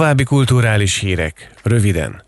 További 0.00 0.24
kulturális 0.24 0.98
hírek, 0.98 1.50
röviden. 1.62 2.22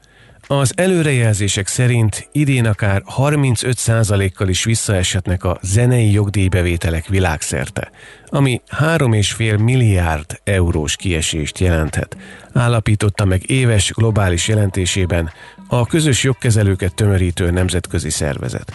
Az 0.46 0.72
előrejelzések 0.76 1.66
szerint 1.66 2.28
idén 2.32 2.66
akár 2.66 3.02
35%-kal 3.16 4.48
is 4.48 4.64
visszaeshetnek 4.64 5.44
a 5.44 5.58
zenei 5.62 6.12
jogdíjbevételek 6.12 7.06
világszerte, 7.06 7.90
ami 8.26 8.60
3,5 8.78 9.62
milliárd 9.62 10.40
eurós 10.44 10.96
kiesést 10.96 11.58
jelenthet, 11.58 12.16
állapította 12.52 13.24
meg 13.24 13.50
éves 13.50 13.90
globális 13.90 14.48
jelentésében 14.48 15.32
a 15.74 15.86
közös 15.86 16.22
jogkezelőket 16.22 16.94
tömörítő 16.94 17.50
nemzetközi 17.50 18.10
szervezet. 18.10 18.72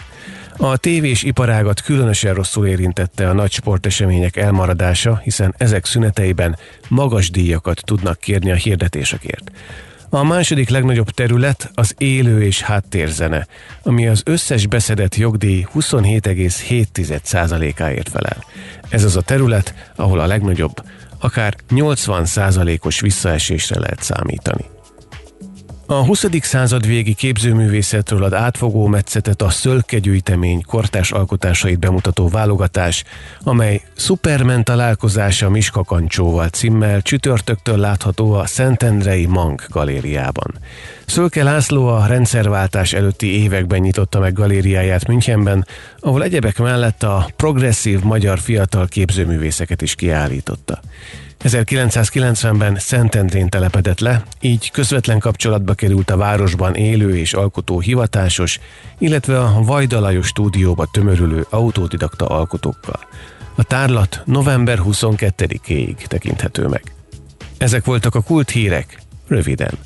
A 0.56 0.76
tévés 0.76 1.22
iparágat 1.22 1.80
különösen 1.80 2.34
rosszul 2.34 2.66
érintette 2.66 3.28
a 3.28 3.32
nagy 3.32 3.52
sportesemények 3.52 4.36
elmaradása, 4.36 5.20
hiszen 5.24 5.54
ezek 5.58 5.84
szüneteiben 5.84 6.56
magas 6.88 7.30
díjakat 7.30 7.82
tudnak 7.84 8.20
kérni 8.20 8.50
a 8.50 8.54
hirdetésekért. 8.54 9.50
A 10.08 10.24
második 10.24 10.68
legnagyobb 10.68 11.10
terület 11.10 11.70
az 11.74 11.94
élő 11.98 12.42
és 12.42 12.62
háttérzene, 12.62 13.46
ami 13.82 14.08
az 14.08 14.22
összes 14.24 14.66
beszedett 14.66 15.16
jogdíj 15.16 15.66
27,7%-áért 15.74 18.08
felel. 18.08 18.44
Ez 18.88 19.04
az 19.04 19.16
a 19.16 19.22
terület, 19.22 19.92
ahol 19.96 20.20
a 20.20 20.26
legnagyobb, 20.26 20.82
akár 21.18 21.56
80%-os 21.70 23.00
visszaesésre 23.00 23.80
lehet 23.80 24.02
számítani. 24.02 24.64
A 25.90 26.04
20. 26.04 26.26
század 26.40 26.86
végi 26.86 27.14
képzőművészetről 27.14 28.22
ad 28.22 28.32
átfogó 28.32 28.86
metszetet 28.86 29.42
a 29.42 29.50
szölkegyűjtemény 29.50 30.62
kortás 30.66 31.10
alkotásait 31.10 31.78
bemutató 31.78 32.28
válogatás, 32.28 33.04
amely 33.42 33.82
Superman 33.96 34.64
találkozása 34.64 35.50
Miska 35.50 35.84
Kancsóval 35.84 36.48
címmel 36.48 37.02
csütörtöktől 37.02 37.76
látható 37.76 38.32
a 38.32 38.46
Szentendrei 38.46 39.26
Mank 39.26 39.66
galériában. 39.68 40.54
Szölke 41.06 41.42
László 41.42 41.86
a 41.86 42.06
rendszerváltás 42.06 42.92
előtti 42.92 43.42
években 43.42 43.80
nyitotta 43.80 44.18
meg 44.18 44.32
galériáját 44.32 45.06
Münchenben, 45.06 45.66
ahol 46.00 46.22
egyebek 46.22 46.58
mellett 46.58 47.02
a 47.02 47.30
progresszív 47.36 48.00
magyar 48.00 48.38
fiatal 48.38 48.86
képzőművészeket 48.86 49.82
is 49.82 49.94
kiállította. 49.94 50.80
1990-ben 51.44 52.76
Szentendrén 52.78 53.48
telepedett 53.48 54.00
le, 54.00 54.22
így 54.40 54.70
közvetlen 54.70 55.18
kapcsolatba 55.18 55.74
került 55.74 56.10
a 56.10 56.16
városban 56.16 56.74
élő 56.74 57.16
és 57.16 57.32
alkotó 57.32 57.80
hivatásos, 57.80 58.60
illetve 58.98 59.40
a 59.40 59.62
Vajdalajos 59.62 60.26
stúdióba 60.26 60.86
tömörülő 60.92 61.46
autodidakta 61.50 62.26
alkotókkal. 62.26 63.00
A 63.54 63.62
tárlat 63.62 64.22
november 64.24 64.78
22-éig 64.84 65.96
tekinthető 65.96 66.66
meg. 66.66 66.82
Ezek 67.58 67.84
voltak 67.84 68.14
a 68.14 68.20
kult 68.20 68.50
hírek, 68.50 68.98
röviden. 69.28 69.78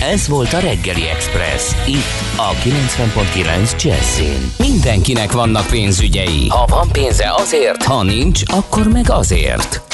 Ez 0.00 0.28
volt 0.28 0.52
a 0.52 0.58
Reggeli 0.58 1.08
Express, 1.08 1.72
itt 1.86 2.36
a 2.36 2.52
90.9 2.52 3.82
Jazzin. 3.82 4.50
Mindenkinek 4.58 5.32
vannak 5.32 5.66
pénzügyei. 5.66 6.48
Ha 6.48 6.66
van 6.66 6.88
pénze 6.92 7.34
azért, 7.36 7.82
ha 7.82 8.02
nincs, 8.02 8.42
akkor 8.46 8.88
meg 8.88 9.10
azért. 9.10 9.93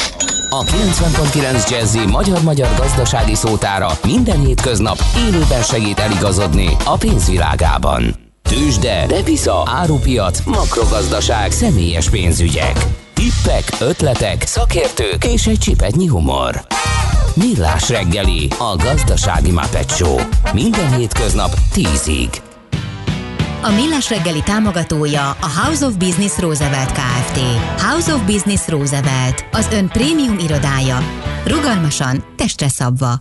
A 0.52 0.64
90.9 0.64 1.70
Jazzy 1.70 2.06
magyar-magyar 2.06 2.68
gazdasági 2.76 3.34
szótára 3.34 3.90
minden 4.04 4.40
hétköznap 4.40 4.98
élőben 5.28 5.62
segít 5.62 5.98
eligazodni 5.98 6.76
a 6.84 6.96
pénzvilágában. 6.96 8.14
Tősde, 8.42 9.06
devisa, 9.06 9.62
árupiac, 9.66 10.44
makrogazdaság, 10.44 11.50
személyes 11.50 12.10
pénzügyek. 12.10 12.86
Tippek, 13.14 13.64
ötletek, 13.80 14.46
szakértők 14.46 15.24
és 15.24 15.46
egy 15.46 15.58
csipetnyi 15.58 16.06
humor. 16.06 16.66
Millás 17.34 17.88
reggeli, 17.88 18.48
a 18.58 18.76
gazdasági 18.76 19.50
mapetsó. 19.50 20.20
Minden 20.52 20.94
hétköznap 20.94 21.54
10-ig. 21.74 22.49
A 23.62 23.70
Millás 23.70 24.08
reggeli 24.08 24.42
támogatója 24.42 25.30
a 25.30 25.48
House 25.62 25.86
of 25.86 25.94
Business 25.94 26.38
Roosevelt 26.38 26.92
Kft. 26.92 27.40
House 27.82 28.12
of 28.12 28.24
Business 28.24 28.68
Roosevelt, 28.68 29.44
az 29.52 29.68
ön 29.72 29.88
prémium 29.88 30.38
irodája. 30.38 30.98
Rugalmasan, 31.46 32.24
testre 32.36 32.68
szabva. 32.68 33.20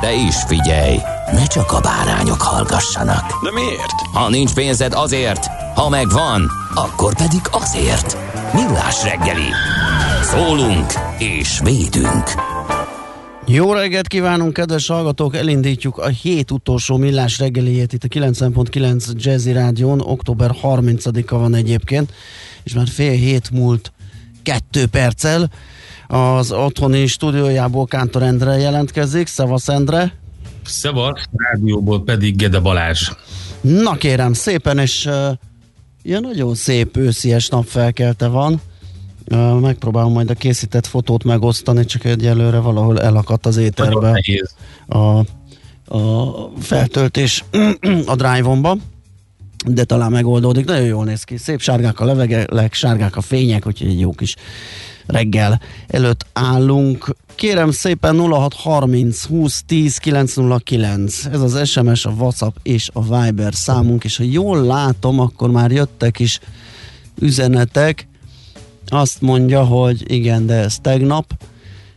De 0.00 0.14
is 0.14 0.36
figyelj, 0.46 0.98
ne 1.32 1.46
csak 1.46 1.72
a 1.72 1.80
bárányok 1.80 2.42
hallgassanak. 2.42 3.42
De 3.42 3.50
miért? 3.52 4.00
Ha 4.12 4.28
nincs 4.28 4.54
pénzed 4.54 4.92
azért, 4.92 5.46
ha 5.74 5.88
megvan, 5.88 6.50
akkor 6.74 7.14
pedig 7.14 7.40
azért. 7.50 8.16
Millás 8.52 9.02
reggeli. 9.02 9.48
Szólunk 10.22 10.92
és 11.18 11.60
védünk. 11.62 12.30
Jó 13.46 13.72
reggelt 13.72 14.08
kívánunk, 14.08 14.52
kedves 14.52 14.86
hallgatók! 14.86 15.36
Elindítjuk 15.36 15.98
a 15.98 16.06
hét 16.06 16.50
utolsó 16.50 16.96
millás 16.96 17.38
reggeliét 17.38 17.92
itt 17.92 18.04
a 18.04 18.08
9.9 18.08 19.12
Jazzy 19.16 19.52
Rádión. 19.52 20.00
Október 20.00 20.50
30-a 20.62 21.36
van 21.36 21.54
egyébként, 21.54 22.12
és 22.62 22.74
már 22.74 22.88
fél 22.88 23.12
hét 23.12 23.50
múlt 23.50 23.92
kettő 24.42 24.86
perccel. 24.86 25.50
Az 26.14 26.52
otthoni 26.52 27.06
stúdiójából 27.06 27.86
Kántor 27.86 28.22
Endre 28.22 28.56
jelentkezik. 28.58 29.26
Szevasz 29.26 29.68
Endre! 29.68 30.12
Szevasz, 30.64 31.22
rádióból 31.32 32.02
pedig 32.04 32.36
Gede 32.36 32.60
Balázs. 32.60 33.10
Na 33.60 33.94
kérem, 33.94 34.32
szépen, 34.32 34.78
és 34.78 35.06
uh, 35.06 35.14
ilyen 36.02 36.20
nagyon 36.20 36.54
szép 36.54 36.96
őszies 36.96 37.48
napfelkelte 37.48 38.26
van. 38.26 38.60
Megpróbálom 39.60 40.12
majd 40.12 40.30
a 40.30 40.34
készített 40.34 40.86
fotót 40.86 41.24
megosztani, 41.24 41.84
csak 41.84 42.04
egyelőre 42.04 42.58
valahol 42.58 43.00
elakadt 43.00 43.46
az 43.46 43.56
éterbe 43.56 44.22
a, 44.86 44.98
a 45.96 46.32
feltöltés 46.60 47.44
a 48.06 48.14
drive-omba, 48.14 48.76
de 49.66 49.84
talán 49.84 50.10
megoldódik. 50.10 50.64
Nagyon 50.64 50.86
jól 50.86 51.04
néz 51.04 51.22
ki. 51.22 51.36
Szép 51.36 51.60
sárgák 51.60 52.00
a 52.00 52.04
levegelek, 52.04 52.74
sárgák 52.74 53.16
a 53.16 53.20
fények, 53.20 53.66
úgyhogy 53.66 53.88
egy 53.88 54.00
jó 54.00 54.12
kis 54.12 54.34
reggel 55.06 55.60
előtt 55.86 56.26
állunk. 56.32 57.16
Kérem 57.34 57.70
szépen 57.70 58.18
0630 58.18 59.24
20 59.24 59.62
10 59.66 59.96
909. 59.96 61.24
Ez 61.24 61.40
az 61.40 61.68
SMS, 61.68 62.04
a 62.04 62.10
WhatsApp 62.10 62.56
és 62.62 62.90
a 62.92 63.02
Viber 63.02 63.54
számunk, 63.54 64.04
és 64.04 64.16
ha 64.16 64.24
jól 64.24 64.62
látom, 64.62 65.20
akkor 65.20 65.50
már 65.50 65.70
jöttek 65.70 66.18
is 66.18 66.40
üzenetek. 67.20 68.06
Azt 68.86 69.20
mondja, 69.20 69.64
hogy 69.64 70.12
igen, 70.12 70.46
de 70.46 70.54
ez 70.54 70.78
tegnap 70.78 71.32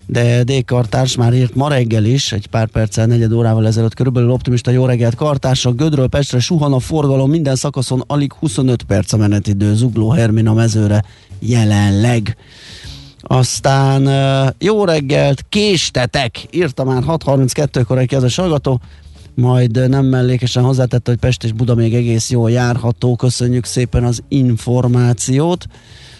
de 0.07 0.43
D. 0.43 0.65
Kartárs 0.65 1.15
már 1.15 1.33
írt 1.33 1.55
ma 1.55 1.69
reggel 1.69 2.05
is, 2.05 2.31
egy 2.31 2.47
pár 2.47 2.67
perccel, 2.67 3.05
negyed 3.05 3.31
órával 3.31 3.67
ezelőtt 3.67 3.93
körülbelül 3.93 4.31
optimista 4.31 4.71
jó 4.71 4.85
reggelt 4.85 5.15
Kartársak, 5.15 5.75
Gödről 5.75 6.07
Pestre 6.07 6.39
suhan 6.39 6.73
a 6.73 6.79
forgalom, 6.79 7.29
minden 7.29 7.55
szakaszon 7.55 8.03
alig 8.07 8.33
25 8.33 8.83
perc 8.83 9.13
a 9.13 9.17
menetidő, 9.17 9.75
Zugló 9.75 10.09
Hermina 10.09 10.53
mezőre 10.53 11.03
jelenleg. 11.39 12.37
Aztán 13.29 14.09
jó 14.59 14.85
reggelt, 14.85 15.45
késtetek, 15.49 16.45
írta 16.51 16.83
már 16.83 17.03
6.32-kor 17.07 17.97
egy 17.97 18.07
kedves 18.07 18.35
hallgató, 18.35 18.81
majd 19.33 19.89
nem 19.89 20.05
mellékesen 20.05 20.63
hozzátette, 20.63 21.11
hogy 21.11 21.19
Pest 21.19 21.43
és 21.43 21.51
Buda 21.51 21.75
még 21.75 21.93
egész 21.93 22.29
jól 22.29 22.51
járható, 22.51 23.15
köszönjük 23.15 23.65
szépen 23.65 24.03
az 24.03 24.23
információt. 24.27 25.65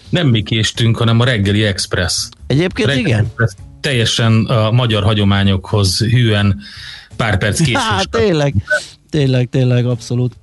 Nem 0.09 0.27
mi 0.27 0.43
késtünk, 0.43 0.97
hanem 0.97 1.19
a 1.19 1.23
reggeli 1.23 1.63
express. 1.63 2.29
Egyébként 2.47 2.87
Reggeli 2.87 3.07
igen? 3.07 3.19
Express 3.19 3.51
teljesen 3.81 4.45
a 4.45 4.71
magyar 4.71 5.03
hagyományokhoz 5.03 5.97
hűen 5.97 6.59
pár 7.15 7.37
perc 7.37 7.57
késés. 7.57 7.75
Hát 7.97 8.09
tényleg, 8.09 8.53
tényleg, 9.09 9.49
tényleg, 9.49 9.85
abszolút. 9.85 10.35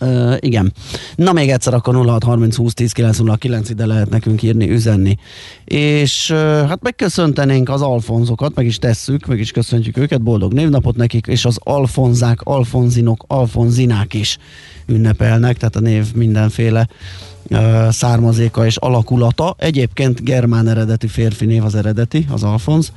Uh, 0.00 0.36
igen. 0.40 0.72
Na 1.16 1.32
még 1.32 1.50
egyszer 1.50 1.74
akkor 1.74 1.94
0630 1.94 2.56
20 2.56 2.74
10 2.74 2.92
909 2.92 3.70
ide 3.70 3.86
lehet 3.86 4.10
nekünk 4.10 4.42
írni, 4.42 4.70
üzenni. 4.70 5.16
És 5.64 6.30
uh, 6.30 6.38
hát 6.68 6.82
megköszöntenénk 6.82 7.68
az 7.68 7.82
alfonzokat, 7.82 8.54
meg 8.54 8.66
is 8.66 8.78
tesszük, 8.78 9.26
meg 9.26 9.38
is 9.38 9.50
köszöntjük 9.50 9.96
őket, 9.96 10.22
boldog 10.22 10.52
névnapot 10.52 10.96
nekik, 10.96 11.26
és 11.26 11.44
az 11.44 11.58
alfonzák, 11.62 12.40
alfonzinok, 12.42 13.24
alfonzinák 13.26 14.14
is 14.14 14.38
ünnepelnek, 14.86 15.56
tehát 15.56 15.76
a 15.76 15.80
név 15.80 16.14
mindenféle 16.14 16.88
uh, 17.50 17.88
származéka 17.90 18.66
és 18.66 18.76
alakulata. 18.76 19.54
Egyébként 19.58 20.24
germán 20.24 20.68
eredetű 20.68 21.06
férfi 21.06 21.44
név 21.44 21.64
az 21.64 21.74
eredeti, 21.74 22.26
az 22.30 22.42
Alfonz, 22.42 22.92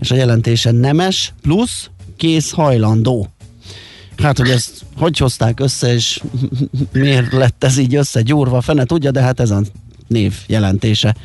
és 0.00 0.10
a 0.10 0.14
jelentése 0.14 0.70
nemes 0.70 1.32
plusz 1.42 1.90
kész 2.16 2.50
hajlandó. 2.50 3.28
Hát, 4.18 4.38
hogy 4.38 4.50
ezt 4.50 4.84
hogy 4.96 5.18
hozták 5.18 5.60
össze, 5.60 5.94
és 5.94 6.22
miért 6.92 7.32
lett 7.32 7.64
ez 7.64 7.78
így 7.78 7.94
összegyúrva, 7.94 8.60
fene 8.60 8.84
tudja, 8.84 9.10
de 9.10 9.20
hát 9.20 9.40
ez 9.40 9.50
a 9.50 9.62
név 10.06 10.34
jelentése. 10.46 11.16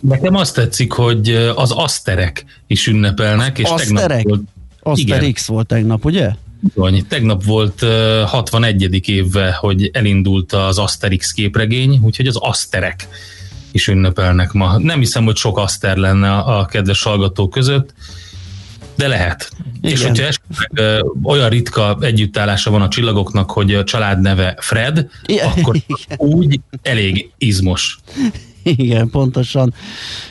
Nekem 0.00 0.34
azt 0.34 0.54
tetszik, 0.54 0.92
hogy 0.92 1.30
az 1.54 1.70
aszterek 1.70 2.44
is 2.66 2.86
ünnepelnek, 2.86 3.58
és 3.58 3.64
tegnap 3.64 3.80
Aszterek? 3.80 4.24
volt, 4.28 4.42
Asterix 4.80 5.46
volt 5.46 5.66
tegnap, 5.66 6.04
ugye? 6.04 6.30
Bizony, 6.60 7.06
tegnap 7.08 7.44
volt 7.44 7.82
uh, 7.82 8.20
61. 8.20 9.08
évve, 9.08 9.52
hogy 9.52 9.90
elindult 9.92 10.52
az 10.52 10.78
Asterix 10.78 11.32
képregény, 11.32 12.00
úgyhogy 12.02 12.26
az 12.26 12.36
Asterek 12.36 13.08
is 13.72 13.88
ünnepelnek 13.88 14.52
ma. 14.52 14.78
Nem 14.78 14.98
hiszem, 14.98 15.24
hogy 15.24 15.36
sok 15.36 15.58
Aster 15.58 15.96
lenne 15.96 16.32
a, 16.32 16.58
a 16.58 16.64
kedves 16.64 17.02
hallgatók 17.02 17.50
között, 17.50 17.94
de 18.96 19.08
lehet. 19.08 19.50
Igen. 19.80 19.90
És 19.90 20.00
Igen. 20.00 20.08
hogyha 20.08 20.26
esetleg 20.26 21.04
olyan 21.22 21.48
ritka 21.48 21.98
együttállása 22.00 22.70
van 22.70 22.82
a 22.82 22.88
csillagoknak, 22.88 23.50
hogy 23.50 23.74
a 23.74 23.84
családneve 23.84 24.56
Fred, 24.60 25.08
Igen. 25.26 25.48
akkor 25.48 25.76
úgy 26.16 26.60
elég 26.82 27.30
izmos. 27.38 27.98
Igen, 28.62 29.10
pontosan. 29.10 29.74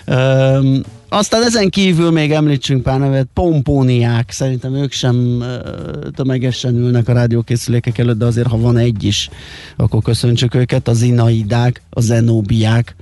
Üm, 0.07 0.83
aztán 1.09 1.43
ezen 1.43 1.69
kívül 1.69 2.11
még 2.11 2.31
említsünk 2.31 2.83
pár 2.83 2.99
nevet, 2.99 3.27
pompóniák, 3.33 4.31
szerintem 4.31 4.75
ők 4.75 4.91
sem 4.91 5.41
ö, 5.41 6.09
tömegesen 6.15 6.75
ülnek 6.75 7.07
a 7.07 7.13
rádiókészülékek 7.13 7.97
előtt, 7.97 8.17
de 8.17 8.25
azért 8.25 8.47
ha 8.47 8.57
van 8.57 8.77
egy 8.77 9.03
is, 9.03 9.29
akkor 9.75 10.01
köszöntsük 10.03 10.55
őket, 10.55 10.87
a 10.87 10.93
zinaidák, 10.93 11.81
a 11.89 12.01
zenóbiák, 12.01 12.95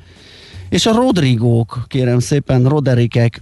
és 0.69 0.85
a 0.85 0.93
Rodrigók, 0.93 1.85
kérem 1.87 2.19
szépen, 2.19 2.63
Roderikek, 2.63 3.41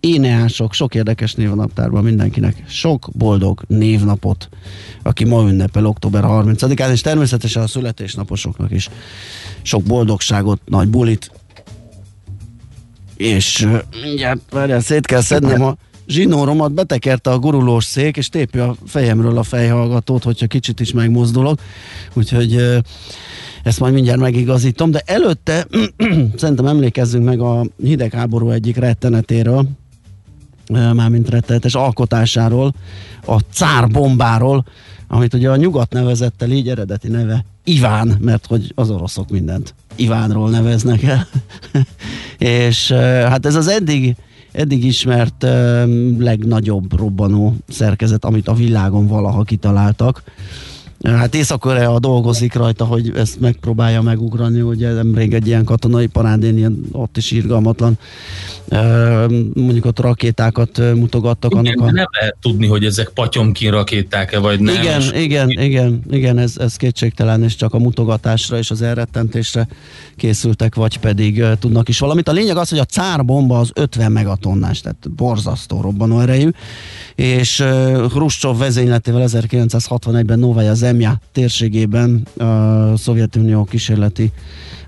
éneások, 0.00 0.72
sok 0.72 0.94
érdekes 0.94 1.34
név 1.34 1.50
a 1.50 1.54
naptárban 1.54 2.04
mindenkinek. 2.04 2.62
Sok 2.68 3.08
boldog 3.12 3.62
névnapot, 3.66 4.48
aki 5.02 5.24
ma 5.24 5.48
ünnepel 5.48 5.86
október 5.86 6.22
30-án, 6.26 6.90
és 6.92 7.00
természetesen 7.00 7.62
a 7.62 7.66
születésnaposoknak 7.66 8.70
is 8.70 8.88
sok 9.62 9.82
boldogságot, 9.82 10.60
nagy 10.64 10.88
bulit. 10.88 11.30
És 13.16 13.68
mindjárt, 14.02 14.40
várjál, 14.50 14.80
szét 14.80 15.06
kell 15.06 15.20
szednem 15.20 15.62
a 15.62 15.76
zsinóromat, 16.06 16.72
betekerte 16.72 17.30
a 17.30 17.38
gurulós 17.38 17.84
szék, 17.84 18.16
és 18.16 18.28
tépi 18.28 18.58
a 18.58 18.74
fejemről 18.86 19.38
a 19.38 19.42
fejhallgatót, 19.42 20.24
hogyha 20.24 20.46
kicsit 20.46 20.80
is 20.80 20.92
megmozdulok. 20.92 21.60
Úgyhogy 22.14 22.80
ezt 23.62 23.80
majd 23.80 23.94
mindjárt 23.94 24.20
megigazítom, 24.20 24.90
de 24.90 25.02
előtte 25.06 25.66
szerintem 26.36 26.66
emlékezzünk 26.66 27.24
meg 27.24 27.40
a 27.40 27.66
hidegháború 27.82 28.50
egyik 28.50 28.76
rettenetéről, 28.76 29.68
mármint 30.68 31.28
rettenetes 31.28 31.74
alkotásáról, 31.74 32.74
a 33.26 33.38
cárbombáról, 33.38 34.64
amit 35.08 35.34
ugye 35.34 35.50
a 35.50 35.56
nyugat 35.56 35.92
nevezett 35.92 36.42
el, 36.42 36.50
így 36.50 36.68
eredeti 36.68 37.08
neve 37.08 37.44
Iván, 37.64 38.16
mert 38.20 38.46
hogy 38.46 38.72
az 38.74 38.90
oroszok 38.90 39.30
mindent 39.30 39.74
Ivánról 39.96 40.50
neveznek 40.50 41.02
el. 41.02 41.26
És 42.38 42.92
hát 42.92 43.46
ez 43.46 43.54
az 43.54 43.68
eddig, 43.68 44.16
eddig 44.52 44.84
ismert 44.84 45.42
legnagyobb 46.18 46.98
robbanó 46.98 47.56
szerkezet, 47.68 48.24
amit 48.24 48.48
a 48.48 48.54
világon 48.54 49.06
valaha 49.06 49.42
kitaláltak. 49.42 50.22
Hát 51.04 51.34
Észak-Korea 51.34 51.98
dolgozik 51.98 52.54
rajta, 52.54 52.84
hogy 52.84 53.12
ezt 53.16 53.40
megpróbálja 53.40 54.02
megugrani, 54.02 54.60
ugye 54.60 54.92
nemrég 54.92 55.34
egy 55.34 55.46
ilyen 55.46 55.64
katonai 55.64 56.06
parádén, 56.06 56.56
ilyen, 56.56 56.84
ott 56.92 57.16
is 57.16 57.30
irgalmatlan, 57.30 57.98
mondjuk 59.54 59.84
ott 59.84 60.00
rakétákat 60.00 60.78
mutogattak 60.94 61.50
Igen, 61.50 61.64
annak 61.64 61.88
a... 61.88 61.92
nem 61.92 62.06
lehet 62.20 62.36
tudni, 62.40 62.66
hogy 62.66 62.84
ezek 62.84 63.08
patyomkin 63.08 63.70
rakéták-e, 63.70 64.38
vagy 64.38 64.60
nem. 64.60 64.74
Igen, 64.74 65.00
és 65.00 65.10
igen, 65.14 65.50
igen, 65.50 66.02
igen, 66.10 66.38
ez, 66.38 66.56
ez 66.56 66.76
kétségtelen, 66.76 67.42
és 67.42 67.56
csak 67.56 67.74
a 67.74 67.78
mutogatásra 67.78 68.58
és 68.58 68.70
az 68.70 68.82
elrettentésre 68.82 69.68
készültek, 70.16 70.74
vagy 70.74 70.98
pedig 70.98 71.44
tudnak 71.58 71.88
is 71.88 71.98
valamit. 71.98 72.28
A 72.28 72.32
lényeg 72.32 72.56
az, 72.56 72.68
hogy 72.68 72.78
a 72.78 72.84
cár 72.84 73.24
bomba 73.24 73.58
az 73.58 73.70
50 73.74 74.12
megatonnás, 74.12 74.80
tehát 74.80 75.10
borzasztó 75.10 75.80
robbanó 75.80 76.20
erejű, 76.20 76.50
és 77.14 77.60
Hruscsov 78.10 78.58
vezényletével 78.58 79.22
1961-ben 79.26 80.38
Novaya 80.38 80.74
Zemja 80.88 81.20
térségében 81.32 82.26
a 82.38 82.96
Szovjetunió 82.96 83.64
kísérleti 83.64 84.32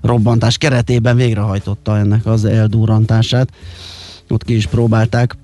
robbantás 0.01 0.57
keretében 0.57 1.15
végrehajtotta 1.15 1.97
ennek 1.97 2.25
az 2.25 2.45
eldurrantását. 2.45 3.49
Ott 4.29 4.43
ki 4.43 4.55
is 4.55 4.67
próbálták 4.67 5.35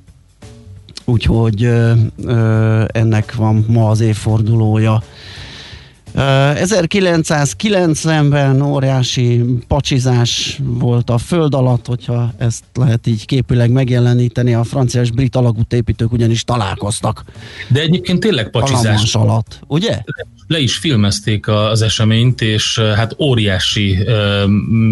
úgyhogy 1.06 1.64
ö, 1.64 1.94
ö, 2.24 2.84
ennek 2.88 3.36
van 3.36 3.66
ma 3.68 3.90
az 3.90 4.00
évfordulója. 4.00 5.04
Ö, 6.14 6.52
1990-ben 6.56 8.62
óriási 8.62 9.44
pacsizás 9.68 10.60
volt 10.64 11.10
a 11.10 11.18
föld 11.18 11.54
alatt, 11.54 11.86
hogyha 11.86 12.34
ezt 12.38 12.64
lehet 12.74 13.08
így 13.08 13.26
képileg 13.26 13.72
megjeleníteni, 13.72 14.54
a 14.54 14.64
francia 14.64 15.02
és 15.02 15.12
brit 15.12 15.36
alagútépítők 15.36 16.12
ugyanis 16.12 16.44
találkoztak 16.44 17.24
De 17.68 17.82
egyébként 17.82 18.20
tényleg 18.20 18.50
pacsizás. 18.50 19.16
Alatt, 19.16 19.60
ugye? 19.68 20.02
Le 20.48 20.60
is 20.60 20.78
filmezték 20.78 21.48
az 21.48 21.82
eseményt, 21.82 22.42
és 22.42 22.80
hát 22.80 23.16
óriási 23.20 23.98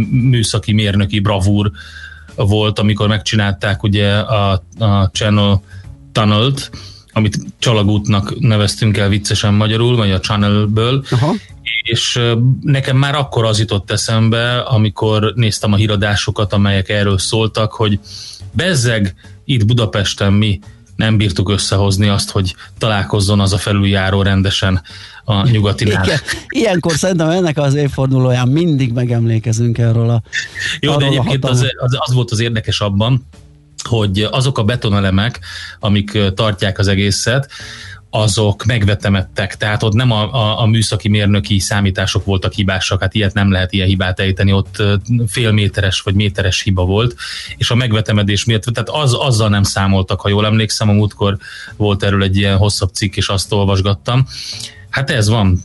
műszaki 0.10 0.74
mérnöki 0.74 1.20
bravúr 1.20 1.72
volt, 2.36 2.80
amikor 2.80 3.08
megcsinálták 3.08 3.84
ugye 3.84 4.18
a, 4.18 4.52
a 4.80 5.10
Channel 5.14 5.62
Tunnel-t, 6.12 6.70
amit 7.18 7.40
csalagútnak 7.60 8.40
neveztünk 8.40 8.98
el 8.98 9.10
viccesen 9.10 9.54
magyarul, 9.54 9.96
vagy 9.96 10.12
a 10.12 10.20
Channelből, 10.20 11.06
Aha. 11.12 11.34
és 11.82 12.20
nekem 12.62 12.98
már 12.98 13.16
akkor 13.16 13.46
az 13.46 13.60
jutott 13.60 13.92
eszembe, 13.92 14.60
amikor 14.60 15.34
néztem 15.36 15.74
a 15.74 15.76
híradásokat, 15.76 16.54
amelyek 16.54 16.90
erről 16.90 17.18
szóltak, 17.18 17.72
hogy 17.72 18.00
bezzeg 18.52 19.16
itt 19.46 19.66
Budapesten 19.66 20.34
mi 20.34 20.60
nem 20.96 21.18
bírtuk 21.18 21.50
összehozni 21.50 22.08
azt, 22.08 22.32
hogy 22.32 22.56
találkozzon 22.78 23.40
az 23.40 23.54
a 23.54 23.58
felüljáró 23.58 24.22
rendesen 24.22 24.82
a 25.24 25.50
nyugatinál. 25.50 26.04
Igen. 26.06 26.20
Ilyenkor 26.48 26.92
szerintem 26.92 27.30
ennek 27.30 27.58
az 27.58 27.74
évfordulóján 27.74 28.48
mindig 28.48 28.94
megemlékezünk 28.94 29.78
erről 29.78 30.10
a 30.10 30.22
Jó, 30.80 30.96
de 30.96 31.06
egyébként 31.06 31.46
az, 31.46 31.66
az, 31.78 31.98
az 32.00 32.14
volt 32.14 32.32
az 32.32 32.40
érdekes 32.40 32.82
abban, 32.82 33.26
hogy 33.86 34.28
azok 34.32 34.58
a 34.58 34.64
betonelemek, 34.64 35.40
amik 35.80 36.18
tartják 36.34 36.80
az 36.80 36.88
egészet, 36.88 37.50
azok 38.16 38.66
megvetemettek, 38.66 39.58
tehát 39.58 39.84
ott 39.84 39.94
nem 39.94 40.12
a, 40.12 40.34
a, 40.34 40.62
a 40.62 40.66
műszaki 40.66 41.10
mérnöki 41.10 41.60
számítások 41.60 42.26
voltak 42.26 42.54
hibásak, 42.54 43.02
hát 43.02 43.14
ilyet 43.14 43.34
nem 43.34 43.52
lehet 43.52 43.74
ilyen 43.74 43.88
hibát 43.88 44.20
ejteni, 44.20 44.52
ott 44.52 44.84
fél 45.28 45.52
méteres 45.52 46.02
vagy 46.02 46.14
méteres 46.14 46.62
hiba 46.62 46.86
volt, 46.86 47.16
és 47.58 47.72
a 47.72 47.76
megvetemedés 47.76 48.46
miatt, 48.46 48.64
tehát 48.64 48.90
az, 48.90 49.14
azzal 49.14 49.50
nem 49.50 49.64
számoltak, 49.64 50.22
ha 50.22 50.30
jól 50.30 50.46
emlékszem, 50.46 50.90
a 50.90 50.94
múltkor 50.94 51.38
volt 51.76 52.04
erről 52.04 52.24
egy 52.24 52.38
ilyen 52.38 52.58
hosszabb 52.58 52.94
cikk, 52.94 53.16
és 53.16 53.28
azt 53.28 53.52
olvasgattam. 53.52 54.28
Hát 54.90 55.10
ez 55.10 55.30
van, 55.30 55.64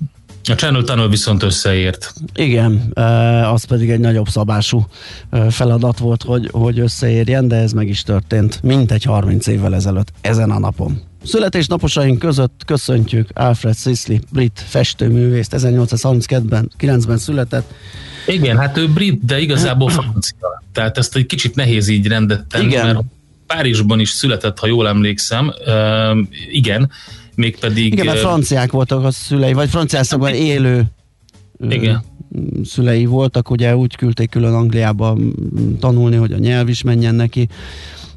a 0.49 0.54
Channel 0.54 0.82
Tunnel 0.82 1.09
viszont 1.09 1.42
összeért. 1.42 2.12
Igen, 2.35 2.92
az 3.52 3.64
pedig 3.64 3.90
egy 3.90 4.00
nagyobb 4.00 4.28
szabású 4.28 4.87
feladat 5.50 5.99
volt, 5.99 6.23
hogy, 6.23 6.49
hogy 6.52 6.78
összeérjen, 6.78 7.49
de 7.49 7.56
ez 7.56 7.73
meg 7.73 7.88
is 7.88 8.02
történt, 8.02 8.62
mint 8.62 8.92
egy 8.92 9.04
30 9.04 9.47
évvel 9.47 9.75
ezelőtt, 9.75 10.12
ezen 10.20 10.50
a 10.50 10.59
napon. 10.59 11.00
Születésnaposaink 11.23 12.18
között 12.18 12.62
köszöntjük 12.66 13.28
Alfred 13.35 13.76
Sisley, 13.76 14.18
brit 14.32 14.64
festőművészt, 14.66 15.54
1839-ben 15.56 16.70
9-ben 16.78 17.18
született. 17.18 17.75
Igen, 18.26 18.59
hát 18.59 18.76
ő 18.76 18.88
brit, 18.88 19.25
de 19.25 19.38
igazából 19.38 19.88
francia. 19.88 20.62
Tehát 20.73 20.99
ezt 20.99 21.16
egy 21.16 21.26
kicsit 21.26 21.54
nehéz 21.54 21.88
így 21.88 22.06
rendet 22.06 22.47
tenni, 22.47 22.66
Igen. 22.66 22.87
mert 22.87 22.99
Párizsban 23.47 24.00
is 24.00 24.11
született, 24.11 24.59
ha 24.59 24.66
jól 24.66 24.88
emlékszem. 24.88 25.52
Uh, 25.66 26.18
igen, 26.50 26.90
mégpedig... 27.40 27.92
Igen, 27.92 28.06
mert 28.06 28.18
franciák 28.18 28.73
voltak 28.73 29.04
a 29.04 29.11
szülei, 29.11 29.52
vagy 29.52 29.68
Franciaországban 29.68 30.35
élő 30.35 30.85
igen. 31.68 32.02
szülei 32.64 33.04
voltak, 33.04 33.50
ugye 33.50 33.76
úgy 33.76 33.97
küldték 33.97 34.30
külön 34.30 34.54
Angliába 34.54 35.18
tanulni, 35.78 36.16
hogy 36.16 36.32
a 36.32 36.38
nyelv 36.38 36.68
is 36.68 36.82
menjen 36.82 37.14
neki 37.14 37.49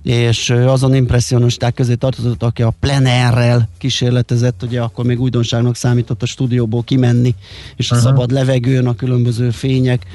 és 0.04 0.50
azon 0.50 0.94
impressionisták 0.94 1.74
közé 1.74 1.94
tartozott, 1.94 2.44
aki 2.44 2.62
a 2.62 2.74
plenerrel 2.80 3.70
kísérletezett, 3.78 4.64
ugye 4.64 4.82
akkor 4.82 5.06
még 5.06 5.22
újdonságnak 5.22 5.76
számított 5.76 6.22
a 6.22 6.26
stúdióból 6.26 6.84
kimenni, 6.84 7.36
és 7.76 7.92
a 7.92 7.96
uh-huh. 7.96 8.10
szabad 8.10 8.32
levegőn 8.32 8.88
a 8.88 8.96
különböző 8.96 9.50
fények, 9.50 10.06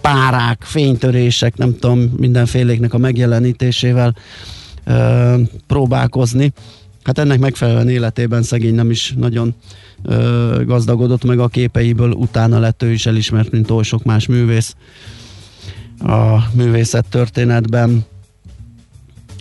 párák, 0.00 0.62
fénytörések, 0.62 1.56
nem 1.56 1.78
tudom, 1.78 2.00
mindenféléknek 2.16 2.94
a 2.94 2.98
megjelenítésével 2.98 4.16
ö, 4.84 5.34
próbálkozni. 5.66 6.52
Hát 7.06 7.18
ennek 7.18 7.38
megfelelően 7.38 7.88
életében 7.88 8.42
szegény 8.42 8.74
nem 8.74 8.90
is 8.90 9.14
nagyon 9.16 9.54
ö, 10.02 10.62
gazdagodott 10.64 11.24
meg 11.24 11.38
a 11.38 11.48
képeiből, 11.48 12.10
utána 12.10 12.58
lett 12.58 12.82
ő 12.82 12.92
is 12.92 13.06
elismert, 13.06 13.50
mint 13.50 13.70
oly 13.70 13.82
sok 13.82 14.04
más 14.04 14.26
művész 14.26 14.74
a 15.98 16.36
művészet 16.52 17.04
történetben 17.08 18.04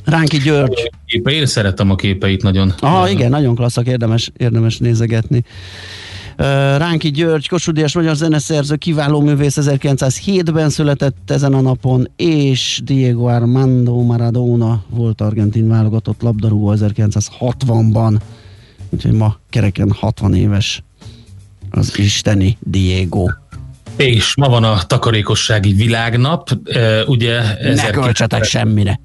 Ránki 0.04 0.38
György. 0.38 0.92
Én 1.06 1.46
szeretem 1.46 1.90
a 1.90 1.96
képeit 1.96 2.44
nagyon. 2.44 2.74
Aha, 2.80 3.10
igen, 3.10 3.30
nagyon 3.30 3.56
klasszak, 3.56 3.88
érdemes, 3.88 4.32
érdemes 4.38 4.78
nézegetni. 4.78 5.44
Ránki 6.78 7.12
György, 7.12 7.48
Kossuth 7.48 7.96
magyar 7.96 8.16
zeneszerző, 8.16 8.76
kiváló 8.76 9.22
művész 9.22 9.58
1907-ben 9.62 10.70
született 10.70 11.32
ezen 11.32 11.54
a 11.54 11.62
napon, 11.62 12.12
és 12.16 12.82
Diego 12.84 13.26
Armando 13.26 14.02
Maradona 14.02 14.84
volt 14.90 15.22
argentin 15.22 15.68
válogatott 15.68 16.22
labdarúgó 16.22 16.74
1960-ban, 16.76 18.20
úgyhogy 18.90 19.12
ma 19.12 19.36
kereken 19.50 19.92
60 19.92 20.36
éves 20.36 20.84
az 21.70 22.00
isteni 22.00 22.58
Diego. 22.60 23.26
És 23.98 24.36
ma 24.36 24.50
van 24.50 24.64
a 24.64 24.84
takarékossági 24.84 25.74
világnap, 25.74 26.50
ugye... 27.06 27.42
Ne 27.74 27.90
költsetek 27.90 28.44
semmire. 28.44 29.00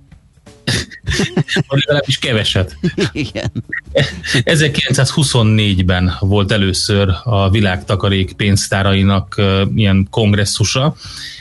Vagy 1.69 1.81
legalábbis 1.85 2.19
keveset. 2.19 2.77
Igen. 3.13 3.53
1924-ben 4.35 6.17
volt 6.21 6.53
először 6.53 7.09
a 7.25 7.51
világ 7.51 7.85
takarék 7.85 8.33
pénztárainak 8.33 9.43
ilyen 9.75 10.07
kongresszusa, 10.11 10.95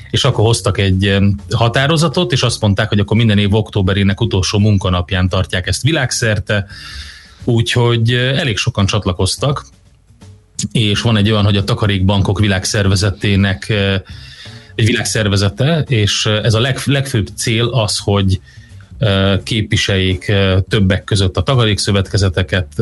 és 0.10 0.24
akkor 0.24 0.46
hoztak 0.46 0.78
egy 0.78 1.18
határozatot, 1.50 2.32
és 2.32 2.42
azt 2.42 2.62
mondták, 2.62 2.90
hogy 2.90 3.00
akkor 3.00 3.18
minden 3.18 3.38
év 3.38 3.54
októberének 3.54 4.22
utolsó 4.22 4.60
munkanapján 4.60 5.30
tartják 5.30 5.68
ezt 5.68 5.82
világszerte, 5.82 6.68
úgyhogy 7.44 8.14
elég 8.14 8.58
sokan 8.58 8.86
csatlakoztak, 8.86 9.66
és 10.72 11.02
van 11.02 11.18
egy 11.18 11.32
olyan, 11.32 11.44
hogy 11.46 11.58
a 11.58 11.64
takarékbankok 11.64 12.40
világszervezetének 12.40 13.70
egy 14.76 14.86
világszervezete, 14.86 15.86
és 15.88 16.26
ez 16.26 16.54
a 16.54 16.60
leg, 16.60 16.80
legfőbb 16.86 17.28
cél 17.36 17.66
az, 17.66 17.98
hogy 17.98 18.40
képviseljék 19.44 20.34
többek 20.68 21.04
között 21.04 21.38
a 21.38 21.42
takarékszövetkezeteket 21.42 22.80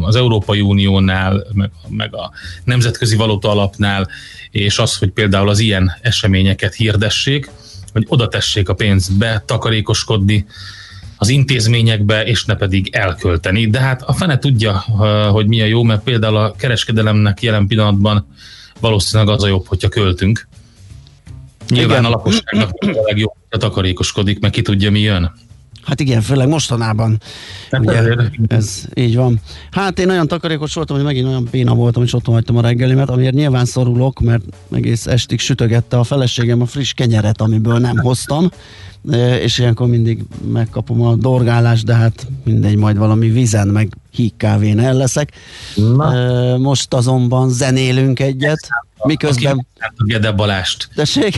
az 0.00 0.16
Európai 0.16 0.60
Uniónál, 0.60 1.46
meg 1.88 2.14
a 2.14 2.30
Nemzetközi 2.64 3.16
Valóta 3.16 3.50
Alapnál, 3.50 4.08
és 4.50 4.78
az, 4.78 4.98
hogy 4.98 5.10
például 5.10 5.48
az 5.48 5.58
ilyen 5.58 5.92
eseményeket 6.02 6.74
hirdessék, 6.74 7.50
hogy 7.92 8.04
oda 8.08 8.28
tessék 8.28 8.68
a 8.68 8.74
pénzt 8.74 9.18
be, 9.18 9.42
takarékoskodni 9.46 10.46
az 11.16 11.28
intézményekbe, 11.28 12.24
és 12.24 12.44
ne 12.44 12.56
pedig 12.56 12.88
elkölteni. 12.92 13.66
De 13.66 13.80
hát 13.80 14.02
a 14.02 14.12
fene 14.12 14.38
tudja, 14.38 14.72
hogy 15.30 15.46
mi 15.46 15.60
a 15.60 15.64
jó, 15.66 15.82
mert 15.82 16.02
például 16.02 16.36
a 16.36 16.52
kereskedelemnek 16.52 17.42
jelen 17.42 17.66
pillanatban 17.66 18.26
valószínűleg 18.80 19.34
az 19.34 19.42
a 19.42 19.46
jobb, 19.46 19.66
hogyha 19.66 19.88
költünk, 19.88 20.48
Nyilván 21.68 21.98
igen. 21.98 22.04
a 22.04 22.08
lakosságnak 22.08 22.70
a 22.80 23.02
legjobb, 23.04 23.32
takarékoskodik, 23.58 24.40
meg 24.40 24.50
ki 24.50 24.62
tudja, 24.62 24.90
mi 24.90 25.00
jön. 25.00 25.30
Hát 25.82 26.00
igen, 26.00 26.20
főleg 26.20 26.48
mostanában. 26.48 27.20
Hát 27.70 27.80
ugye, 27.80 28.16
ez 28.46 28.84
így 28.94 29.16
van. 29.16 29.40
Hát 29.70 29.98
én 29.98 30.10
olyan 30.10 30.26
takarékos 30.26 30.74
voltam, 30.74 30.96
hogy 30.96 31.04
megint 31.04 31.26
olyan 31.26 31.48
béna 31.50 31.74
voltam, 31.74 32.02
és 32.02 32.14
otthon 32.14 32.34
hagytam 32.34 32.56
a 32.56 32.60
reggelimet, 32.60 33.10
amiért 33.10 33.34
nyilván 33.34 33.64
szorulok, 33.64 34.20
mert 34.20 34.42
egész 34.72 35.06
estig 35.06 35.38
sütögette 35.38 35.98
a 35.98 36.04
feleségem 36.04 36.60
a 36.60 36.66
friss 36.66 36.92
kenyeret, 36.92 37.40
amiből 37.40 37.78
nem 37.78 37.96
hoztam, 37.96 38.50
e, 39.10 39.36
és 39.36 39.58
ilyenkor 39.58 39.86
mindig 39.88 40.22
megkapom 40.52 41.02
a 41.02 41.14
dorgálást, 41.14 41.84
de 41.84 41.94
hát 41.94 42.26
mindegy, 42.44 42.76
majd 42.76 42.96
valami 42.96 43.28
vizen, 43.28 43.68
meg 43.68 43.88
híg 44.10 44.32
kávén 44.36 44.78
el 44.78 44.94
leszek. 44.94 45.32
Na. 45.74 46.14
E, 46.14 46.56
most 46.56 46.94
azonban 46.94 47.48
zenélünk 47.48 48.20
egyet, 48.20 48.68
miközben... 49.04 49.66
A 49.78 50.04
Gede 50.04 50.32
Balást. 50.32 50.88
Tessék? 50.94 51.36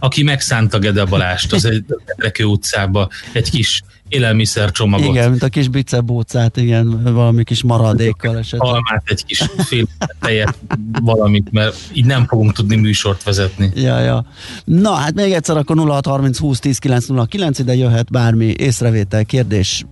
Aki 0.00 0.22
megszánta 0.22 0.78
Gede 0.78 1.04
Balást, 1.04 1.52
az 1.52 1.64
egy 1.64 1.84
Rekő 2.16 2.44
utcába 2.44 3.08
egy 3.32 3.50
kis 3.50 3.82
élelmiszer 4.10 4.70
csomagot. 4.70 5.06
Igen, 5.06 5.30
mint 5.30 5.42
a 5.42 5.48
kis 5.48 5.68
bicebócát, 5.68 6.56
igen, 6.56 7.02
valami 7.02 7.44
kis 7.44 7.62
maradékkal 7.62 8.38
esetleg. 8.38 8.72
Almát, 8.72 9.02
egy 9.04 9.24
kis 9.24 9.44
fél 9.56 9.86
tejet, 10.20 10.58
valamit, 11.02 11.52
mert 11.52 11.76
így 11.92 12.04
nem 12.04 12.26
fogunk 12.26 12.52
tudni 12.52 12.76
műsort 12.76 13.22
vezetni. 13.22 13.70
Ja, 13.74 13.98
ja. 13.98 14.26
Na, 14.64 14.92
hát 14.92 15.14
még 15.14 15.32
egyszer 15.32 15.56
akkor 15.56 15.76
0630 15.76 16.38
20 16.38 16.58
10 16.58 16.78
909 16.78 17.58
ide 17.58 17.74
jöhet 17.74 18.10
bármi 18.10 18.54
észrevétel, 18.56 19.24
kérdés, 19.24 19.84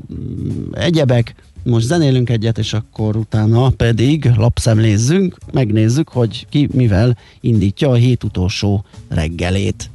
egyebek. 0.73 1.35
Most 1.62 1.87
zenélünk 1.87 2.31
egyet, 2.31 2.59
és 2.59 2.73
akkor 2.73 3.17
utána 3.17 3.71
pedig 3.71 4.31
lapszemlézzünk, 4.37 5.37
megnézzük, 5.53 6.09
hogy 6.09 6.47
ki 6.49 6.69
mivel 6.73 7.17
indítja 7.41 7.91
a 7.91 7.95
hét 7.95 8.25
utolsó 8.25 8.85
reggelét. 9.09 9.91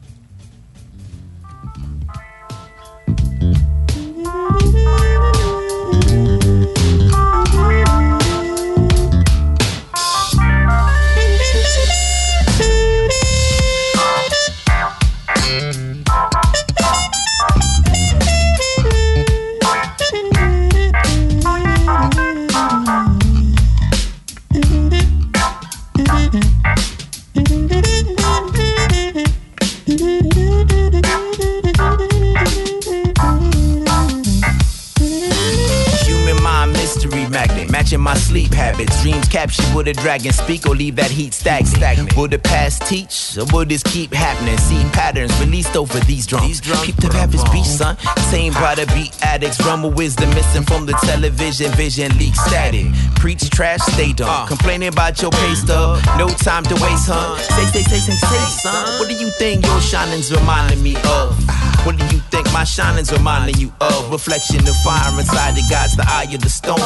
Watching 37.94 38.04
my 38.04 38.16
sleep 38.16 38.54
habits. 38.54 39.02
Dreams 39.02 39.28
captured 39.28 39.66
with 39.76 39.88
a 39.88 39.94
dragon 39.94 40.32
speak 40.32 40.66
or 40.68 40.76
leave 40.76 40.96
that 40.96 41.12
heat 41.12 41.34
stack 41.34 41.66
stagnant. 41.66 42.16
Will 42.16 42.28
the 42.28 42.40
past 42.40 42.82
teach 42.88 43.38
or 43.38 43.46
will 43.54 43.66
this 43.66 43.84
keep 43.84 44.14
happening? 44.14 44.58
See 44.58 44.84
patterns 44.92 45.38
released 45.40 45.76
over 45.76 46.00
these 46.02 46.26
drums. 46.26 46.62
Keep 46.62 46.96
the 46.98 47.10
rappers 47.10 47.44
beat, 47.52 47.66
son. 47.66 47.98
Tamed 48.32 48.56
by 48.56 48.76
the 48.76 48.86
beat 48.94 49.14
addicts. 49.24 49.64
Rumble 49.66 49.92
wisdom 49.92 50.30
missing 50.32 50.64
from 50.64 50.86
the 50.86 50.94
television. 51.04 51.72
Vision 51.74 52.18
leak 52.18 52.36
static. 52.36 52.88
Preach 53.16 53.50
trash, 53.50 53.82
stay 53.94 54.14
dumb. 54.14 54.48
Complaining 54.48 54.90
about 54.90 55.22
your 55.22 55.32
pay 55.32 55.56
stub. 55.56 56.02
No 56.18 56.28
time 56.30 56.64
to 56.64 56.76
waste, 56.76 57.08
huh? 57.08 57.38
Say, 57.38 57.66
say, 57.66 57.84
say, 57.84 58.00
say, 58.00 58.16
say, 58.16 58.46
son. 58.62 59.00
What 59.00 59.10
do 59.10 59.16
you 59.16 59.30
think 59.32 59.66
your 59.66 59.82
shining's 59.82 60.32
reminding 60.32 60.82
me 60.82 60.96
of? 61.06 61.63
What 61.86 61.98
do 61.98 62.06
you 62.16 62.22
think 62.32 62.46
my 62.54 62.64
shining's 62.64 63.12
reminding 63.12 63.58
you 63.58 63.74
of? 63.82 64.10
Reflection 64.10 64.60
of 64.68 64.76
fire 64.86 65.12
inside 65.20 65.56
the 65.56 65.64
God's 65.70 65.96
the 65.98 66.06
eye 66.08 66.32
of 66.34 66.42
the 66.42 66.50
storm. 66.50 66.80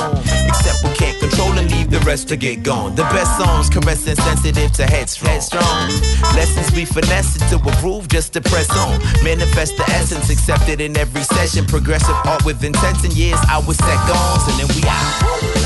Except 0.50 0.84
we 0.84 0.92
can't 0.96 1.20
control 1.20 1.51
and 1.54 1.70
leave 1.72 1.92
the 1.92 2.00
rest 2.00 2.27
to 2.30 2.36
get 2.36 2.63
gone. 2.63 2.96
The 2.96 3.04
best 3.13 3.38
songs 3.38 3.70
caressing 3.70 4.16
sensitive 4.16 4.72
to 4.74 4.86
headstrong. 4.88 5.34
headstrong. 5.34 5.89
Lessons 6.36 6.72
we 6.75 6.86
finesse 6.86 7.38
to 7.50 7.58
a 7.58 7.82
groove 7.82 8.08
just 8.08 8.34
to 8.34 8.42
press 8.42 8.70
on. 8.72 8.98
Manifest 9.24 9.77
the 9.77 9.84
essence 9.92 10.32
accepted 10.32 10.82
in 10.82 10.98
every 10.98 11.22
session. 11.22 11.66
Progressive 11.66 12.16
art 12.25 12.44
with 12.44 12.63
intense 12.63 13.04
and 13.04 13.13
years 13.13 13.39
I 13.48 13.60
was 13.68 13.77
seconds 13.77 14.44
and 14.50 14.60
then 14.60 14.75
we 14.75 14.82
out. 14.89 15.56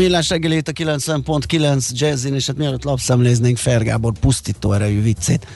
Millás 0.00 0.28
reggeli 0.28 0.56
itt 0.56 0.68
a 0.68 0.72
90.9 0.72 1.90
Jazzin, 1.90 2.34
és 2.34 2.46
hát 2.46 2.56
mielőtt 2.56 2.84
lapszemléznénk 2.84 3.56
Fergábor 3.56 4.12
pusztító 4.20 4.72
erejű 4.72 5.02
viccét, 5.02 5.46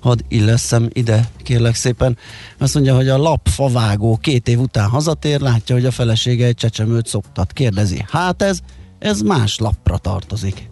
hadd 0.00 0.18
illeszem 0.28 0.88
ide, 0.92 1.30
kérlek 1.42 1.74
szépen. 1.74 2.16
Azt 2.58 2.74
mondja, 2.74 2.94
hogy 2.94 3.08
a 3.08 3.18
lapfavágó 3.18 4.16
két 4.16 4.48
év 4.48 4.60
után 4.60 4.88
hazatér, 4.88 5.40
látja, 5.40 5.74
hogy 5.74 5.84
a 5.84 5.90
felesége 5.90 6.46
egy 6.46 6.54
csecsemőt 6.54 7.06
szoptat. 7.06 7.52
Kérdezi, 7.52 8.04
hát 8.08 8.42
ez, 8.42 8.58
ez 8.98 9.20
más 9.20 9.58
lapra 9.58 9.98
tartozik. 9.98 10.71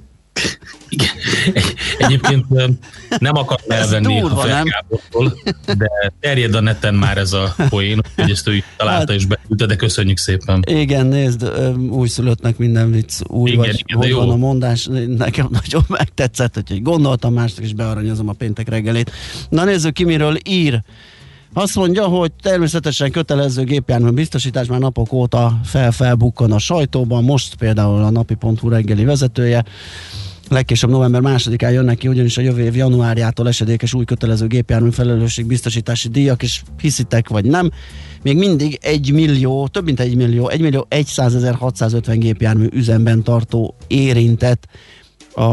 Igen. 0.88 1.08
Egy- 1.52 1.74
Egyébként 1.98 2.46
nem 3.18 3.36
akartam 3.36 3.76
Ez 3.78 3.92
elvenni 3.92 4.18
a 4.18 4.20
durva, 4.20 4.44
nem? 4.46 4.64
Fergábortól, 4.66 5.38
de 5.78 6.12
terjed 6.20 6.54
a 6.54 6.60
neten 6.60 6.94
már 6.94 7.18
ez 7.18 7.32
a 7.32 7.54
poén, 7.68 8.00
hogy 8.16 8.30
ezt 8.30 8.48
ő 8.48 8.54
így 8.54 8.64
találta 8.76 9.12
és 9.12 9.24
beküldte, 9.26 9.66
de 9.66 9.76
köszönjük 9.76 10.18
szépen. 10.18 10.62
Igen, 10.66 11.06
nézd, 11.06 11.50
újszülöttnek 11.90 12.58
minden 12.58 12.90
vicc 12.90 13.20
új, 13.26 13.50
Igen, 13.50 13.60
vagy 13.60 13.78
igen, 13.86 13.98
hogy 13.98 14.12
van 14.12 14.30
a 14.30 14.36
mondás, 14.36 14.88
nekem 15.16 15.48
nagyon 15.62 15.84
megtetszett, 15.88 16.54
hogy 16.68 16.82
gondoltam 16.82 17.32
másnak, 17.32 17.64
és 17.64 17.72
bearanyozom 17.74 18.28
a 18.28 18.32
péntek 18.32 18.68
reggelét. 18.68 19.10
Na 19.48 19.64
nézzük 19.64 19.92
ki, 19.92 20.04
miről 20.04 20.36
ír. 20.48 20.82
Azt 21.52 21.74
mondja, 21.74 22.06
hogy 22.06 22.32
természetesen 22.42 23.10
kötelező 23.10 23.64
gépjármű 23.64 24.10
biztosítás 24.10 24.66
már 24.66 24.78
napok 24.78 25.12
óta 25.12 25.60
fel-felbukkan 25.64 26.52
a 26.52 26.58
sajtóban, 26.58 27.24
most 27.24 27.54
például 27.54 28.02
a 28.02 28.10
napi.hu 28.10 28.68
reggeli 28.68 29.04
vezetője, 29.04 29.64
legkésőbb 30.48 30.90
november 30.90 31.20
másodikán 31.20 31.72
jönnek 31.72 31.96
ki, 31.96 32.08
ugyanis 32.08 32.38
a 32.38 32.40
jövő 32.40 32.62
év 32.62 32.76
januárjától 32.76 33.48
esedékes 33.48 33.94
új 33.94 34.04
kötelező 34.04 34.46
gépjármű 34.46 34.90
felelősség 34.90 35.46
biztosítási 35.46 36.08
díjak, 36.08 36.42
és 36.42 36.62
hiszitek 36.80 37.28
vagy 37.28 37.44
nem, 37.44 37.70
még 38.22 38.36
mindig 38.36 38.78
1 38.82 39.12
millió, 39.12 39.68
több 39.68 39.84
mint 39.84 40.00
1 40.00 40.16
millió, 40.16 40.48
1 40.48 40.60
millió 40.60 40.86
100 41.04 41.50
650 41.58 42.18
gépjármű 42.18 42.66
üzemben 42.72 43.22
tartó 43.22 43.74
érintett 43.86 44.66
a 45.34 45.48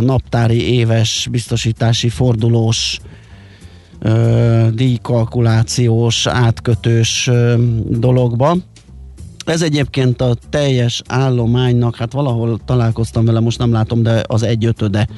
naptári 0.00 0.74
éves 0.74 1.28
biztosítási 1.30 2.08
fordulós 2.08 3.00
ö, 4.02 4.66
díjkalkulációs, 4.72 6.26
átkötős 6.26 7.30
dologba. 7.88 8.56
Ez 9.44 9.62
egyébként 9.62 10.20
a 10.20 10.36
teljes 10.50 11.02
állománynak, 11.08 11.96
hát 11.96 12.12
valahol 12.12 12.60
találkoztam 12.64 13.24
vele, 13.24 13.40
most 13.40 13.58
nem 13.58 13.72
látom, 13.72 14.02
de 14.02 14.22
az 14.26 14.42
egy 14.42 14.64
ötöde. 14.64 15.08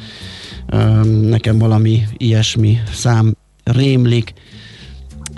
Ö, 0.67 1.01
Nekem 1.29 1.59
valami 1.59 2.03
ilyesmi 2.17 2.79
szám 2.93 3.37
rémlik. 3.65 4.33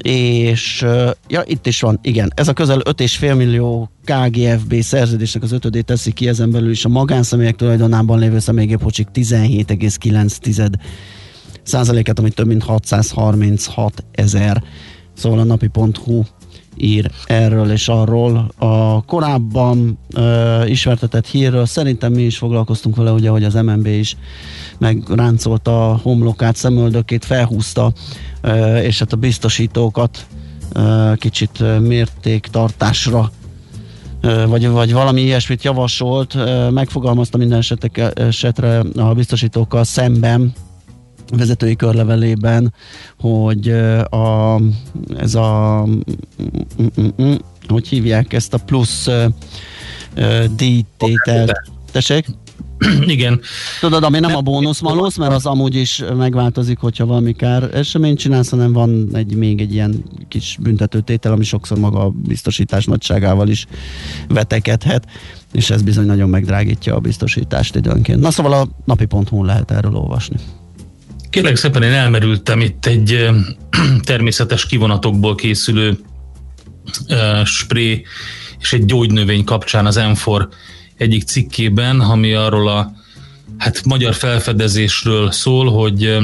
És 0.02 0.85
ja, 1.28 1.42
itt 1.44 1.66
is 1.66 1.80
van, 1.80 1.98
igen, 2.02 2.32
ez 2.35 2.48
a 2.48 2.52
közel 2.52 2.78
5,5 2.78 3.37
millió 3.37 3.90
KGFB 4.04 4.80
szerződésnek 4.80 5.42
az 5.42 5.52
ötödét 5.52 5.85
teszi 5.85 6.12
ki, 6.12 6.28
ezen 6.28 6.50
belül 6.50 6.70
is 6.70 6.85
a 6.85 6.88
magánszemélyek 6.88 7.56
tulajdonában 7.56 8.18
lévő 8.18 8.38
személygépkocsik 8.38 9.09
17,9 9.14 10.72
százalékát, 11.66 12.18
ami 12.18 12.31
több 12.31 12.46
mint 12.46 12.62
636 12.62 14.05
ezer. 14.12 14.62
Szóval 15.14 15.38
a 15.38 15.44
napi.hu 15.44 16.22
ír 16.76 17.11
erről 17.26 17.70
és 17.70 17.88
arról. 17.88 18.50
A 18.59 19.05
korábban 19.05 19.98
ö, 20.14 20.64
ismertetett 20.64 21.26
hírről 21.26 21.66
szerintem 21.66 22.12
mi 22.12 22.22
is 22.22 22.38
foglalkoztunk 22.38 22.96
vele, 22.96 23.11
ugye, 23.11 23.29
hogy 23.31 23.44
az 23.44 23.55
MNB 23.55 23.87
is 23.87 24.16
megráncolta 24.79 25.90
a 25.90 25.96
homlokát, 26.02 26.57
szemöldökét, 26.57 27.24
felhúzta, 27.24 27.92
ö, 28.40 28.76
és 28.76 28.98
hát 28.98 29.12
a 29.12 29.16
biztosítókat 29.16 30.26
ö, 30.72 31.12
kicsit 31.16 31.81
mértéktartásra 31.81 33.31
vagy, 34.46 34.68
vagy 34.68 34.92
valami 34.92 35.20
ilyesmit 35.20 35.64
javasolt, 35.64 36.37
megfogalmazta 36.70 37.38
minden 37.38 37.59
esetek, 37.59 38.12
esetre 38.14 38.83
a 38.96 39.14
biztosítókkal 39.14 39.85
szemben, 39.85 40.55
vezetői 41.30 41.76
körlevelében, 41.76 42.74
hogy 43.18 43.68
a, 44.10 44.60
ez 45.18 45.34
a 45.34 45.84
hogy 47.68 47.88
hívják 47.88 48.32
ezt 48.32 48.54
a 48.54 48.58
plusz 48.58 49.08
díjtételt. 50.56 51.52
Tessék? 51.92 52.26
Igen, 53.06 53.40
Tudod, 53.80 54.02
ami 54.02 54.18
nem 54.18 54.36
a 54.36 54.40
bónusz 54.40 54.80
malósz, 54.80 55.16
mert 55.16 55.32
az 55.32 55.46
amúgy 55.46 55.74
is 55.74 56.02
megváltozik, 56.16 56.78
hogyha 56.78 57.06
valami 57.06 57.32
kár 57.32 57.74
eseményt 57.74 58.18
csinálsz, 58.18 58.50
hanem 58.50 58.72
van 58.72 59.08
egy, 59.12 59.34
még 59.34 59.60
egy 59.60 59.72
ilyen 59.72 60.04
kis 60.28 60.58
büntetőtétel, 60.60 61.32
ami 61.32 61.44
sokszor 61.44 61.78
maga 61.78 62.04
a 62.04 62.08
biztosítás 62.08 62.84
nagyságával 62.84 63.48
is 63.48 63.66
vetekedhet, 64.28 65.06
és 65.52 65.70
ez 65.70 65.82
bizony 65.82 66.06
nagyon 66.06 66.28
megdrágítja 66.28 66.94
a 66.94 67.00
biztosítást 67.00 67.76
időnként. 67.76 68.20
Na 68.20 68.30
szóval 68.30 68.52
a 68.52 68.68
napi.hu 68.84 69.44
lehet 69.44 69.70
erről 69.70 69.94
olvasni. 69.94 70.36
Kérlek 71.30 71.56
szépen 71.56 71.82
én 71.82 71.92
elmerültem 71.92 72.60
itt 72.60 72.86
egy 72.86 73.28
természetes 74.04 74.66
kivonatokból 74.66 75.34
készülő 75.34 75.98
spré 77.44 78.02
és 78.60 78.72
egy 78.72 78.84
gyógynövény 78.84 79.44
kapcsán 79.44 79.86
az 79.86 79.96
Enfor 79.96 80.48
egyik 80.96 81.22
cikkében, 81.22 82.00
ami 82.00 82.32
arról 82.32 82.68
a 82.68 82.92
hát 83.58 83.84
magyar 83.84 84.14
felfedezésről 84.14 85.30
szól, 85.30 85.70
hogy 85.70 86.16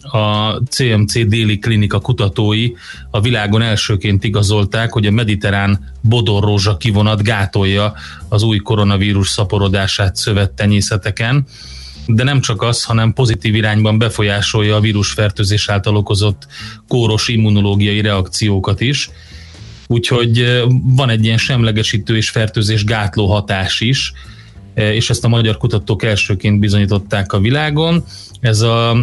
a 0.00 0.56
CMC 0.70 1.12
déli 1.12 1.58
klinika 1.58 2.00
kutatói 2.00 2.70
a 3.10 3.20
világon 3.20 3.62
elsőként 3.62 4.24
igazolták, 4.24 4.92
hogy 4.92 5.06
a 5.06 5.10
mediterrán 5.10 5.92
bodorrózsa 6.00 6.76
kivonat 6.76 7.22
gátolja 7.22 7.92
az 8.28 8.42
új 8.42 8.58
koronavírus 8.58 9.28
szaporodását 9.28 10.16
szövettenyészeteken, 10.16 11.46
de 12.08 12.22
nem 12.22 12.40
csak 12.40 12.62
az, 12.62 12.84
hanem 12.84 13.12
pozitív 13.12 13.54
irányban 13.54 13.98
befolyásolja 13.98 14.76
a 14.76 14.80
vírusfertőzés 14.80 15.68
által 15.68 15.96
okozott 15.96 16.46
kóros 16.88 17.28
immunológiai 17.28 18.00
reakciókat 18.00 18.80
is. 18.80 19.10
Úgyhogy 19.86 20.62
van 20.82 21.08
egy 21.10 21.24
ilyen 21.24 21.38
semlegesítő 21.38 22.16
és 22.16 22.30
fertőzés 22.30 22.84
gátló 22.84 23.26
hatás 23.26 23.80
is, 23.80 24.12
és 24.74 25.10
ezt 25.10 25.24
a 25.24 25.28
magyar 25.28 25.56
kutatók 25.56 26.02
elsőként 26.02 26.58
bizonyították 26.58 27.32
a 27.32 27.40
világon. 27.40 28.04
Ez 28.40 28.60
a 28.60 28.96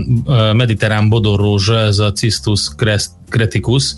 mediterrán 0.53 1.09
bodorrózsa, 1.09 1.79
ez 1.79 1.99
a 1.99 2.11
Cistus 2.11 2.67
creticus, 3.29 3.95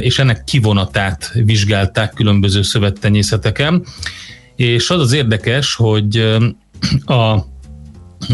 és 0.00 0.18
ennek 0.18 0.44
kivonatát 0.44 1.32
vizsgálták 1.44 2.12
különböző 2.12 2.62
szövettenyészeteken. 2.62 3.84
És 4.56 4.90
az 4.90 5.00
az 5.00 5.12
érdekes, 5.12 5.74
hogy 5.74 6.16
a, 7.04 7.38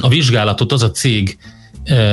a 0.00 0.08
vizsgálatot 0.08 0.72
az 0.72 0.82
a 0.82 0.90
cég 0.90 1.38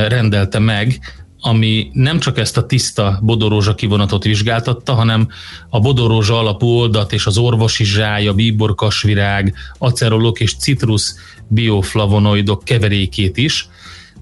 rendelte 0.08 0.60
meg, 0.60 1.00
ami 1.44 1.90
nem 1.94 2.20
csak 2.20 2.38
ezt 2.38 2.58
a 2.58 2.66
tiszta 2.66 3.20
bodorózsa 3.22 3.76
kivonatot 3.76 4.24
vizsgáltatta, 4.24 4.94
hanem 4.94 5.28
a 5.70 5.80
bodorózsa 5.80 6.40
alapú 6.40 6.68
oldat 6.68 7.14
és 7.14 7.26
az 7.26 7.38
orvosi 7.38 7.84
zsája, 7.84 8.34
bíborkasvirág, 8.34 9.54
acerolok 9.78 10.40
és 10.40 10.56
citrus 10.56 11.14
bioflavonoidok 11.48 12.64
keverékét 12.64 13.38
is, 13.38 13.68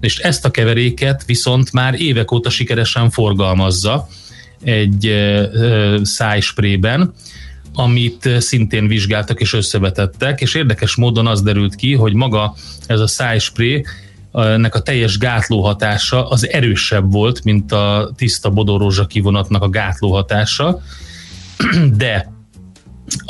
és 0.00 0.18
ezt 0.18 0.44
a 0.44 0.50
keveréket 0.50 1.24
viszont 1.24 1.72
már 1.72 2.00
évek 2.00 2.32
óta 2.32 2.50
sikeresen 2.50 3.10
forgalmazza 3.10 4.08
egy 4.62 5.14
szájsprében, 6.02 7.14
amit 7.74 8.28
szintén 8.38 8.86
vizsgáltak 8.86 9.40
és 9.40 9.52
összevetettek, 9.52 10.40
és 10.40 10.54
érdekes 10.54 10.96
módon 10.96 11.26
az 11.26 11.42
derült 11.42 11.74
ki, 11.74 11.94
hogy 11.94 12.14
maga 12.14 12.54
ez 12.86 13.00
a 13.00 13.06
szájspré 13.06 13.84
ennek 14.32 14.74
a 14.74 14.82
teljes 14.82 15.18
gátló 15.18 15.62
hatása 15.62 16.28
az 16.28 16.48
erősebb 16.48 17.12
volt, 17.12 17.44
mint 17.44 17.72
a 17.72 18.12
tiszta 18.16 18.50
bodorózsa 18.50 19.06
kivonatnak 19.06 19.62
a 19.62 19.68
gátló 19.68 20.12
hatása, 20.12 20.80
de 21.96 22.32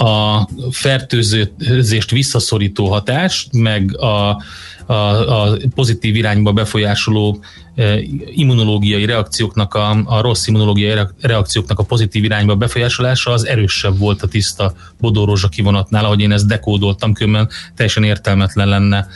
a 0.03 0.49
fertőzést 0.71 2.11
visszaszorító 2.11 2.89
hatás, 2.89 3.49
meg 3.53 3.97
a, 3.97 4.43
a, 4.87 4.95
a 4.95 5.57
pozitív 5.75 6.17
irányba 6.17 6.53
befolyásoló 6.53 7.39
e, 7.75 7.99
immunológiai 8.35 9.05
reakcióknak, 9.05 9.75
a, 9.75 9.91
a 10.05 10.21
rossz 10.21 10.47
immunológiai 10.47 11.07
reakcióknak 11.21 11.79
a 11.79 11.83
pozitív 11.83 12.25
irányba 12.25 12.57
befolyásolása 12.57 13.31
az 13.31 13.47
erősebb 13.47 13.99
volt 13.99 14.23
a 14.23 14.29
tiszta 14.29 14.75
bodorózsa 15.01 15.49
kivonatnál, 15.49 16.05
ahogy 16.05 16.21
én 16.21 16.33
ezt 16.33 16.47
dekódoltam, 16.47 17.13
különben 17.13 17.49
teljesen 17.75 18.05
értelmetlen 18.05 18.69
lenne 18.69 19.07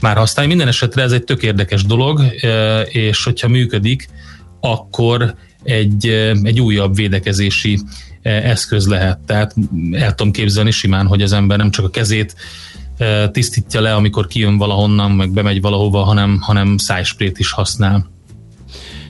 már 0.00 0.16
használni. 0.16 0.50
Minden 0.50 0.68
esetre 0.68 1.02
ez 1.02 1.12
egy 1.12 1.24
tök 1.24 1.42
érdekes 1.42 1.84
dolog, 1.84 2.20
e, 2.20 2.80
és 2.80 3.24
hogyha 3.24 3.48
működik, 3.48 4.08
akkor 4.60 5.34
egy, 5.62 6.06
e, 6.06 6.36
egy 6.42 6.60
újabb 6.60 6.94
védekezési 6.94 7.80
eszköz 8.26 8.86
lehet. 8.86 9.18
Tehát 9.18 9.54
el 9.92 10.14
tudom 10.14 10.32
képzelni 10.32 10.70
simán, 10.70 11.06
hogy 11.06 11.22
az 11.22 11.32
ember 11.32 11.58
nem 11.58 11.70
csak 11.70 11.84
a 11.84 11.90
kezét 11.90 12.34
tisztítja 13.32 13.80
le, 13.80 13.94
amikor 13.94 14.26
kijön 14.26 14.56
valahonnan, 14.56 15.10
meg 15.10 15.30
bemegy 15.30 15.60
valahova, 15.60 16.02
hanem, 16.02 16.38
hanem 16.40 16.76
szájsprét 16.76 17.38
is 17.38 17.50
használ. 17.50 18.14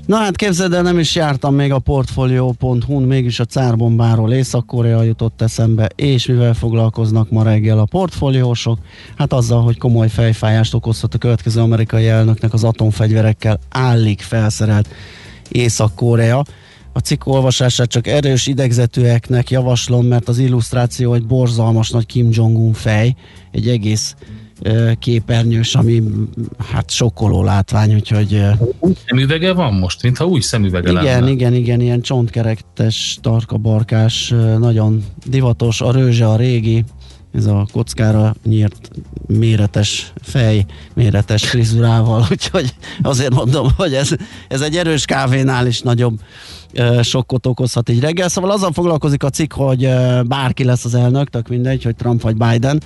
Na 0.06 0.16
hát 0.16 0.36
képzeld 0.36 0.72
el, 0.72 0.82
nem 0.82 0.98
is 0.98 1.14
jártam 1.14 1.54
még 1.54 1.72
a 1.72 1.78
portfolio.hu-n, 1.78 3.02
mégis 3.02 3.40
a 3.40 3.44
cárbombáról 3.44 4.32
Észak-Korea 4.32 5.02
jutott 5.02 5.42
eszembe, 5.42 5.88
és 5.94 6.26
mivel 6.26 6.54
foglalkoznak 6.54 7.30
ma 7.30 7.42
reggel 7.42 7.78
a 7.78 7.84
portfóliósok? 7.84 8.78
Hát 9.16 9.32
azzal, 9.32 9.62
hogy 9.62 9.78
komoly 9.78 10.08
fejfájást 10.08 10.74
okozhat 10.74 11.14
a 11.14 11.18
következő 11.18 11.60
amerikai 11.60 12.08
elnöknek 12.08 12.52
az 12.52 12.64
atomfegyverekkel 12.64 13.58
állik 13.68 14.20
felszerelt 14.20 14.88
Észak-Korea. 15.48 16.44
A 16.96 17.00
cikk 17.00 17.26
olvasását 17.26 17.88
csak 17.88 18.06
erős 18.06 18.46
idegzetűeknek 18.46 19.50
javaslom, 19.50 20.06
mert 20.06 20.28
az 20.28 20.38
illusztráció 20.38 21.14
egy 21.14 21.26
borzalmas 21.26 21.90
nagy 21.90 22.06
Kim 22.06 22.28
Jong-un 22.30 22.72
fej, 22.72 23.14
egy 23.52 23.68
egész 23.68 24.14
képernyős, 24.98 25.74
ami 25.74 26.02
hát 26.72 26.90
sokkoló 26.90 27.42
látvány, 27.42 27.94
úgyhogy... 27.94 28.42
Új 28.78 28.92
szemüvege 29.06 29.52
van 29.52 29.74
most, 29.74 30.02
mintha 30.02 30.26
új 30.26 30.40
szemüvege 30.40 30.90
igen, 30.90 31.02
lenne. 31.02 31.30
Igen, 31.30 31.54
igen, 31.54 31.80
ilyen 31.80 32.00
csontkerektes, 32.00 33.18
tarkabarkás, 33.20 34.34
nagyon 34.58 35.04
divatos, 35.26 35.80
a 35.80 35.92
rőzse 35.92 36.28
a 36.28 36.36
régi, 36.36 36.84
ez 37.34 37.46
a 37.46 37.66
kockára 37.72 38.34
nyírt 38.44 38.90
méretes 39.26 40.12
fej, 40.22 40.64
méretes 40.94 41.48
frizurával, 41.48 42.26
úgyhogy 42.30 42.74
azért 43.02 43.34
mondom, 43.34 43.68
hogy 43.76 43.94
ez, 43.94 44.10
ez 44.48 44.60
egy 44.60 44.76
erős 44.76 45.04
kávénál 45.04 45.66
is 45.66 45.80
nagyobb 45.80 46.20
sokkot 47.02 47.46
okozhat 47.46 47.88
így 47.88 48.00
reggel. 48.00 48.28
Szóval 48.28 48.50
azzal 48.50 48.72
foglalkozik 48.72 49.22
a 49.22 49.30
cikk, 49.30 49.52
hogy 49.52 49.88
bárki 50.26 50.64
lesz 50.64 50.84
az 50.84 50.94
elnök, 50.94 51.28
tök 51.28 51.48
mindegy, 51.48 51.82
hogy 51.82 51.96
Trump 51.96 52.22
vagy 52.22 52.36
Biden, 52.36 52.82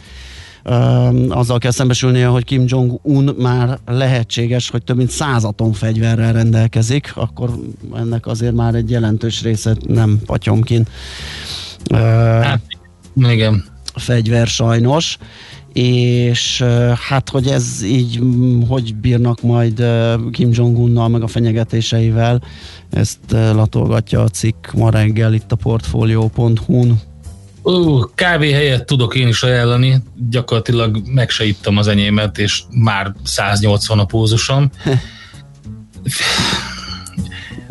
azzal 1.29 1.59
kell 1.59 1.71
szembesülnie, 1.71 2.27
hogy 2.27 2.45
Kim 2.45 2.65
Jong-un 2.67 3.35
már 3.39 3.79
lehetséges, 3.87 4.71
hogy 4.71 4.85
több 4.85 4.97
mint 4.97 5.11
száz 5.11 5.45
atomfegyverrel 5.45 6.33
rendelkezik, 6.33 7.13
akkor 7.15 7.51
ennek 7.95 8.27
azért 8.27 8.55
már 8.55 8.75
egy 8.75 8.91
jelentős 8.91 9.43
része 9.43 9.77
nem 9.87 10.21
patyomkin. 10.27 10.87
Hát, 11.91 12.61
igen. 13.15 13.65
Fegyver 13.95 14.47
sajnos 14.47 15.19
és 15.73 16.65
hát, 17.09 17.29
hogy 17.29 17.47
ez 17.47 17.83
így, 17.83 18.21
hogy 18.69 18.95
bírnak 18.95 19.43
majd 19.43 19.85
Kim 20.31 20.51
Jong-unnal, 20.53 21.09
meg 21.09 21.23
a 21.23 21.27
fenyegetéseivel, 21.27 22.43
ezt 22.91 23.19
latolgatja 23.31 24.23
a 24.23 24.29
cikk 24.29 24.73
ma 24.73 24.91
reggel 24.91 25.35
itt 25.35 25.53
a 25.53 25.57
portfolio.hu-n. 25.57 27.01
Uh, 27.63 28.05
kávé 28.15 28.53
helyett 28.53 28.87
tudok 28.87 29.15
én 29.15 29.29
is 29.29 29.43
ajánlani, 29.43 30.03
gyakorlatilag 30.31 31.03
meg 31.05 31.31
se 31.31 31.45
ittam 31.45 31.77
az 31.77 31.87
enyémet, 31.89 32.39
és 32.39 32.63
már 32.71 33.15
180 33.23 33.99
a 33.99 34.05
pózusom. 34.05 34.71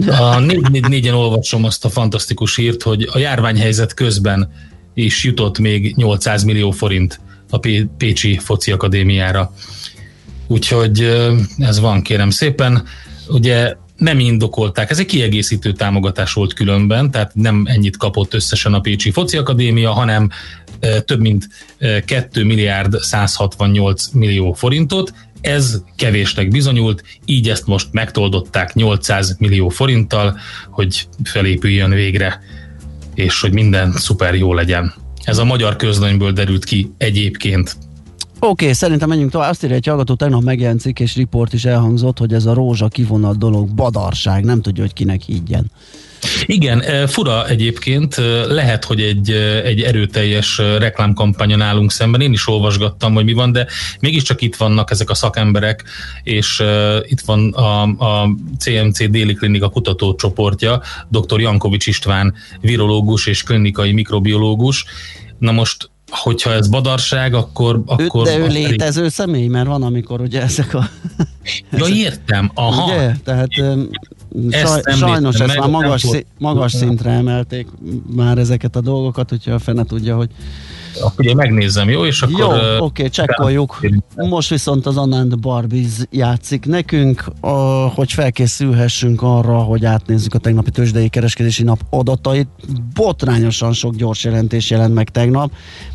A 0.08 0.38
444-en 0.38 1.14
olvasom 1.14 1.64
azt 1.64 1.86
a 1.86 1.90
fantasztikus 1.90 2.56
hírt, 2.56 2.84
hogy 2.84 3.10
a 3.12 3.18
járványhelyzet 3.18 3.94
közben 3.94 4.52
is 4.94 5.24
jutott 5.24 5.60
még 5.60 5.96
800 5.96 6.44
millió 6.44 6.72
forint 6.72 7.20
a 7.50 7.60
Pécsi 7.98 8.38
Foci 8.38 8.72
Akadémiára. 8.72 9.54
Úgyhogy 10.48 11.28
ez 11.58 11.80
van, 11.80 12.02
kérem 12.02 12.30
szépen. 12.30 12.84
Ugye 13.28 13.76
nem 13.96 14.20
indokolták. 14.20 14.90
Ez 14.90 15.00
egy 15.00 15.06
kiegészítő 15.06 15.72
támogatás 15.72 16.34
volt 16.34 16.54
különben, 16.54 17.12
tehát 17.12 17.36
nem 17.36 17.64
ennyit 17.68 17.98
kapott 17.98 18.34
összesen 18.34 18.74
a 18.74 18.80
Pécsi 18.80 19.12
Foci 19.12 19.38
Akadémia, 19.38 19.92
hanem 19.92 20.30
több 21.06 21.20
mint 21.20 21.48
2 22.06 22.44
milliárd 22.44 22.96
168 23.00 24.08
millió 24.12 24.54
forintot. 24.54 25.14
Ez 25.42 25.82
kevésnek 25.96 26.48
bizonyult, 26.48 27.04
így 27.26 27.50
ezt 27.50 27.68
most 27.68 27.88
megtoldották 27.92 28.74
800 28.74 29.36
millió 29.40 29.70
forinttal, 29.70 30.38
hogy 30.70 31.08
felépüljön 31.24 31.90
végre, 31.90 32.42
és 33.16 33.42
hogy 33.42 33.54
minden 33.54 33.92
szuper 33.92 34.36
jó 34.36 34.54
legyen. 34.54 34.94
Ez 35.30 35.38
a 35.38 35.44
magyar 35.44 35.76
közlönyből 35.76 36.32
derült 36.32 36.64
ki 36.64 36.92
egyébként. 36.98 37.78
Oké, 38.40 38.64
okay, 38.64 38.74
szerintem 38.74 39.10
menjünk 39.10 39.32
tovább. 39.32 39.50
Azt 39.50 39.64
írja 39.64 39.76
egy 39.76 39.86
hallgató, 39.86 40.14
tegnap 40.14 40.44
megjelent 40.44 40.80
cikk 40.80 41.00
és 41.00 41.16
riport 41.16 41.54
is 41.54 41.66
elhangzott, 41.66 42.18
hogy 42.18 42.34
ez 42.34 42.46
a 42.46 42.54
rózsa 42.54 42.88
kivonat 42.88 43.38
dolog 43.38 43.70
badarság, 43.70 44.44
nem 44.44 44.62
tudja, 44.62 44.84
hogy 44.84 44.94
kinek 44.94 45.22
higgyen. 45.22 45.72
Igen, 46.46 46.82
e, 46.82 47.08
fura 47.08 47.48
egyébként, 47.48 48.18
e, 48.18 48.46
lehet, 48.46 48.86
hogy 48.86 49.02
egy, 49.02 49.30
e, 49.32 49.62
egy 49.64 49.82
erőteljes 49.82 50.58
reklámkampánya 50.58 51.64
állunk 51.64 51.92
szemben, 51.92 52.22
én 52.22 52.34
is 52.34 52.48
olvasgattam, 52.48 53.14
hogy 53.14 53.24
mi 53.24 53.34
van, 53.34 53.52
de 53.52 53.68
mégiscsak 54.00 54.42
itt 54.42 54.56
vannak 54.56 54.92
ezek 54.92 55.10
a 55.10 55.14
szakemberek, 55.14 55.84
és 56.24 56.64
itt 57.04 57.22
van 57.22 57.54
a, 57.54 57.82
a 57.84 58.30
CMC 58.60 59.10
déli 59.10 59.34
klinika 59.34 59.70
kutatócsoportja, 59.70 60.82
dr. 61.10 61.40
Jankovics 61.40 61.88
István, 61.88 62.34
virológus 62.62 63.28
és 63.28 63.44
klinikai 63.44 63.92
mikrobiológus. 63.92 64.86
Na 65.40 65.52
most 65.52 65.90
hogyha 66.10 66.52
ez 66.52 66.68
badarság, 66.68 67.34
akkor... 67.34 67.82
akkor 67.86 68.26
de 68.26 68.38
ő 68.38 68.48
létező 68.48 69.00
elég... 69.00 69.12
személy, 69.12 69.48
mert 69.48 69.68
van, 69.68 69.84
amikor 69.84 70.22
ugye 70.22 70.42
ezek 70.42 70.74
a... 70.74 70.90
ja, 71.72 71.88
értem, 71.88 72.52
aha. 72.54 72.86
Ugye? 72.86 73.16
Tehát 73.24 73.50
saj, 74.52 74.82
sajnos 74.96 75.40
ezt 75.40 75.58
már 75.58 75.70
magas, 75.70 76.02
szí, 76.02 76.26
magas 76.38 76.72
szintre 76.72 77.12
emelték 77.12 77.68
már 78.16 78.38
ezeket 78.38 78.76
a 78.76 78.82
dolgokat, 78.82 79.30
hogyha 79.30 79.54
a 79.54 79.60
fene 79.60 79.84
tudja, 79.84 80.16
hogy 80.16 80.30
Ugye 81.18 81.34
megnézem, 81.34 81.90
jó? 81.90 82.06
És 82.06 82.22
akkor... 82.22 82.40
Jó, 82.40 82.48
oké, 82.48 82.78
okay, 82.80 83.10
csekkoljuk. 83.10 83.80
Most 84.16 84.50
viszont 84.50 84.86
az 84.86 84.98
Anand 84.98 85.40
Barbies 85.40 85.94
játszik 86.12 86.66
nekünk, 86.66 87.26
a, 87.40 87.50
hogy 87.88 88.12
felkészülhessünk 88.12 89.22
arra, 89.22 89.58
hogy 89.58 89.86
átnézzük 89.86 90.34
a 90.34 90.38
tegnapi 90.38 90.72
tőzsdei 90.72 91.10
kereskedési 91.10 91.64
nap 91.64 91.80
adatait. 91.90 92.48
Botrányosan 92.94 93.74
sok 93.74 93.96
gyors 93.96 94.24
jelentés 94.24 94.70
jelent 94.70 94.94
meg 94.94 95.10
tegnap. 95.10 95.52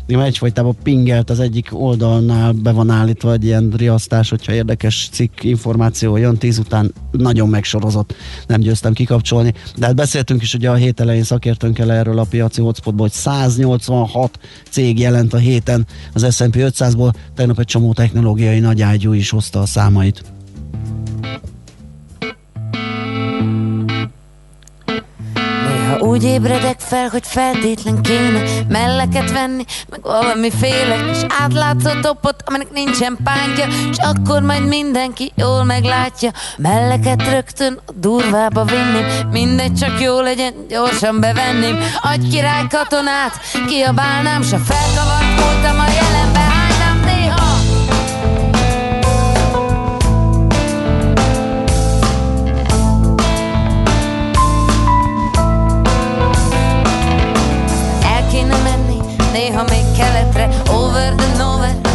Egyfajtában 0.07 0.75
pingelt 0.83 1.29
az 1.29 1.39
egyik 1.39 1.67
oldalnál 1.71 2.51
be 2.51 2.71
van 2.71 2.89
állítva 2.89 3.31
egy 3.31 3.43
ilyen 3.43 3.73
riasztás, 3.77 4.29
hogyha 4.29 4.53
érdekes 4.53 5.09
cikk 5.11 5.43
információ 5.43 6.17
jön, 6.17 6.37
tíz 6.37 6.57
után 6.57 6.93
nagyon 7.11 7.49
megsorozott, 7.49 8.15
nem 8.47 8.59
győztem 8.59 8.93
kikapcsolni. 8.93 9.53
De 9.77 9.85
hát 9.85 9.95
beszéltünk 9.95 10.41
is 10.41 10.53
ugye 10.53 10.69
a 10.69 10.73
hét 10.73 10.99
elején 10.99 11.23
szakértőnkkel 11.23 11.91
erről 11.91 12.19
a 12.19 12.23
piaci 12.23 12.61
hotspotból, 12.61 13.05
hogy 13.05 13.15
186 13.15 14.39
cég 14.69 14.99
jelent 14.99 15.33
a 15.33 15.37
héten 15.37 15.85
az 16.13 16.35
S&P 16.35 16.55
500-ból, 16.55 17.13
tegnap 17.35 17.59
egy 17.59 17.65
csomó 17.65 17.93
technológiai 17.93 18.59
nagyágyú 18.59 19.13
is 19.13 19.29
hozta 19.29 19.61
a 19.61 19.65
számait. 19.65 20.23
Úgy 25.99 26.23
ébredek 26.23 26.79
fel, 26.79 27.07
hogy 27.07 27.23
feltétlen 27.25 28.01
kéne 28.01 28.41
melleket 28.67 29.31
venni, 29.31 29.63
meg 29.89 30.01
valami 30.01 30.51
félek, 30.51 30.99
és 31.11 31.21
átlátszó 31.39 31.89
topot, 32.01 32.35
aminek 32.45 32.71
nincsen 32.71 33.17
pántja, 33.23 33.65
és 33.91 33.97
akkor 33.97 34.41
majd 34.41 34.67
mindenki 34.67 35.31
jól 35.35 35.63
meglátja. 35.63 36.31
Melleket 36.57 37.29
rögtön 37.29 37.79
a 37.85 37.91
durvába 37.95 38.63
vinném, 38.63 39.29
mindegy 39.31 39.73
csak 39.73 40.01
jó 40.01 40.21
legyen, 40.21 40.53
gyorsan 40.69 41.19
bevenném. 41.19 41.77
Agy 42.01 42.29
király 42.29 42.67
katonát, 42.69 43.39
kiabálnám, 43.67 44.41
se 44.41 44.57
felkavart 44.57 45.39
voltam 45.39 45.79
a 45.79 45.87
jelenbe. 45.87 46.34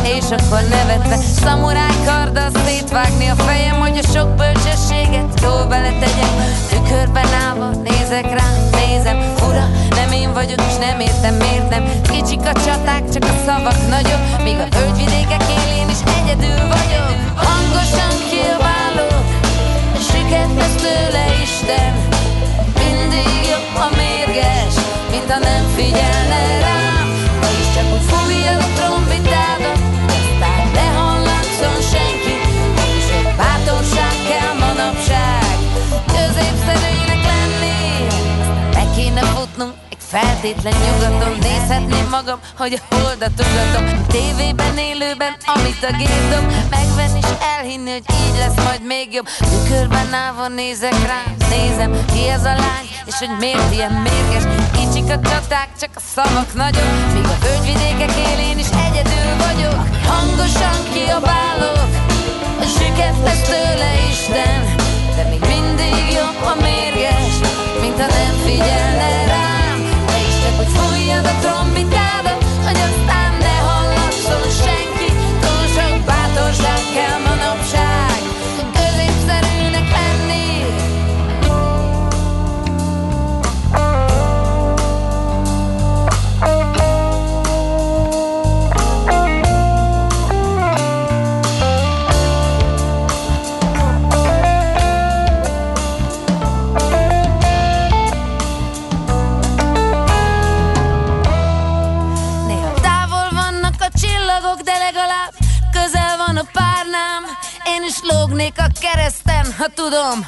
És 0.02 0.24
akkor 0.24 0.62
nevetve 0.68 1.16
Szamuráj 1.16 1.96
karddal 2.06 2.50
szétvágni 2.64 3.26
a 3.28 3.34
fejem 3.34 3.80
Hogy 3.80 3.98
a 4.02 4.06
sok 4.12 4.28
bölcsességet 4.36 5.40
jól 5.42 5.66
beletegyem 5.66 6.34
Tükörben 6.68 7.28
állva 7.48 7.70
nézek 7.82 8.32
rá, 8.38 8.46
nézem. 8.78 9.18
Fura, 9.36 9.68
nem 9.90 10.12
én 10.12 10.32
vagyok, 10.32 10.60
és 10.68 10.76
nem 10.86 11.00
értem 11.00 11.34
miért 11.34 11.70
nem. 11.70 11.84
Kicsik 12.02 12.40
a 12.40 12.52
csaták, 12.52 13.10
csak 13.12 13.24
a 13.24 13.34
szavak 13.46 13.88
nagyok. 13.88 14.42
Míg 14.42 14.58
a 14.58 14.76
földvidékek 14.76 15.42
élén 15.58 15.88
is 15.88 16.00
egyedül 16.18 16.66
vagyok. 16.74 17.08
Hangosan 17.34 18.14
kiabálok 18.30 19.24
Süket 20.08 20.50
lesz 20.58 20.82
tőle 20.82 21.24
Isten. 21.42 21.92
Mindig 22.82 23.30
jobb, 23.50 23.74
a 23.86 23.88
mérges 23.96 24.74
Mint 25.10 25.30
ha 25.32 25.38
nem 25.38 25.64
figyelne 25.76 26.49
Feltétlen 40.10 40.74
nyugaton 40.84 41.36
nézhetném 41.40 42.08
magam, 42.10 42.38
hogy 42.58 42.72
a 42.80 42.94
holdat 42.94 43.44
ugatom 43.46 44.06
Tévében, 44.06 44.78
élőben, 44.78 45.32
amit 45.54 45.82
a 45.82 45.96
gép 45.96 46.22
dob. 46.30 46.52
Megvenni 46.70 47.18
és 47.18 47.32
elhinni, 47.56 47.90
hogy 47.90 48.06
így 48.24 48.38
lesz 48.38 48.64
majd 48.64 48.82
még 48.86 49.12
jobb. 49.12 49.28
Tükörben 49.38 50.12
állva 50.12 50.48
nézek 50.48 51.06
rá, 51.06 51.22
nézem 51.48 51.92
ki 52.12 52.28
ez 52.28 52.44
a 52.44 52.54
lány 52.64 52.88
És 53.04 53.14
hogy 53.18 53.34
miért 53.38 53.72
ilyen 53.72 53.92
mérges. 53.92 54.44
Kicsik 54.76 55.10
a 55.16 55.18
csaták, 55.28 55.68
csak 55.80 55.90
a 55.94 56.02
szavak 56.14 56.54
nagyok. 56.54 56.90
Míg 57.14 57.24
a 57.24 57.36
völgyvidékek 57.44 58.12
élén 58.30 58.58
is 58.58 58.70
egyedül 58.86 59.32
vagyok. 59.46 59.80
Hangosan 60.12 60.80
kiabálok 60.92 61.90
A 62.64 62.66
süket 62.76 63.16
lesz 63.24 63.42
tőle 63.48 63.90
Isten. 64.10 64.60
De 65.16 65.22
még 65.30 65.40
mindig 65.40 66.04
jobb, 66.18 66.38
a 66.52 66.54
mérges 66.62 67.34
Mint 67.80 68.00
ha 68.00 68.06
nem 68.06 68.34
figyelne 68.44 68.79
rá 68.79 68.79
hogy 70.80 70.88
fújjad 70.88 71.79
tudom, 109.68 110.26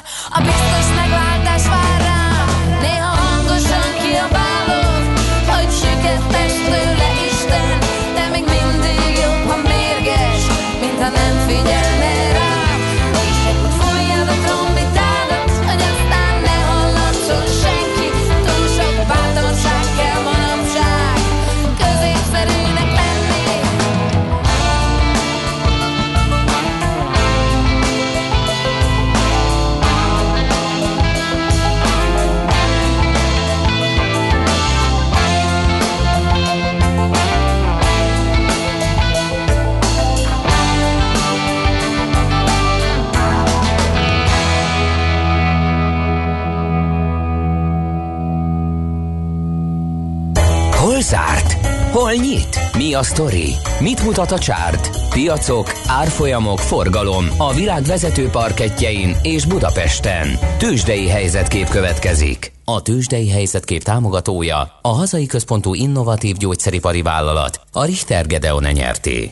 Hol 52.13 52.21
nyit? 52.21 52.59
Mi 52.77 52.93
a 52.93 53.03
sztori? 53.03 53.49
Mit 53.79 54.03
mutat 54.03 54.31
a 54.31 54.39
csárt? 54.39 55.09
Piacok, 55.09 55.71
árfolyamok, 55.87 56.59
forgalom 56.59 57.25
a 57.37 57.53
világ 57.53 57.83
vezető 57.83 58.27
parketjein 58.27 59.15
és 59.21 59.45
Budapesten. 59.45 60.27
Tősdei 60.57 61.07
helyzetkép 61.07 61.69
következik. 61.69 62.51
A 62.63 62.81
Tősdei 62.81 63.29
helyzetkép 63.29 63.83
támogatója 63.83 64.79
a 64.81 64.87
hazai 64.87 65.25
központú 65.25 65.73
innovatív 65.73 66.37
gyógyszeripari 66.37 67.01
vállalat, 67.01 67.61
a 67.71 67.85
Richter 67.85 68.27
Gedeon 68.27 68.63
nyerté. 68.63 69.31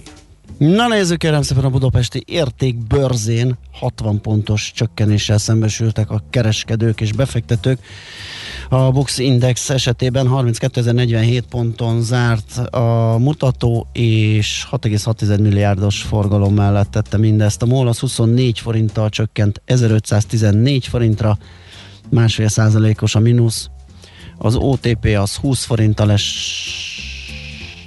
Na 0.57 0.87
nézzük 0.87 1.17
kérem 1.17 1.41
szépen 1.41 1.63
a 1.63 1.69
budapesti 1.69 2.23
értékbörzén 2.25 3.57
60 3.71 4.21
pontos 4.21 4.71
csökkenéssel 4.75 5.37
szembesültek 5.37 6.09
a 6.09 6.23
kereskedők 6.29 7.01
és 7.01 7.13
befektetők. 7.13 7.79
A 8.73 8.91
Bux 8.91 9.17
Index 9.17 9.69
esetében 9.69 10.27
32.047 10.31 11.41
ponton 11.49 12.01
zárt 12.01 12.57
a 12.57 13.17
mutató, 13.19 13.87
és 13.93 14.67
6,6 14.71 15.39
milliárdos 15.39 16.01
forgalom 16.01 16.53
mellett 16.53 16.91
tette 16.91 17.17
mindezt. 17.17 17.61
A 17.61 17.65
MOL 17.65 17.87
az 17.87 17.99
24 17.99 18.59
forinttal 18.59 19.09
csökkent 19.09 19.61
1514 19.65 20.87
forintra, 20.87 21.37
másfél 22.09 22.47
százalékos 22.47 23.15
a 23.15 23.19
mínusz. 23.19 23.69
Az 24.37 24.55
OTP 24.55 25.05
az 25.19 25.35
20 25.35 25.63
forinttal 25.63 26.11
es... 26.11 26.25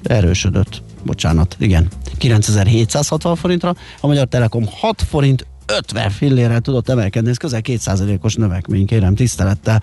erősödött. 0.03 0.83
Bocsánat, 1.05 1.57
igen. 1.59 1.89
9760 2.19 3.37
forintra, 3.37 3.75
a 4.01 4.07
Magyar 4.07 4.27
Telekom 4.27 4.67
6 4.71 5.03
forint 5.03 5.47
50 5.67 6.11
fillérrel 6.11 6.61
tudott 6.61 6.89
emelkedni, 6.89 7.31
ez 7.31 7.37
közel 7.37 7.61
2%-os 7.63 8.35
növekmény, 8.35 8.87
kérem 8.87 9.15
tisztelettel. 9.15 9.83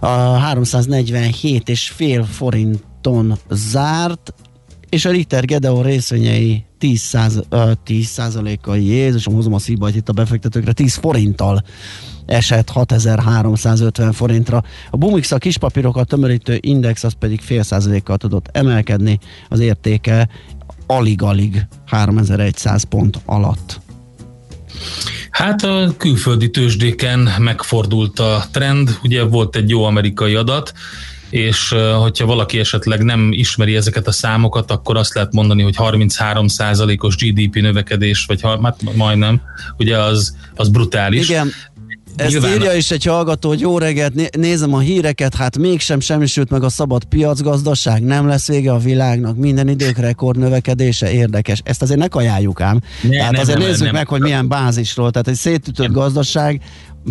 A 0.00 0.06
347 0.06 1.68
és 1.68 1.88
fél 1.88 2.24
forinton 2.24 3.38
zárt, 3.50 4.34
és 4.88 5.04
a 5.04 5.10
Richter 5.10 5.44
Gedeon 5.44 5.82
részvényei 5.82 6.64
10, 6.78 7.00
száz, 7.00 7.40
uh, 7.50 7.72
10 7.84 8.20
kal 8.60 8.78
Jézusom, 8.78 9.34
hozom 9.34 9.54
a 9.54 9.58
szívbajt 9.58 9.96
itt 9.96 10.08
a 10.08 10.12
befektetőkre, 10.12 10.72
10 10.72 10.94
forinttal 10.94 11.62
esett 12.26 12.70
6350 12.70 14.12
forintra. 14.12 14.62
A 14.90 14.96
Bumix 14.96 15.32
a 15.32 15.38
kispapírokat 15.38 16.08
tömörítő 16.08 16.58
index 16.60 17.04
az 17.04 17.12
pedig 17.12 17.40
fél 17.40 17.62
százalékkal 17.62 18.16
tudott 18.16 18.48
emelkedni, 18.52 19.18
az 19.48 19.60
értéke 19.60 20.28
alig-alig 20.86 21.66
3100 21.86 22.82
pont 22.82 23.20
alatt. 23.24 23.80
Hát 25.30 25.64
a 25.64 25.94
külföldi 25.96 26.50
tőzsdéken 26.50 27.30
megfordult 27.38 28.18
a 28.18 28.44
trend, 28.50 28.98
ugye 29.02 29.22
volt 29.22 29.56
egy 29.56 29.68
jó 29.68 29.84
amerikai 29.84 30.34
adat, 30.34 30.72
és 31.30 31.74
hogyha 32.00 32.26
valaki 32.26 32.58
esetleg 32.58 33.02
nem 33.02 33.28
ismeri 33.32 33.76
ezeket 33.76 34.06
a 34.06 34.12
számokat, 34.12 34.70
akkor 34.70 34.96
azt 34.96 35.14
lehet 35.14 35.32
mondani, 35.32 35.62
hogy 35.62 35.74
33%-os 35.78 37.16
GDP 37.16 37.54
növekedés, 37.54 38.24
vagy 38.24 38.40
hát 38.42 38.94
majdnem, 38.94 39.40
ugye 39.76 39.98
az, 39.98 40.36
az 40.56 40.68
brutális. 40.68 41.28
Igen, 41.28 41.52
ezt 42.16 42.30
Nyilván. 42.30 42.52
írja 42.52 42.72
is 42.72 42.90
egy 42.90 43.04
hallgató, 43.04 43.48
hogy 43.48 43.60
jó 43.60 43.78
reggelt, 43.78 44.36
nézem 44.36 44.74
a 44.74 44.78
híreket, 44.78 45.34
hát 45.34 45.58
mégsem 45.58 46.00
semmisült 46.00 46.50
meg 46.50 46.62
a 46.62 46.68
szabad 46.68 47.04
piacgazdaság, 47.04 48.02
nem 48.02 48.26
lesz 48.26 48.48
vége 48.48 48.72
a 48.72 48.78
világnak, 48.78 49.36
minden 49.36 49.68
idők 49.68 49.98
rekord 49.98 50.38
növekedése 50.38 51.12
érdekes. 51.12 51.60
Ezt 51.64 51.82
azért 51.82 51.98
ne 51.98 52.06
ajánljuk 52.10 52.60
ám. 52.60 52.80
Ne, 53.02 53.16
Tehát 53.16 53.32
nem, 53.32 53.40
azért 53.40 53.58
nem, 53.58 53.66
nézzük 53.66 53.84
nem, 53.84 53.92
meg, 53.92 54.02
nem. 54.02 54.12
hogy 54.12 54.20
milyen 54.20 54.48
bázisról. 54.48 55.10
Tehát 55.10 55.28
egy 55.28 55.34
szétütött 55.34 55.86
nem. 55.86 55.94
gazdaság, 55.94 56.60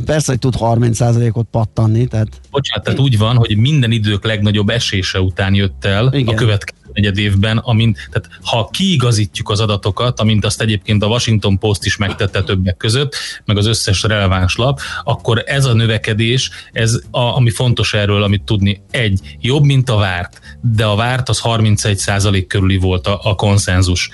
persze, 0.05 0.31
hogy 0.31 0.39
tud 0.39 0.55
30%-ot 0.59 1.47
pattanni. 1.51 2.07
Tehát... 2.07 2.41
Bocsánat, 2.51 2.83
tehát 2.83 2.99
úgy 2.99 3.17
van, 3.17 3.35
hogy 3.35 3.57
minden 3.57 3.91
idők 3.91 4.25
legnagyobb 4.25 4.69
esése 4.69 5.21
után 5.21 5.53
jött 5.53 5.85
el 5.85 6.13
Igen. 6.13 6.33
a 6.33 6.37
következő 6.37 6.81
negyed 6.93 7.17
évben, 7.17 7.57
amint, 7.57 8.09
tehát 8.11 8.39
ha 8.41 8.69
kiigazítjuk 8.71 9.49
az 9.49 9.59
adatokat, 9.59 10.19
amint 10.19 10.45
azt 10.45 10.61
egyébként 10.61 11.03
a 11.03 11.07
Washington 11.07 11.57
Post 11.59 11.85
is 11.85 11.97
megtette 11.97 12.43
többek 12.43 12.77
között, 12.77 13.15
meg 13.45 13.57
az 13.57 13.65
összes 13.65 14.03
releváns 14.03 14.55
lap, 14.55 14.79
akkor 15.03 15.43
ez 15.45 15.65
a 15.65 15.73
növekedés, 15.73 16.49
ez 16.71 16.99
a, 17.11 17.19
ami 17.19 17.49
fontos 17.49 17.93
erről, 17.93 18.23
amit 18.23 18.43
tudni, 18.43 18.81
egy, 18.91 19.37
jobb, 19.39 19.63
mint 19.63 19.89
a 19.89 19.95
várt, 19.95 20.41
de 20.61 20.85
a 20.85 20.95
várt 20.95 21.29
az 21.29 21.41
31% 21.43 22.45
körüli 22.47 22.77
volt 22.77 23.07
a, 23.07 23.19
a 23.23 23.35
konszenzus. 23.35 24.09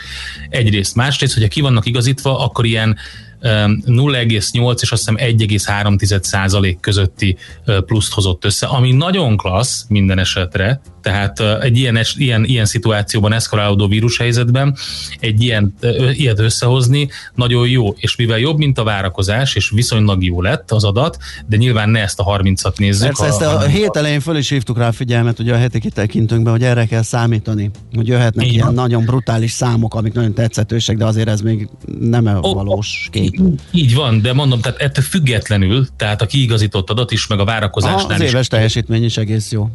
Egyrészt. 0.49 0.95
Másrészt, 0.95 1.33
hogyha 1.33 1.49
ki 1.49 1.61
vannak 1.61 1.85
igazítva, 1.85 2.39
akkor 2.39 2.65
ilyen 2.65 2.97
0,8 3.41 4.82
és 4.82 4.91
azt 4.91 5.10
hiszem 5.10 5.15
1,3 5.15 6.23
százalék 6.23 6.80
közötti 6.80 7.38
pluszt 7.86 8.13
hozott 8.13 8.45
össze, 8.45 8.67
ami 8.67 8.91
nagyon 8.91 9.38
klassz 9.38 9.86
minden 9.89 10.19
esetre, 10.19 10.82
tehát 11.08 11.39
egy 11.62 11.78
ilyen, 11.78 12.00
ilyen, 12.15 12.43
ilyen 12.43 12.65
szituációban, 12.65 13.34
eszkalálódó 13.34 13.88
vírushelyzetben 13.88 14.76
egy 15.19 15.41
ilyen, 15.41 15.73
ilyet 16.13 16.39
összehozni 16.39 17.10
nagyon 17.36 17.67
jó, 17.67 17.93
és 17.97 18.15
mivel 18.15 18.39
jobb, 18.39 18.58
mint 18.58 18.78
a 18.78 18.84
várakozás, 18.84 19.56
és 19.56 19.69
viszonylag 19.69 20.23
jó 20.23 20.41
lett 20.41 20.71
az 20.71 20.84
adat, 20.84 21.17
de 21.45 21.58
nyilván 21.58 21.89
ne 21.89 22.00
ezt 22.00 22.19
a 22.19 22.23
30-at 22.23 22.78
nézzük. 22.78 23.06
Persze, 23.06 23.23
a, 23.23 23.28
ezt 23.28 23.41
a, 23.41 23.58
a 23.58 23.67
hét 23.67 23.95
elején 23.95 24.19
föl 24.19 24.38
is 24.38 24.50
hívtuk 24.50 24.78
rá 24.78 24.88
a 24.88 24.91
figyelmet, 24.91 25.39
ugye 25.39 25.54
a 25.54 25.58
heti 25.58 25.80
kitekintőnkben, 25.80 26.54
hogy 26.54 26.63
erre 26.63 26.86
kell 26.86 27.02
számítani, 27.02 27.71
hogy 27.95 28.08
jöhetnek 28.08 28.45
Igen. 28.45 28.58
ilyen 28.58 28.73
nagyon 28.73 29.06
brutális 29.06 29.52
számok, 29.52 29.95
amik 29.95 30.13
nagyon 30.13 30.34
tetszetősek, 30.34 30.97
de 30.97 31.06
azért 31.06 31.28
ez 31.28 31.41
még 31.41 31.69
nem 32.00 32.23
valós 32.41 33.08
kép. 33.12 33.26
Így 33.71 33.95
van, 33.95 34.21
de 34.21 34.33
mondom, 34.33 34.61
tehát 34.61 34.79
ettől 34.79 35.03
függetlenül, 35.03 35.87
tehát 35.97 36.21
a 36.21 36.25
kiigazított 36.25 36.89
adat 36.89 37.11
is, 37.11 37.27
meg 37.27 37.39
a 37.39 37.45
várakozásnál 37.45 38.21
az 38.21 38.21
éves 38.21 38.47
teljesítmény 38.47 39.03
is 39.03 39.17
egész 39.17 39.51
jó. 39.51 39.69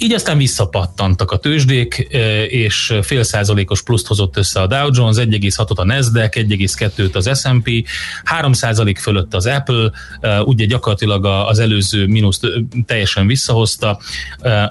Így 0.00 0.12
aztán 0.12 0.38
visszapattantak 0.38 1.30
a 1.30 1.36
tőzsdék, 1.36 1.94
és 2.48 2.94
fél 3.02 3.22
százalékos 3.22 3.82
pluszt 3.82 4.06
hozott 4.06 4.36
össze 4.36 4.60
a 4.60 4.66
Dow 4.66 4.88
Jones, 4.92 5.16
1,6-ot 5.16 5.74
a 5.74 5.84
Nasdaq, 5.84 6.40
1,2-t 6.40 7.14
az 7.14 7.40
S&P, 7.40 7.88
3 8.24 8.52
százalék 8.52 8.98
fölött 8.98 9.34
az 9.34 9.46
Apple, 9.46 9.90
ugye 10.44 10.64
gyakorlatilag 10.64 11.24
az 11.24 11.58
előző 11.58 12.06
mínuszt 12.06 12.46
teljesen 12.86 13.26
visszahozta. 13.26 13.98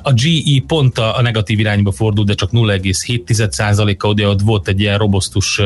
A 0.01 0.13
GE 0.13 0.63
pont 0.67 0.97
a 0.97 1.21
negatív 1.21 1.59
irányba 1.59 1.91
fordult, 1.91 2.27
de 2.27 2.33
csak 2.33 2.49
0,7 2.51 3.51
százaléka, 3.51 4.07
ugye 4.07 4.27
ott 4.27 4.41
volt 4.41 4.67
egy 4.67 4.79
ilyen 4.79 4.97
robosztus 4.97 5.61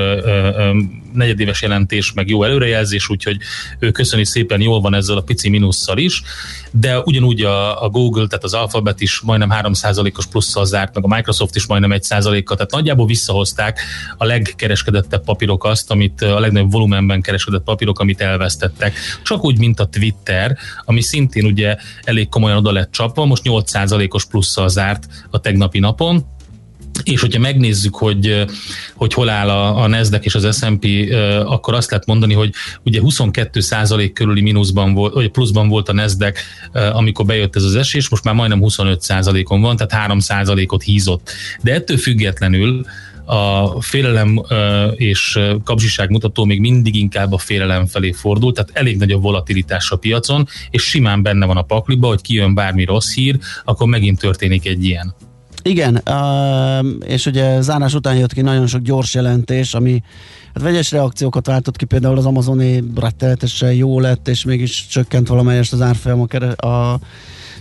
negyedéves 1.13 1.62
jelentés, 1.62 2.13
meg 2.13 2.30
jó 2.30 2.43
előrejelzés, 2.43 3.10
úgyhogy 3.10 3.38
ő 3.80 3.91
köszöni 3.91 4.26
szépen, 4.26 4.62
jól 4.62 4.82
van 4.82 4.93
ezzel 4.93 5.17
a 5.17 5.21
pici 5.21 5.50
mínusszal 5.50 5.97
is, 5.97 6.21
de 6.71 7.00
ugyanúgy 7.00 7.41
a, 7.41 7.84
a 7.84 7.89
Google, 7.89 8.28
tehát 8.28 8.43
az 8.43 8.54
Alphabet 8.54 9.02
is 9.02 9.19
majdnem 9.19 9.50
3%-os 9.52 10.26
plusszal 10.26 10.66
zárt, 10.66 10.96
meg 10.96 11.04
a 11.04 11.16
Microsoft 11.16 11.56
is 11.56 11.66
majdnem 11.66 11.92
1%-kal, 11.94 12.56
tehát 12.56 12.72
nagyjából 12.72 13.06
visszahozták 13.06 13.80
a 14.18 14.26
legkereskedettebb 14.26 15.24
papírok 15.24 15.64
azt, 15.64 15.92
amit 15.92 16.22
a 16.22 16.40
legnagyobb 16.40 16.72
volumenben 16.72 17.22
kereskedett 17.22 17.64
papírok, 17.64 18.00
amit 18.00 18.22
elvesztettek. 18.22 18.94
Csak 19.24 19.44
úgy, 19.44 19.58
mint 19.58 19.80
a 19.80 19.86
Twitter, 19.86 20.58
ami 20.86 21.02
szintén 21.02 21.46
ugye 21.46 21.76
elég 22.04 22.30
komolyan 22.30 22.58
oda 22.58 22.72
lett 22.72 22.92
csapva, 22.92 23.26
most 23.26 23.44
8%-os 23.46 24.26
plusszal 24.26 24.70
zárt 24.70 25.08
a 25.30 25.40
tegnapi 25.40 25.80
napon, 25.80 26.26
és 27.04 27.22
hogyha 27.22 27.40
megnézzük, 27.40 27.96
hogy, 27.96 28.46
hogy 28.96 29.14
hol 29.14 29.30
áll 29.30 29.50
a, 29.50 29.84
a 29.84 29.88
Nasdaq 29.88 30.26
és 30.26 30.36
az 30.36 30.58
S&P, 30.58 30.86
akkor 31.46 31.74
azt 31.74 31.90
lehet 31.92 32.06
mondani, 32.06 32.34
hogy 32.34 32.54
ugye 32.86 33.00
22% 33.04 34.12
körüli 34.14 34.42
mínuszban 34.42 34.94
volt, 34.94 35.14
vagy 35.14 35.30
pluszban 35.30 35.68
volt 35.68 35.90
a 35.90 35.94
Nasdaq, 35.94 36.40
amikor 36.94 37.26
bejött 37.26 37.56
ez 37.56 37.64
az 37.64 37.76
esés, 37.76 38.10
most 38.10 38.24
már 38.24 38.36
majdnem 38.36 38.60
25%-on 38.64 39.62
van, 39.62 39.76
tehát 39.76 40.12
3%-ot 40.12 40.84
hízott. 40.84 41.32
De 41.62 41.74
ettől 41.74 41.98
függetlenül 41.98 42.86
a 43.26 43.82
félelem 43.82 44.42
és 44.96 45.40
kapzsiság 45.64 46.10
mutató 46.10 46.46
még 46.46 46.60
mindig 46.60 46.96
inkább 46.96 47.34
a 47.34 47.38
félelem 47.38 47.86
felé 47.86 48.12
fordul, 48.12 48.54
tehát 48.54 48.70
elég 48.74 48.98
nagy 48.98 49.12
a 49.12 49.18
volatilitás 49.18 49.92
a 49.92 49.96
piacon, 49.96 50.48
és 50.70 50.84
simán 50.84 51.22
benne 51.22 51.46
van 51.46 51.58
a 51.58 51.62
pakliba, 51.62 52.08
hogy 52.08 52.22
kijön 52.22 52.54
bármi 52.54 52.86
rossz 52.86 53.14
hír, 53.14 53.38
akkor 53.66 53.88
megint 53.88 54.20
történik 54.20 54.66
egy 54.66 54.86
ilyen. 54.86 55.14
Igen, 55.63 56.04
és 57.06 57.26
ugye 57.26 57.62
zárás 57.62 57.93
után 57.93 58.15
jött 58.15 58.34
ki 58.34 58.41
nagyon 58.41 58.67
sok 58.67 58.82
gyors 58.82 59.13
jelentés, 59.13 59.74
ami 59.74 60.04
hát 60.54 60.63
vegyes 60.63 60.91
reakciókat 60.91 61.45
váltott 61.45 61.76
ki, 61.76 61.86
például 61.86 62.17
az 62.17 62.26
Amazoni 62.26 62.84
rettenetesen 62.95 63.74
jó 63.74 64.00
lett, 64.00 64.28
és 64.28 64.43
mégis 64.43 64.88
csökkent 64.88 65.28
valamelyest 65.28 65.74
az 65.74 65.82
árfolyam 65.82 66.28
a, 66.56 66.65
a 66.67 67.00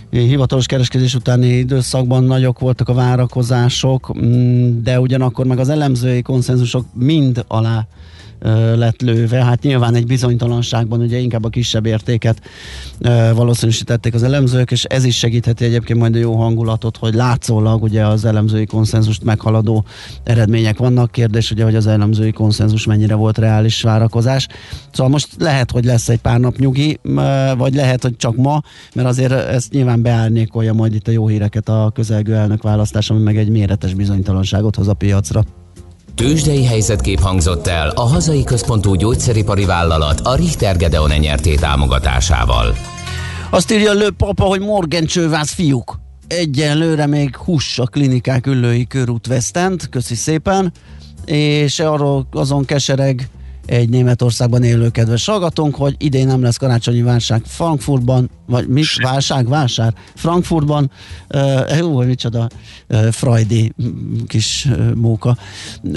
hivatalos 0.09 0.65
kereskedés 0.65 1.15
utáni 1.15 1.47
időszakban 1.47 2.23
nagyok 2.23 2.59
voltak 2.59 2.89
a 2.89 2.93
várakozások, 2.93 4.19
mm, 4.19 4.83
de 4.83 4.99
ugyanakkor 4.99 5.45
meg 5.45 5.59
az 5.59 5.69
elemzői 5.69 6.21
konszenzusok 6.21 6.85
mind 6.93 7.45
alá 7.47 7.87
lett 8.75 9.01
lőve. 9.01 9.43
Hát 9.43 9.61
nyilván 9.61 9.95
egy 9.95 10.05
bizonytalanságban 10.05 11.01
ugye 11.01 11.17
inkább 11.17 11.43
a 11.43 11.49
kisebb 11.49 11.85
értéket 11.85 12.41
valószínűsítették 13.33 14.13
az 14.13 14.23
elemzők, 14.23 14.71
és 14.71 14.83
ez 14.83 15.03
is 15.03 15.17
segítheti 15.17 15.65
egyébként 15.65 15.99
majd 15.99 16.15
a 16.15 16.19
jó 16.19 16.35
hangulatot, 16.35 16.97
hogy 16.97 17.13
látszólag 17.13 17.83
ugye 17.83 18.05
az 18.05 18.25
elemzői 18.25 18.65
konszenzust 18.65 19.23
meghaladó 19.23 19.85
eredmények 20.23 20.77
vannak. 20.77 21.11
Kérdés 21.11 21.51
ugye, 21.51 21.63
hogy 21.63 21.75
az 21.75 21.87
elemzői 21.87 22.31
konszenzus 22.31 22.85
mennyire 22.85 23.15
volt 23.15 23.37
reális 23.37 23.81
várakozás. 23.81 24.47
Szóval 24.91 25.11
most 25.11 25.27
lehet, 25.39 25.71
hogy 25.71 25.85
lesz 25.85 26.09
egy 26.09 26.19
pár 26.19 26.39
nap 26.39 26.55
nyugi, 26.55 26.99
vagy 27.57 27.75
lehet, 27.75 28.01
hogy 28.01 28.15
csak 28.15 28.35
ma, 28.35 28.61
mert 28.95 29.07
azért 29.07 29.31
ezt 29.31 29.71
nyilván 29.71 30.01
beárnyékolja 30.01 30.73
majd 30.73 30.93
itt 30.93 31.07
a 31.07 31.11
jó 31.11 31.27
híreket 31.27 31.69
a 31.69 31.91
közelgő 31.93 32.35
elnök 32.35 32.61
választás, 32.61 33.09
ami 33.09 33.21
meg 33.21 33.37
egy 33.37 33.49
méretes 33.49 33.93
bizonytalanságot 33.93 34.75
hoz 34.75 34.87
a 34.87 34.93
piacra. 34.93 35.43
Tőzsdei 36.21 36.65
helyzetkép 36.65 37.19
hangzott 37.19 37.67
el 37.67 37.89
a 37.89 38.01
hazai 38.01 38.43
központú 38.43 38.93
gyógyszeripari 38.93 39.65
vállalat 39.65 40.19
a 40.19 40.35
Richter 40.35 40.77
Gedeon 40.77 41.09
nyerté 41.09 41.55
támogatásával. 41.55 42.75
Azt 43.49 43.71
írja 43.71 43.93
Lő 43.93 44.11
papa, 44.11 44.43
hogy 44.43 44.59
Morgan 44.59 45.05
csővász 45.05 45.53
fiúk. 45.53 45.99
Egyenlőre 46.27 47.05
még 47.05 47.35
hús 47.35 47.79
a 47.79 47.85
klinikák 47.85 48.47
ülői 48.47 48.87
körút 48.87 49.27
Westent, 49.27 49.89
köszi 49.89 50.15
szépen, 50.15 50.71
és 51.25 51.79
arról 51.79 52.27
azon 52.31 52.65
kesereg 52.65 53.29
egy 53.65 53.89
Németországban 53.89 54.63
élő 54.63 54.89
kedves 54.89 55.25
hallgatónk, 55.25 55.75
hogy 55.75 55.95
idén 55.97 56.27
nem 56.27 56.41
lesz 56.41 56.57
karácsonyi 56.57 57.01
válság 57.01 57.41
Frankfurtban, 57.45 58.29
vagy 58.45 58.67
mit? 58.67 58.85
Válság, 59.01 59.47
vásár? 59.47 59.93
Frankfurtban, 60.15 60.91
uh, 61.33 61.77
jó, 61.77 61.95
hogy 61.95 62.07
micsoda 62.07 62.49
uh, 62.89 63.07
frajdi 63.07 63.73
kis 64.27 64.65
uh, 64.65 64.93
móka. 64.93 65.37
Uh, 65.83 65.93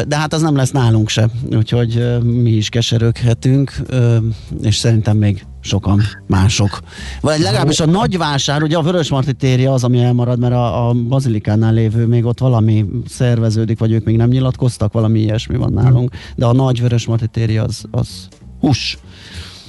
de 0.00 0.16
hát 0.16 0.32
az 0.32 0.42
nem 0.42 0.56
lesz 0.56 0.70
nálunk 0.70 1.08
se, 1.08 1.28
úgyhogy 1.50 1.96
uh, 1.96 2.22
mi 2.22 2.50
is 2.50 2.68
keseröghetünk, 2.68 3.72
uh, 3.90 4.16
és 4.62 4.76
szerintem 4.76 5.16
még 5.16 5.44
sokan 5.68 6.02
mások. 6.26 6.78
Vagy 7.20 7.40
legalábbis 7.40 7.80
a 7.80 7.86
nagy 7.86 8.18
vásár, 8.18 8.62
ugye 8.62 8.76
a 8.76 8.82
Vörösmarty 8.82 9.30
térje 9.30 9.72
az, 9.72 9.84
ami 9.84 10.02
elmarad, 10.02 10.38
mert 10.38 10.52
a, 10.52 10.88
a 10.88 10.92
Bazilikánál 10.92 11.72
lévő 11.72 12.06
még 12.06 12.24
ott 12.24 12.38
valami 12.38 12.84
szerveződik, 13.08 13.78
vagy 13.78 13.92
ők 13.92 14.04
még 14.04 14.16
nem 14.16 14.28
nyilatkoztak, 14.28 14.92
valami 14.92 15.20
ilyesmi 15.20 15.56
van 15.56 15.72
nálunk, 15.72 16.10
de 16.36 16.46
a 16.46 16.52
nagy 16.52 16.80
Vörösmarty 16.80 17.24
térje 17.30 17.62
az, 17.62 17.84
az 17.90 18.28
hús. 18.60 18.98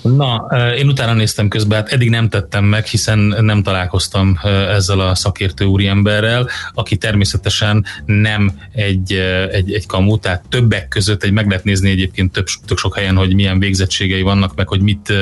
Na, 0.01 0.47
én 0.77 0.87
utána 0.87 1.13
néztem 1.13 1.47
közben, 1.47 1.79
hát 1.79 1.91
eddig 1.91 2.09
nem 2.09 2.29
tettem 2.29 2.65
meg, 2.65 2.85
hiszen 2.85 3.19
nem 3.19 3.63
találkoztam 3.63 4.39
ezzel 4.69 4.99
a 4.99 5.15
szakértő 5.15 5.65
úriemberrel, 5.65 6.49
aki 6.73 6.97
természetesen 6.97 7.85
nem 8.05 8.51
egy, 8.71 9.13
egy, 9.51 9.73
egy 9.73 9.85
kamu, 9.85 10.19
tehát 10.19 10.43
többek 10.49 10.87
között 10.87 11.23
egy 11.23 11.31
meg 11.31 11.47
lehet 11.47 11.63
nézni 11.63 11.89
egyébként 11.89 12.31
több, 12.31 12.45
több 12.65 12.77
sok 12.77 12.95
helyen, 12.95 13.15
hogy 13.15 13.35
milyen 13.35 13.59
végzettségei 13.59 14.21
vannak, 14.21 14.55
meg 14.55 14.67
hogy 14.67 14.81
mit 14.81 15.13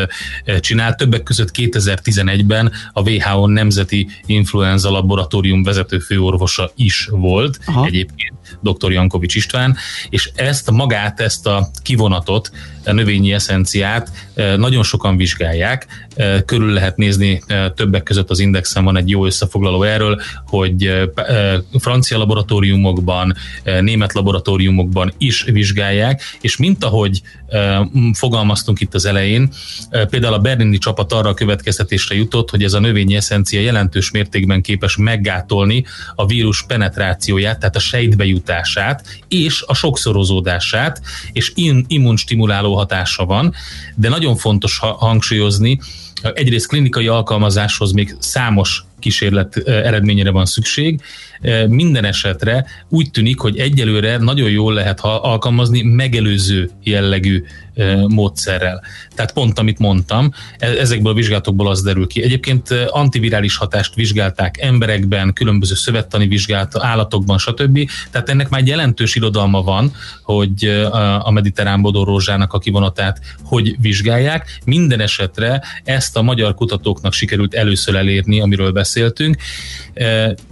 csinál. 0.59 0.95
Többek 0.95 1.23
között 1.23 1.51
2011-ben 1.53 2.71
a 2.93 3.09
WHO 3.09 3.47
Nemzeti 3.47 4.07
Influenza 4.25 4.89
Laboratórium 4.91 5.63
vezető 5.63 5.99
főorvosa 5.99 6.71
is 6.75 7.07
volt, 7.11 7.59
Aha. 7.65 7.85
egyébként 7.85 8.46
dr. 8.61 8.91
Jankovics 8.91 9.35
István, 9.35 9.77
és 10.09 10.31
ezt 10.35 10.71
magát, 10.71 11.19
ezt 11.19 11.47
a 11.47 11.69
kivonatot, 11.81 12.51
a 12.85 12.91
növényi 12.91 13.33
eszenciát 13.33 14.11
nagyon 14.57 14.83
sokan 14.83 15.17
vizsgálják, 15.17 15.87
körül 16.45 16.73
lehet 16.73 16.97
nézni 16.97 17.43
többek 17.75 18.03
között 18.03 18.29
az 18.29 18.39
Indexen 18.39 18.83
van 18.83 18.97
egy 18.97 19.09
jó 19.09 19.25
összefoglaló 19.25 19.83
erről, 19.83 20.21
hogy 20.45 21.09
francia 21.79 22.17
laboratóriumokban, 22.17 23.35
német 23.81 24.13
laboratóriumokban 24.13 25.13
is 25.17 25.43
vizsgálják, 25.43 26.21
és 26.41 26.57
mint 26.57 26.83
ahogy 26.83 27.21
fogalmaztunk 28.13 28.79
itt 28.79 28.93
az 28.93 29.05
elején, 29.05 29.49
például 30.09 30.33
a 30.33 30.39
berlini 30.39 30.77
csapat 30.77 31.13
arra 31.13 31.29
a 31.29 31.33
következtetésre 31.33 32.15
jutott, 32.15 32.49
hogy 32.49 32.63
ez 32.63 32.73
a 32.73 32.79
növényi 32.79 33.15
eszencia 33.15 33.59
jelentős 33.59 34.11
mértékben 34.11 34.61
képes 34.61 34.95
meggátolni 34.97 35.85
a 36.15 36.25
vírus 36.25 36.63
penetrációját, 36.67 37.59
tehát 37.59 37.75
a 37.75 37.79
sejtbe 37.79 38.25
jutását, 38.37 39.05
és 39.27 39.63
a 39.67 39.73
sokszorozódását, 39.73 41.01
és 41.31 41.51
immunstimuláló 41.87 42.75
hatása 42.75 43.25
van, 43.25 43.53
de 43.95 44.09
nagyon 44.09 44.35
fontos 44.35 44.77
hangsúlyozni, 44.79 45.79
egyrészt 46.33 46.67
klinikai 46.67 47.07
alkalmazáshoz 47.07 47.91
még 47.91 48.15
számos 48.19 48.85
kísérlet 48.99 49.57
eredményére 49.67 50.31
van 50.31 50.45
szükség. 50.45 51.01
Minden 51.67 52.05
esetre 52.05 52.65
úgy 52.89 53.11
tűnik, 53.11 53.39
hogy 53.39 53.57
egyelőre 53.57 54.17
nagyon 54.17 54.49
jól 54.49 54.73
lehet 54.73 54.99
alkalmazni 54.99 55.81
megelőző 55.81 56.69
jellegű 56.83 57.43
módszerrel. 58.07 58.83
Tehát 59.15 59.33
pont 59.33 59.59
amit 59.59 59.79
mondtam, 59.79 60.31
e, 60.57 60.67
ezekből 60.67 61.11
a 61.11 61.15
vizsgálatokból 61.15 61.67
az 61.67 61.81
derül 61.81 62.07
ki. 62.07 62.23
Egyébként 62.23 62.69
antivirális 62.87 63.57
hatást 63.57 63.95
vizsgálták 63.95 64.61
emberekben, 64.61 65.33
különböző 65.33 65.75
szövettani 65.75 66.27
vizsgálat, 66.27 66.77
állatokban, 66.77 67.37
stb. 67.37 67.89
Tehát 68.11 68.29
ennek 68.29 68.49
már 68.49 68.59
egy 68.59 68.67
jelentős 68.67 69.15
irodalma 69.15 69.61
van, 69.61 69.91
hogy 70.23 70.65
a 71.19 71.31
mediterrán 71.31 71.81
bodorózsának 71.81 72.53
a 72.53 72.59
kivonatát 72.59 73.19
hogy 73.43 73.75
vizsgálják. 73.79 74.59
Minden 74.65 74.99
esetre 74.99 75.63
ezt 75.83 76.17
a 76.17 76.21
magyar 76.21 76.55
kutatóknak 76.55 77.13
sikerült 77.13 77.53
először 77.53 77.95
elérni, 77.95 78.41
amiről 78.41 78.71
beszéltünk. 78.71 79.37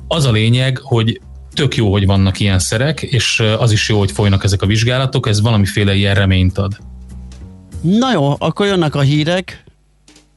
Az 0.08 0.26
a 0.26 0.32
lényeg, 0.32 0.75
hogy 0.78 1.22
tök 1.54 1.76
jó, 1.76 1.92
hogy 1.92 2.06
vannak 2.06 2.40
ilyen 2.40 2.60
szerek, 2.60 3.02
és 3.02 3.44
az 3.60 3.72
is 3.72 3.90
jó, 3.90 4.00
hogy 4.00 4.12
folynak 4.12 4.44
ezek 4.44 4.62
a 4.62 4.66
vizsgálatok, 4.66 5.28
ez 5.28 5.42
valamiféle 5.42 5.96
ilyen 5.96 6.16
reményt 6.16 6.58
ad. 6.58 6.78
Na 7.82 8.12
jó, 8.14 8.36
akkor 8.38 8.66
jönnek 8.66 8.96
a 8.96 9.02
hírek. 9.02 9.64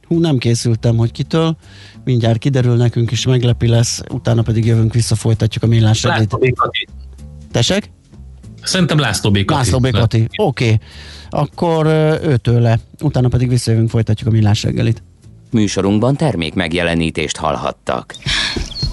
Hú, 0.07 0.19
nem 0.19 0.37
készültem, 0.37 0.97
hogy 0.97 1.11
kitől. 1.11 1.57
Mindjárt 2.03 2.37
kiderül 2.37 2.75
nekünk 2.75 3.11
is, 3.11 3.25
meglepi 3.25 3.67
lesz, 3.67 4.01
utána 4.11 4.41
pedig 4.41 4.65
jövünk 4.65 4.93
vissza, 4.93 5.15
folytatjuk 5.15 5.63
a 5.63 5.67
millás 5.67 6.03
reggelt. 6.03 6.37
Tesek? 7.51 7.91
Szerintem 8.63 8.99
László 8.99 9.31
Békati. 9.31 9.59
László 9.59 9.79
Békati, 9.79 10.27
oké. 10.37 10.63
Okay. 10.63 10.79
Akkor 11.29 11.85
őtőle, 12.23 12.79
utána 13.01 13.27
pedig 13.27 13.49
visszajövünk, 13.49 13.89
folytatjuk 13.89 14.29
a 14.29 14.31
millás 14.31 14.63
reggelit. 14.63 15.03
Műsorunkban 15.51 16.15
termék 16.15 16.53
megjelenítést 16.53 17.37
hallhattak. 17.37 18.15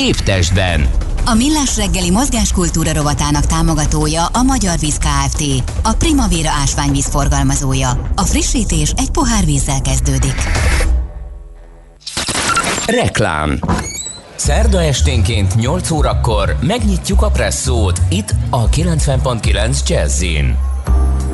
Épp 0.00 0.14
testben, 0.14 0.88
a 1.24 1.34
Millás 1.34 1.76
reggeli 1.76 2.10
mozgáskultúra 2.10 2.92
rovatának 2.92 3.46
támogatója 3.46 4.26
a 4.26 4.42
Magyar 4.42 4.78
Víz 4.78 4.98
Kft. 4.98 5.42
A 5.82 5.92
Primavera 5.92 6.50
ásványvíz 6.62 7.06
forgalmazója. 7.06 8.10
A 8.14 8.22
frissítés 8.22 8.92
egy 8.96 9.10
pohár 9.10 9.44
vízzel 9.44 9.80
kezdődik. 9.80 10.34
Reklám 12.86 13.58
Szerda 14.36 14.82
esténként 14.82 15.54
8 15.54 15.90
órakor 15.90 16.56
megnyitjuk 16.60 17.22
a 17.22 17.30
presszót 17.30 18.00
itt 18.10 18.34
a 18.50 18.68
90.9 18.68 19.86
Jazzin. 19.86 20.58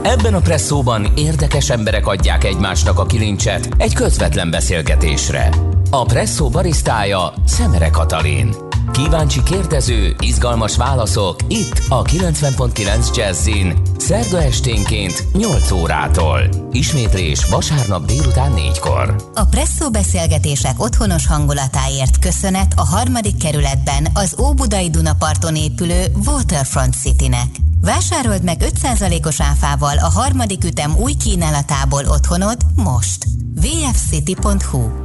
Ebben 0.03 0.35
a 0.35 0.41
presszóban 0.41 1.13
érdekes 1.17 1.71
emberek 1.71 2.07
adják 2.07 2.45
egymásnak 2.45 2.99
a 2.99 3.07
kilincset 3.07 3.69
egy 3.77 3.95
közvetlen 3.95 4.51
beszélgetésre. 4.51 5.49
A 5.95 6.05
presszó 6.05 6.49
barisztája 6.49 7.33
Szemere 7.47 7.91
Katalin. 7.91 8.55
Kíváncsi 8.93 9.43
kérdező, 9.43 10.15
izgalmas 10.19 10.77
válaszok 10.77 11.37
itt 11.49 11.83
a 11.89 12.03
90.9 12.03 13.17
Jazzin. 13.17 13.79
Szerda 13.99 14.43
esténként 14.43 15.25
8 15.33 15.71
órától. 15.71 16.41
Ismétlés 16.71 17.45
vasárnap 17.45 18.05
délután 18.05 18.53
4-kor. 18.57 19.31
A 19.35 19.45
Presszó 19.45 19.91
beszélgetések 19.91 20.83
otthonos 20.83 21.27
hangulatáért 21.27 22.19
köszönet 22.19 22.73
a 22.77 22.87
harmadik 22.87 23.37
kerületben 23.37 24.07
az 24.15 24.37
Óbudai 24.41 24.91
Dunaparton 24.91 25.57
épülő 25.57 26.05
Waterfront 26.27 26.95
Citynek. 26.95 27.49
Vásárold 27.81 28.43
meg 28.43 28.65
5%-os 28.83 29.41
áfával 29.41 29.99
a 29.99 30.11
harmadik 30.11 30.65
ütem 30.65 30.97
új 30.97 31.13
kínálatából 31.13 32.05
otthonod 32.07 32.57
most. 32.77 33.25
vfcity.hu 33.61 35.04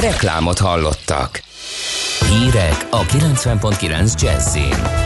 Reklámot 0.00 0.58
hallottak. 0.58 1.42
Hírek 2.28 2.86
a 2.90 3.02
90.9 3.02 4.20
Jazzin. 4.20 5.04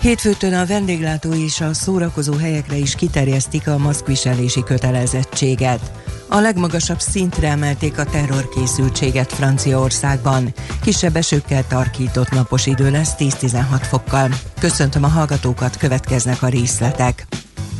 Hétfőtön 0.00 0.54
a 0.54 0.66
vendéglátó 0.66 1.32
és 1.34 1.60
a 1.60 1.74
szórakozó 1.74 2.36
helyekre 2.36 2.76
is 2.76 2.94
kiterjesztik 2.94 3.68
a 3.68 3.78
maszkviselési 3.78 4.62
kötelezettséget. 4.62 5.92
A 6.28 6.38
legmagasabb 6.38 7.00
szintre 7.00 7.48
emelték 7.48 7.98
a 7.98 8.04
terrorkészültséget 8.04 9.32
Franciaországban. 9.32 10.54
Kisebb 10.82 11.16
esőkkel 11.16 11.66
tarkított 11.66 12.30
napos 12.30 12.66
idő 12.66 12.90
lesz 12.90 13.14
10-16 13.18 13.62
fokkal. 13.82 14.30
Köszöntöm 14.60 15.04
a 15.04 15.08
hallgatókat, 15.08 15.76
következnek 15.76 16.42
a 16.42 16.48
részletek. 16.48 17.26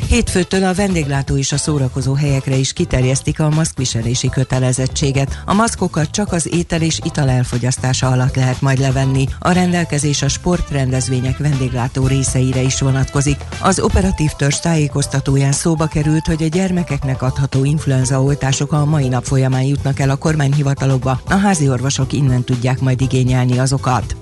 Hétfőtől 0.08 0.64
a 0.64 0.74
vendéglátó 0.74 1.36
és 1.36 1.52
a 1.52 1.56
szórakozó 1.56 2.14
helyekre 2.14 2.56
is 2.56 2.72
kiterjesztik 2.72 3.40
a 3.40 3.48
maszkviselési 3.48 4.28
kötelezettséget. 4.28 5.42
A 5.46 5.54
maszkokat 5.54 6.10
csak 6.10 6.32
az 6.32 6.54
étel 6.54 6.82
és 6.82 7.00
ital 7.04 7.28
elfogyasztása 7.28 8.08
alatt 8.08 8.36
lehet 8.36 8.60
majd 8.60 8.78
levenni. 8.78 9.26
A 9.38 9.50
rendelkezés 9.50 10.22
a 10.22 10.28
sportrendezvények 10.28 11.38
vendéglátó 11.38 12.06
részeire 12.06 12.60
is 12.60 12.80
vonatkozik. 12.80 13.36
Az 13.62 13.80
operatív 13.80 14.30
törzs 14.30 14.58
tájékoztatóján 14.58 15.52
szóba 15.52 15.86
került, 15.86 16.26
hogy 16.26 16.42
a 16.42 16.48
gyermekeknek 16.48 17.22
adható 17.22 17.64
influenza 17.64 18.22
oltások 18.22 18.72
a 18.72 18.84
mai 18.84 19.08
nap 19.08 19.24
folyamán 19.24 19.64
jutnak 19.64 19.98
el 19.98 20.10
a 20.10 20.16
kormányhivatalokba. 20.16 21.20
A 21.28 21.34
házi 21.34 21.68
orvosok 21.68 22.12
innen 22.12 22.44
tudják 22.44 22.80
majd 22.80 23.00
igényelni 23.00 23.58
azokat. 23.58 24.16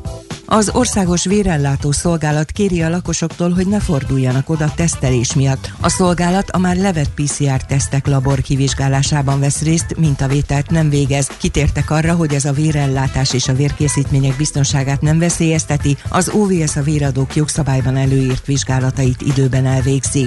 Az 0.46 0.70
Országos 0.72 1.24
Vérellátó 1.24 1.92
Szolgálat 1.92 2.50
kéri 2.50 2.82
a 2.82 2.88
lakosoktól, 2.88 3.50
hogy 3.50 3.66
ne 3.66 3.80
forduljanak 3.80 4.50
oda 4.50 4.72
tesztelés 4.76 5.34
miatt. 5.34 5.70
A 5.80 5.88
szolgálat 5.88 6.50
a 6.50 6.58
már 6.58 6.76
levett 6.76 7.10
PCR-tesztek 7.14 8.06
labor 8.06 8.40
kivizsgálásában 8.40 9.40
vesz 9.40 9.62
részt, 9.62 9.96
mintavételt 9.96 10.70
nem 10.70 10.88
végez. 10.88 11.26
Kitértek 11.26 11.90
arra, 11.90 12.14
hogy 12.14 12.34
ez 12.34 12.44
a 12.44 12.52
vérellátás 12.52 13.32
és 13.32 13.48
a 13.48 13.54
vérkészítmények 13.54 14.36
biztonságát 14.36 15.00
nem 15.00 15.18
veszélyezteti, 15.18 15.96
az 16.08 16.28
OVS 16.28 16.76
a 16.76 16.82
véradók 16.82 17.36
jogszabályban 17.36 17.96
előírt 17.96 18.46
vizsgálatait 18.46 19.20
időben 19.20 19.66
elvégzi. 19.66 20.26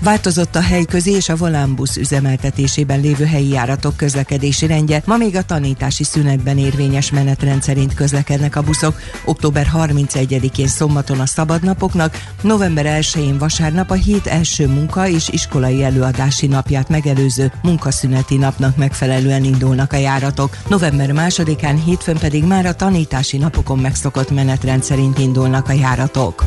Változott 0.00 0.56
a 0.56 0.60
helyközi 0.60 1.10
és 1.10 1.28
a 1.28 1.36
volánbusz 1.36 1.96
üzemeltetésében 1.96 3.00
lévő 3.00 3.24
helyi 3.24 3.48
járatok 3.48 3.96
közlekedési 3.96 4.66
rendje, 4.66 5.02
ma 5.04 5.16
még 5.16 5.36
a 5.36 5.42
tanítási 5.42 6.04
szünetben 6.04 6.58
érvényes 6.58 7.10
menetrend 7.10 7.62
szerint 7.62 7.94
közlekednek 7.94 8.56
a 8.56 8.62
buszok. 8.62 9.00
Október 9.24 9.70
31-én 9.74 10.66
szombaton 10.66 11.20
a 11.20 11.26
szabadnapoknak, 11.26 12.22
november 12.42 13.00
1-én 13.00 13.38
vasárnap 13.38 13.90
a 13.90 13.94
hét 13.94 14.26
első 14.26 14.66
munka 14.66 15.08
és 15.08 15.28
iskolai 15.28 15.84
előadási 15.84 16.46
napját 16.46 16.88
megelőző 16.88 17.52
munkaszüneti 17.62 18.36
napnak 18.36 18.76
megfelelően 18.76 19.44
indulnak 19.44 19.92
a 19.92 19.96
járatok. 19.96 20.56
November 20.68 21.10
2-án 21.14 21.78
hétfőn 21.84 22.18
pedig 22.18 22.44
már 22.44 22.66
a 22.66 22.74
tanítási 22.74 23.36
napokon 23.36 23.78
megszokott 23.78 24.30
menetrend 24.30 24.82
szerint 24.82 25.18
indulnak 25.18 25.68
a 25.68 25.72
járatok. 25.72 26.44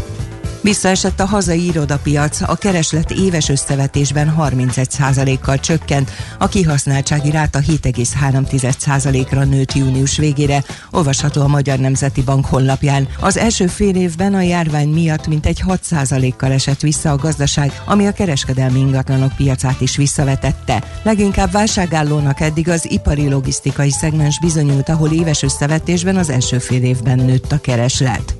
Visszaesett 0.61 1.19
a 1.19 1.25
hazai 1.25 1.65
irodapiac, 1.65 2.41
a 2.41 2.55
kereslet 2.55 3.11
éves 3.11 3.49
összevetésben 3.49 4.35
31%-kal 4.39 5.59
csökkent, 5.59 6.11
a 6.37 6.47
kihasználtsági 6.47 7.31
ráta 7.31 7.59
7,3%-ra 7.59 9.43
nőtt 9.43 9.73
június 9.73 10.17
végére, 10.17 10.63
olvasható 10.91 11.41
a 11.41 11.47
Magyar 11.47 11.79
Nemzeti 11.79 12.21
Bank 12.21 12.45
honlapján. 12.45 13.07
Az 13.19 13.37
első 13.37 13.67
fél 13.67 13.95
évben 13.95 14.33
a 14.33 14.41
járvány 14.41 14.89
miatt 14.89 15.27
mintegy 15.27 15.63
6%-kal 15.67 16.51
esett 16.51 16.79
vissza 16.79 17.11
a 17.11 17.15
gazdaság, 17.15 17.81
ami 17.85 18.07
a 18.07 18.11
kereskedelmi 18.13 18.79
ingatlanok 18.79 19.35
piacát 19.35 19.81
is 19.81 19.95
visszavetette. 19.95 20.83
Leginkább 21.03 21.51
válságállónak 21.51 22.39
eddig 22.39 22.69
az 22.69 22.91
ipari 22.91 23.29
logisztikai 23.29 23.91
szegmens 23.91 24.39
bizonyult, 24.39 24.89
ahol 24.89 25.11
éves 25.11 25.43
összevetésben 25.43 26.15
az 26.15 26.29
első 26.29 26.59
fél 26.59 26.83
évben 26.83 27.17
nőtt 27.17 27.51
a 27.51 27.61
kereslet. 27.61 28.35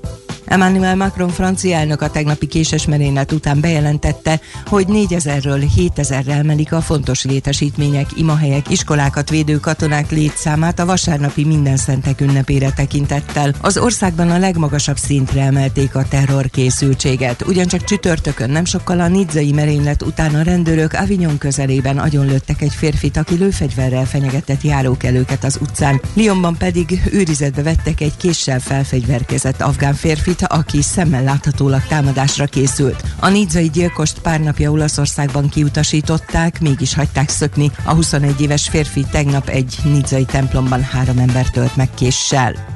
Emmanuel 0.46 0.96
Macron 0.96 1.30
francia 1.30 1.76
elnök 1.78 2.02
a 2.02 2.10
tegnapi 2.10 2.48
késes 2.48 2.86
merénylet 2.86 3.32
után 3.32 3.60
bejelentette, 3.60 4.40
hogy 4.66 4.86
4000-ről 4.90 5.64
7000-re 5.78 6.34
emelik 6.34 6.74
a 6.74 6.82
fontos 6.82 7.24
létesítmények, 7.24 8.10
imahelyek, 8.16 8.70
iskolákat 8.70 9.30
védő 9.30 9.60
katonák 9.60 10.12
létszámát 10.12 10.80
a 10.80 10.86
vasárnapi 10.86 11.46
minden 11.46 11.78
szentek 11.78 12.22
ünnepére 12.22 12.72
tekintettel. 12.72 13.54
Az 13.62 13.78
országban 13.78 14.32
a 14.32 14.38
legmagasabb 14.38 14.98
szintre 14.98 15.42
emelték 15.42 15.96
a 15.96 16.06
terrorkészültséget. 16.10 17.48
Ugyancsak 17.48 17.84
csütörtökön 17.84 18.50
nem 18.50 18.66
sokkal 18.66 19.00
a 19.00 19.08
nidzai 19.08 19.52
merénylet 19.52 20.02
után 20.02 20.36
a 20.36 20.42
rendőrök 20.42 20.94
Avignon 20.94 21.38
közelében 21.38 21.98
agyonlőttek 21.98 22.62
egy 22.62 22.74
férfit, 22.74 23.18
aki 23.18 23.36
lőfegyverrel 23.36 24.06
fenyegetett 24.06 24.62
járókelőket 24.62 25.44
az 25.44 25.58
utcán. 25.62 26.02
Lyonban 26.14 26.58
pedig 26.58 27.02
őrizetbe 27.12 27.62
vettek 27.62 28.02
egy 28.02 28.18
késsel 28.18 28.60
felfegyverkezett 28.60 29.62
afgán 29.62 29.94
férfit, 30.32 30.48
aki 30.48 30.82
szemmel 30.82 31.24
láthatólag 31.24 31.84
támadásra 31.88 32.46
készült. 32.46 33.04
A 33.20 33.30
nidzai 33.30 33.70
gyilkost 33.70 34.20
pár 34.20 34.40
napja 34.40 34.72
Olaszországban 34.72 35.50
kiutasították, 35.50 36.62
mégis 36.62 36.94
hagyták 36.94 37.30
szökni. 37.30 37.72
A 37.84 37.94
21 37.94 38.42
éves 38.42 38.70
férfi 38.70 39.06
tegnap 39.12 39.48
egy 39.48 39.78
nidzai 39.84 40.26
templomban 40.26 40.84
három 40.84 41.18
embert 41.18 41.52
tölt 41.52 41.76
meg 41.76 41.90
késsel. 41.94 42.71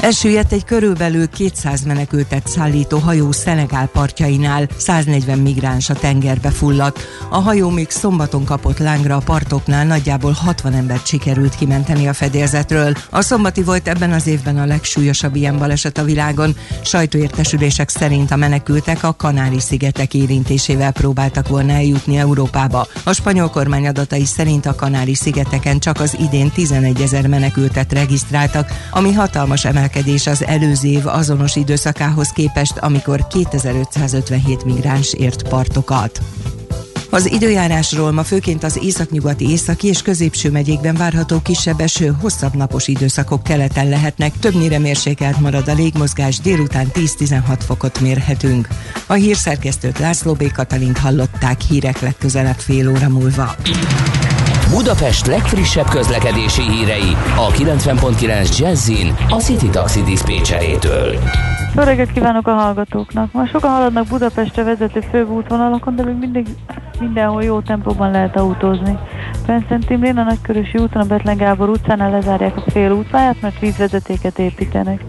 Elsüllyedt 0.00 0.52
egy 0.52 0.64
körülbelül 0.64 1.28
200 1.28 1.84
menekültet 1.84 2.48
szállító 2.48 2.98
hajó 2.98 3.32
Szenegál 3.32 3.86
partjainál, 3.86 4.68
140 4.76 5.38
migráns 5.38 5.90
a 5.90 5.94
tengerbe 5.94 6.50
fulladt. 6.50 6.98
A 7.30 7.38
hajó 7.38 7.70
még 7.70 7.90
szombaton 7.90 8.44
kapott 8.44 8.78
lángra 8.78 9.16
a 9.16 9.22
partoknál, 9.24 9.86
nagyjából 9.86 10.32
60 10.32 10.72
embert 10.72 11.06
sikerült 11.06 11.54
kimenteni 11.54 12.08
a 12.08 12.12
fedélzetről. 12.12 12.94
A 13.10 13.20
szombati 13.20 13.62
volt 13.62 13.88
ebben 13.88 14.12
az 14.12 14.26
évben 14.26 14.58
a 14.58 14.66
legsúlyosabb 14.66 15.36
ilyen 15.36 15.58
baleset 15.58 15.98
a 15.98 16.04
világon. 16.04 16.56
Sajtóértesülések 16.82 17.88
szerint 17.88 18.30
a 18.30 18.36
menekültek 18.36 19.04
a 19.04 19.14
Kanári-szigetek 19.14 20.14
érintésével 20.14 20.92
próbáltak 20.92 21.48
volna 21.48 21.72
eljutni 21.72 22.16
Európába. 22.16 22.86
A 23.04 23.12
spanyol 23.12 23.50
kormány 23.50 23.86
adatai 23.86 24.24
szerint 24.24 24.66
a 24.66 24.74
Kanári-szigeteken 24.74 25.78
csak 25.78 26.00
az 26.00 26.16
idén 26.20 26.50
11 26.50 27.00
ezer 27.00 27.26
menekültet 27.26 27.92
regisztráltak, 27.92 28.70
ami 28.90 29.12
hatalmas 29.12 29.64
emelkedés 29.64 29.85
emelkedés 29.86 30.26
az 30.26 30.44
előző 30.44 30.88
év 30.88 31.06
azonos 31.06 31.56
időszakához 31.56 32.28
képest, 32.28 32.76
amikor 32.78 33.26
2557 33.26 34.64
migráns 34.64 35.12
ért 35.12 35.48
partokat. 35.48 36.20
Az 37.10 37.32
időjárásról 37.32 38.12
ma 38.12 38.22
főként 38.22 38.64
az 38.64 38.78
északnyugati, 38.82 39.50
északi 39.50 39.86
és 39.86 40.02
középső 40.02 40.50
megyékben 40.50 40.94
várható 40.94 41.40
kisebb 41.42 41.80
eső, 41.80 42.16
hosszabb 42.20 42.54
napos 42.54 42.88
időszakok 42.88 43.42
keleten 43.42 43.88
lehetnek, 43.88 44.38
többnyire 44.38 44.78
mérsékelt 44.78 45.40
marad 45.40 45.68
a 45.68 45.74
légmozgás, 45.74 46.38
délután 46.38 46.86
10-16 46.92 47.58
fokot 47.66 48.00
mérhetünk. 48.00 48.68
A 49.06 49.12
hírszerkesztőt 49.12 49.98
László 49.98 50.32
B. 50.32 50.52
Katalint 50.52 50.98
hallották 50.98 51.60
hírek 51.60 52.00
legközelebb 52.00 52.58
fél 52.58 52.90
óra 52.90 53.08
múlva. 53.08 53.54
Budapest 54.70 55.26
legfrissebb 55.26 55.88
közlekedési 55.88 56.62
hírei 56.62 57.16
a 57.36 57.50
90.9 57.50 58.58
Jazzin 58.58 59.14
a 59.28 59.36
City 59.36 59.68
Taxi 59.68 60.02
Dispécsejétől. 60.02 61.18
Jó 61.76 62.04
kívánok 62.14 62.46
a 62.46 62.52
hallgatóknak! 62.52 63.32
Ma 63.32 63.46
sokan 63.46 63.70
haladnak 63.70 64.06
Budapestre 64.06 64.62
vezető 64.62 65.00
főútvonalakon, 65.00 65.96
de 65.96 66.04
még 66.04 66.14
mindig 66.14 66.46
mindenhol 67.00 67.42
jó 67.42 67.60
tempóban 67.60 68.10
lehet 68.10 68.36
autózni. 68.36 68.98
Penszent 69.46 69.90
Imrén 69.90 70.18
a 70.18 70.22
Nagykörösi 70.22 70.78
úton, 70.78 71.02
a 71.02 71.06
Betlen 71.06 71.36
Gábor 71.36 71.68
utcánál 71.68 72.10
lezárják 72.10 72.56
a 72.56 72.70
fél 72.70 72.90
útváját, 72.90 73.40
mert 73.40 73.58
vízvezetéket 73.58 74.38
építenek. 74.38 75.00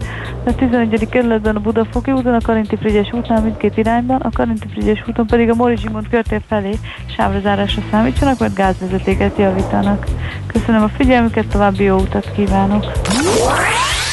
A 0.44 0.54
11. 0.54 1.08
kerületben 1.08 1.56
a 1.56 1.60
Budafoki 1.60 2.12
úton, 2.12 2.34
a 2.34 2.40
Karinti 2.40 2.76
Frigyes 2.76 3.12
útnál 3.12 3.42
mindkét 3.42 3.76
irányban, 3.76 4.20
a 4.20 4.30
Karinti 4.32 4.68
Frigyes 4.68 5.04
úton 5.08 5.26
pedig 5.26 5.50
a 5.50 5.54
Mori 5.54 5.76
Zsigmond 5.76 6.08
körtér 6.08 6.42
felé 6.48 6.78
sávrazárásra 7.16 7.82
számítsanak, 7.90 8.38
mert 8.38 8.54
gázvezetéket 8.54 9.38
javítanak. 9.48 10.06
Köszönöm 10.46 10.82
a 10.82 10.88
figyelmüket, 10.96 11.46
további 11.46 11.84
jó 11.84 11.96
utat 11.96 12.32
kívánok! 12.36 12.86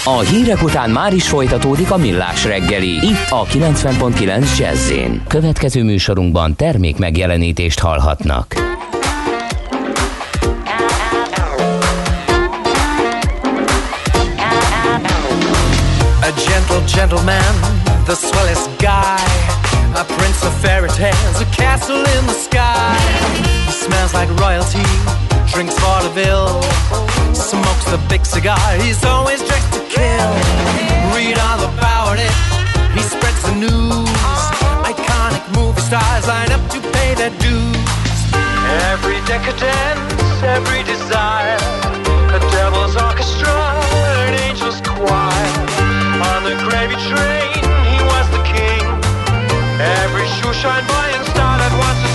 A 0.04 0.20
hírek 0.20 0.64
után 0.64 0.90
már 0.90 1.14
is 1.14 1.28
folytatódik 1.28 1.92
a 1.92 1.98
millás 1.98 2.46
reggeli. 2.46 3.06
Itt 3.06 3.30
a 3.30 3.44
90.9 3.44 4.58
jazz 4.58 4.92
Következő 5.28 5.84
műsorunkban 5.84 6.56
termék 6.56 6.98
megjelenítést 6.98 7.80
hallhatnak. 7.80 8.54
A 16.22 16.32
gentle 16.48 16.84
gentleman, 16.96 17.56
the 18.06 18.16
swellest 18.16 18.70
guy 18.78 19.46
A 19.96 20.04
prince 20.18 20.44
of 20.44 20.54
fairy 20.62 20.90
tales, 20.90 21.42
a 21.42 21.46
castle 21.56 22.04
in 22.18 22.26
the 22.26 22.34
sky 22.34 22.98
He 23.66 23.72
smells 23.72 24.14
like 24.14 24.30
royalty, 24.40 24.84
drinks 25.56 25.80
vaudeville 25.80 26.62
Smokes 27.34 27.86
the 27.90 28.00
big 28.10 28.26
cigar, 28.26 28.60
he's 28.84 29.06
always 29.06 29.40
dressed 29.48 29.72
to 29.72 29.80
kill. 29.88 30.32
Read 31.16 31.38
all 31.48 31.62
about 31.72 32.20
it, 32.20 32.36
he 32.92 33.00
spreads 33.00 33.42
the 33.48 33.56
news. 33.56 34.42
Iconic 34.84 35.46
movie 35.56 35.80
stars 35.80 36.28
line 36.28 36.52
up 36.52 36.64
to 36.72 36.80
pay 36.96 37.16
their 37.16 37.32
dues. 37.40 38.20
Every 38.92 39.20
decadence, 39.32 40.44
every 40.44 40.84
desire, 40.84 41.60
a 42.36 42.40
devil's 42.52 42.96
orchestra, 42.96 43.56
an 44.28 44.34
angel's 44.48 44.82
choir. 44.82 45.48
On 46.32 46.44
the 46.44 46.56
gravy 46.68 47.00
train, 47.08 47.64
he 47.92 48.00
was 48.12 48.26
the 48.36 48.44
king. 48.44 48.84
Every 49.80 50.28
shoe 50.36 50.52
shine 50.52 50.86
boy 50.88 51.08
and 51.16 51.26
star 51.32 51.56
that 51.60 51.72
wants 51.80 52.02
to 52.04 52.15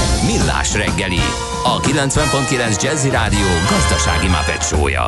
Millás 0.25 0.73
reggeli, 0.73 1.21
a 1.63 1.79
90.9 1.79 2.81
Jazzy 2.81 3.09
Rádió 3.09 3.47
gazdasági 3.69 4.27
mapetsója. 4.27 5.07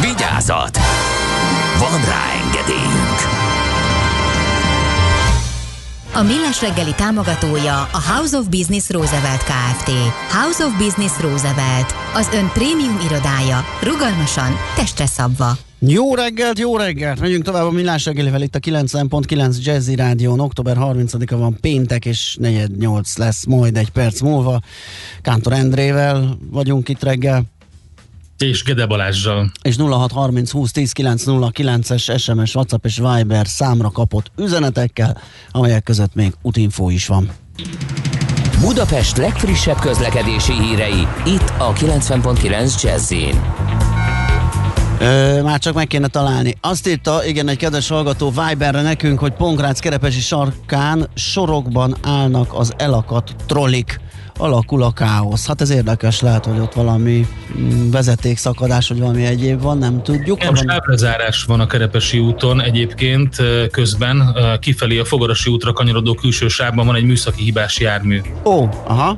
Vigyázat! 0.00 0.78
Van 1.78 2.04
rá 2.04 2.22
engedélyünk! 2.44 3.18
A 6.12 6.22
Millás 6.22 6.60
reggeli 6.60 6.94
támogatója 6.94 7.88
a 7.92 8.02
House 8.12 8.36
of 8.38 8.46
Business 8.46 8.90
Roosevelt 8.90 9.44
Kft. 9.44 9.90
House 10.30 10.64
of 10.64 10.76
Business 10.76 11.12
Roosevelt, 11.20 11.94
az 12.14 12.28
ön 12.32 12.50
prémium 12.52 12.98
irodája, 13.04 13.64
rugalmasan, 13.82 14.56
testre 14.76 15.06
szabva. 15.06 15.56
Jó 15.86 16.14
reggelt, 16.14 16.58
jó 16.58 16.76
reggelt! 16.76 17.20
Megyünk 17.20 17.44
tovább 17.44 17.64
a 17.64 17.70
Millás 17.70 18.04
reggelivel 18.04 18.42
itt 18.42 18.54
a 18.54 18.58
90.9 18.58 19.62
Jazzy 19.62 19.94
Rádión. 19.94 20.40
Október 20.40 20.76
30-a 20.80 21.36
van 21.36 21.56
péntek, 21.60 22.04
és 22.04 22.36
4-8 22.42 23.18
lesz 23.18 23.44
majd 23.44 23.76
egy 23.76 23.90
perc 23.90 24.20
múlva. 24.20 24.60
Kántor 25.22 25.52
Endrével 25.52 26.38
vagyunk 26.50 26.88
itt 26.88 27.02
reggel. 27.02 27.42
És 28.38 28.62
Gede 28.62 28.86
Balázsjal. 28.86 29.50
És 29.62 29.76
0630 29.76 30.50
20 30.50 30.72
10 30.72 30.92
909-es 30.96 32.20
SMS, 32.20 32.54
WhatsApp 32.54 32.84
és 32.84 32.96
Viber 32.96 33.46
számra 33.46 33.90
kapott 33.90 34.30
üzenetekkel, 34.36 35.20
amelyek 35.50 35.82
között 35.82 36.14
még 36.14 36.32
útinfó 36.42 36.90
is 36.90 37.06
van. 37.06 37.30
Budapest 38.60 39.16
legfrissebb 39.16 39.78
közlekedési 39.78 40.52
hírei, 40.52 41.06
itt 41.26 41.52
a 41.58 41.72
90.9 41.72 42.82
jazz 42.82 43.12
Ö, 45.00 45.42
már 45.42 45.58
csak 45.58 45.74
meg 45.74 45.86
kéne 45.86 46.06
találni. 46.06 46.54
Azt 46.60 46.88
írta, 46.88 47.24
igen, 47.26 47.48
egy 47.48 47.56
kedves 47.56 47.88
hallgató 47.88 48.32
Viberre 48.48 48.82
nekünk, 48.82 49.18
hogy 49.18 49.32
Pongrác 49.32 49.78
kerepesi 49.78 50.20
sarkán 50.20 51.08
sorokban 51.14 51.96
állnak 52.02 52.54
az 52.54 52.72
elakadt 52.76 53.34
trollik 53.46 54.00
alakul 54.36 54.82
a 54.82 54.92
káosz. 54.92 55.46
Hát 55.46 55.60
ez 55.60 55.70
érdekes, 55.70 56.20
lehet, 56.20 56.44
hogy 56.44 56.58
ott 56.58 56.72
valami 56.72 57.26
mm, 57.58 57.90
vezetékszakadás, 57.90 58.88
vagy 58.88 58.98
valami 58.98 59.24
egyéb 59.24 59.60
van, 59.60 59.78
nem 59.78 60.02
tudjuk. 60.02 60.42
Nem, 60.42 60.54
sávrezárás 60.54 61.44
van 61.44 61.60
a 61.60 61.66
Kerepesi 61.66 62.18
úton 62.18 62.62
egyébként 62.62 63.36
közben, 63.70 64.36
kifelé 64.60 64.98
a 64.98 65.04
Fogarasi 65.04 65.50
útra 65.50 65.72
kanyarodó 65.72 66.14
külső 66.14 66.48
sávban 66.48 66.86
van 66.86 66.94
egy 66.94 67.04
műszaki 67.04 67.42
hibás 67.42 67.78
jármű. 67.80 68.20
Ó, 68.44 68.68
aha. 68.86 69.16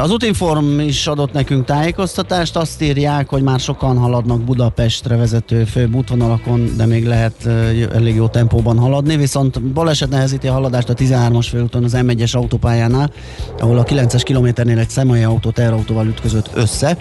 Az 0.00 0.10
Utinform 0.10 0.78
is 0.78 1.06
adott 1.06 1.32
nekünk 1.32 1.64
tájékoztatást, 1.64 2.56
azt 2.56 2.82
írják, 2.82 3.28
hogy 3.28 3.42
már 3.42 3.60
sokan 3.60 3.98
haladnak 3.98 4.40
Budapestre 4.40 5.16
vezető 5.16 5.64
főbb 5.64 5.94
útvonalakon, 5.94 6.76
de 6.76 6.86
még 6.86 7.06
lehet 7.06 7.46
elég 7.94 8.14
jó 8.14 8.28
tempóban 8.28 8.78
haladni, 8.78 9.16
viszont 9.16 9.62
baleset 9.62 10.08
nehezíti 10.08 10.48
a 10.48 10.52
haladást 10.52 10.88
a 10.88 10.94
13-as 10.94 11.46
főúton 11.50 11.84
az 11.84 11.96
M1-es 11.96 12.36
autópályánál, 12.36 13.10
ahol 13.58 13.78
a 13.78 13.84
9-es 13.84 14.22
kilométernél 14.24 14.78
egy 14.78 14.90
személyi 14.90 15.22
autó 15.22 15.50
terautóval 15.50 16.06
ütközött 16.06 16.50
össze. 16.54 16.98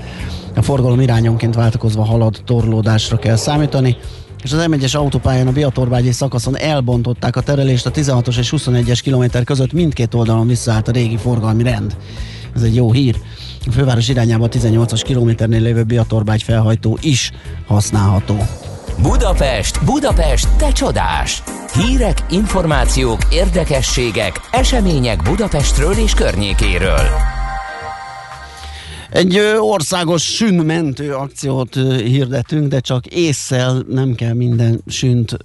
A 0.56 0.62
forgalom 0.62 1.02
irányonként 1.02 1.56
váltakozva 1.56 2.04
halad, 2.04 2.42
torlódásra 2.46 3.18
kell 3.18 3.36
számítani 3.36 3.98
és 4.44 4.52
az 4.52 4.66
M1-es 4.68 4.96
autópályán 4.96 5.48
a 5.48 5.52
Biatorbágyi 5.52 6.12
szakaszon 6.12 6.58
elbontották 6.58 7.36
a 7.36 7.42
terelést 7.42 7.86
a 7.86 7.92
16-os 7.92 8.38
és 8.38 8.54
21-es 8.58 9.00
kilométer 9.04 9.44
között 9.44 9.74
mindkét 9.74 10.14
oldalon 10.14 10.48
visszaállt 10.48 10.88
a 10.88 10.92
régi 10.92 11.18
forgalmi 11.18 11.64
rend. 11.64 11.96
Ez 12.56 12.62
egy 12.62 12.76
jó 12.76 12.92
hír. 12.92 13.16
A 13.66 13.72
főváros 13.72 14.08
irányába 14.08 14.44
a 14.44 14.50
18-as 14.50 15.02
kilométernél 15.04 15.62
lévő 15.62 15.84
Biatorbágy 15.84 16.44
felhajtó 16.44 16.98
is 17.02 17.32
használható. 17.68 18.38
Budapest, 19.02 19.86
Budapest, 19.86 20.48
te 20.58 20.72
csodás! 20.72 21.44
Hírek, 21.74 22.26
információk, 22.30 23.20
érdekességek, 23.32 24.40
események 24.52 25.22
Budapestről 25.22 25.94
és 25.94 26.14
környékéről. 26.14 27.08
Egy 29.10 29.40
országos 29.60 30.24
sünmentő 30.24 31.14
akciót 31.14 31.74
hirdetünk, 31.98 32.68
de 32.68 32.80
csak 32.80 33.06
észszel 33.06 33.84
nem 33.90 34.16
kell 34.16 34.34
minden 34.34 34.82
sünt 34.88 35.38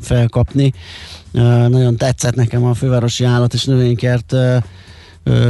felkapni. 0.00 0.72
Nagyon 1.68 1.96
tetszett 1.96 2.34
nekem 2.34 2.64
a 2.64 2.74
fővárosi 2.74 3.24
állat 3.24 3.54
és 3.54 3.64
növénykert 3.64 4.34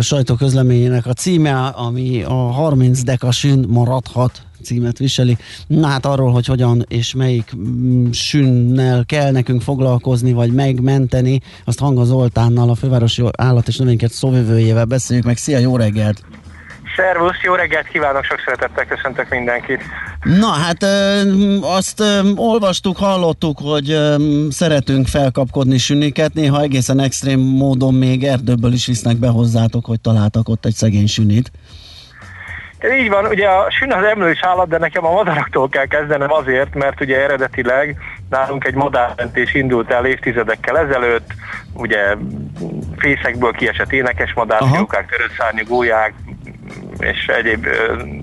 sajtóközleményének 0.00 1.06
a 1.06 1.12
címe, 1.12 1.66
ami 1.66 2.22
a 2.22 2.34
30 2.34 3.02
deka 3.02 3.28
maradhat 3.68 4.42
címet 4.62 4.98
viseli. 4.98 5.36
Na 5.66 5.86
hát 5.86 6.06
arról, 6.06 6.32
hogy 6.32 6.46
hogyan 6.46 6.84
és 6.88 7.14
melyik 7.14 7.52
mm, 7.56 8.10
sünnel 8.10 9.04
kell 9.04 9.30
nekünk 9.30 9.62
foglalkozni, 9.62 10.32
vagy 10.32 10.52
megmenteni, 10.52 11.40
azt 11.64 11.78
Hanga 11.78 12.04
Zoltánnal, 12.04 12.70
a 12.70 12.74
fővárosi 12.74 13.22
állat 13.36 13.68
és 13.68 13.76
növénykert 13.76 14.12
szóvivőjével 14.12 14.84
beszéljük 14.84 15.26
meg. 15.26 15.36
Szia, 15.36 15.58
jó 15.58 15.76
reggelt! 15.76 16.41
Szervusz, 16.96 17.40
jó 17.42 17.54
reggelt 17.54 17.88
kívánok, 17.88 18.24
sok 18.24 18.40
szeretettel 18.44 18.84
köszöntök 18.84 19.28
mindenkit. 19.28 19.82
Na 20.22 20.50
hát 20.50 20.82
azt 21.62 22.02
olvastuk, 22.36 22.96
hallottuk, 22.96 23.58
hogy 23.62 23.98
szeretünk 24.50 25.06
felkapkodni 25.06 25.78
süniket, 25.78 26.34
néha 26.34 26.60
egészen 26.60 27.00
extrém 27.00 27.40
módon 27.40 27.94
még 27.94 28.24
erdőből 28.24 28.72
is 28.72 28.86
visznek 28.86 29.16
be 29.16 29.28
hozzátok, 29.28 29.84
hogy 29.84 30.00
találtak 30.00 30.48
ott 30.48 30.64
egy 30.64 30.74
szegény 30.74 31.06
sünit. 31.06 31.50
Ez 32.78 32.92
így 32.92 33.08
van, 33.08 33.26
ugye 33.26 33.48
a 33.48 33.70
sün 33.70 33.92
az 33.92 34.04
emlős 34.04 34.38
állat, 34.42 34.68
de 34.68 34.78
nekem 34.78 35.06
a 35.06 35.12
madaraktól 35.12 35.68
kell 35.68 35.86
kezdenem 35.86 36.32
azért, 36.32 36.74
mert 36.74 37.00
ugye 37.00 37.22
eredetileg 37.22 37.96
nálunk 38.30 38.64
egy 38.64 38.74
madármentés 38.74 39.54
indult 39.54 39.90
el 39.90 40.06
évtizedekkel 40.06 40.78
ezelőtt, 40.78 41.34
ugye 41.72 42.16
fészekből 42.96 43.52
kiesett 43.52 43.92
énekes 43.92 44.32
madárfiókák, 44.34 45.10
törött 45.10 45.36
szárnyú 45.38 45.64
gólyák, 45.64 46.14
és 46.98 47.26
egyéb 47.26 47.66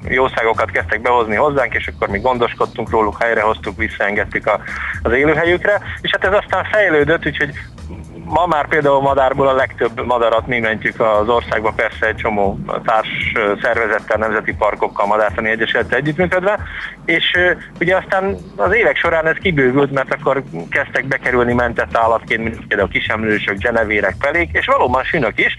jószágokat 0.08 0.72
kezdtek 0.72 1.02
behozni 1.02 1.36
hozzánk, 1.36 1.74
és 1.74 1.88
akkor 1.88 2.08
mi 2.08 2.20
gondoskodtunk 2.20 2.90
róluk, 2.90 3.22
helyrehoztuk, 3.22 3.78
visszaengedtük 3.78 4.48
a, 4.48 4.60
az 5.04 5.12
élőhelyükre, 5.12 5.82
és 6.02 6.10
hát 6.12 6.26
ez 6.26 6.40
aztán 6.44 6.64
fejlődött, 6.72 7.26
úgyhogy 7.26 7.54
ma 8.30 8.46
már 8.46 8.68
például 8.68 9.02
madárból 9.02 9.48
a 9.48 9.54
legtöbb 9.54 10.06
madarat 10.06 10.48
mi 10.48 10.60
mentjük 10.60 11.00
az 11.00 11.30
országba, 11.30 11.72
persze 11.72 12.08
egy 12.08 12.16
csomó 12.16 12.60
társ 12.84 13.08
szervezettel, 13.62 14.18
nemzeti 14.18 14.54
parkokkal, 14.54 15.06
madártani 15.06 15.50
egyesülettel 15.50 15.98
együttműködve, 15.98 16.60
és 17.06 17.38
ugye 17.80 17.96
aztán 17.96 18.38
az 18.56 18.76
évek 18.76 18.98
során 18.98 19.28
ez 19.28 19.36
kibővült, 19.36 19.92
mert 19.92 20.14
akkor 20.14 20.44
kezdtek 20.70 21.08
bekerülni 21.08 21.54
mentett 21.54 21.98
állatként, 21.98 22.44
mint 22.44 22.68
például 22.68 22.90
kisemlősök, 22.90 23.58
genevérek, 23.58 24.16
pelék, 24.20 24.50
és 24.52 24.66
valóban 24.66 25.04
sünök 25.04 25.40
is, 25.40 25.58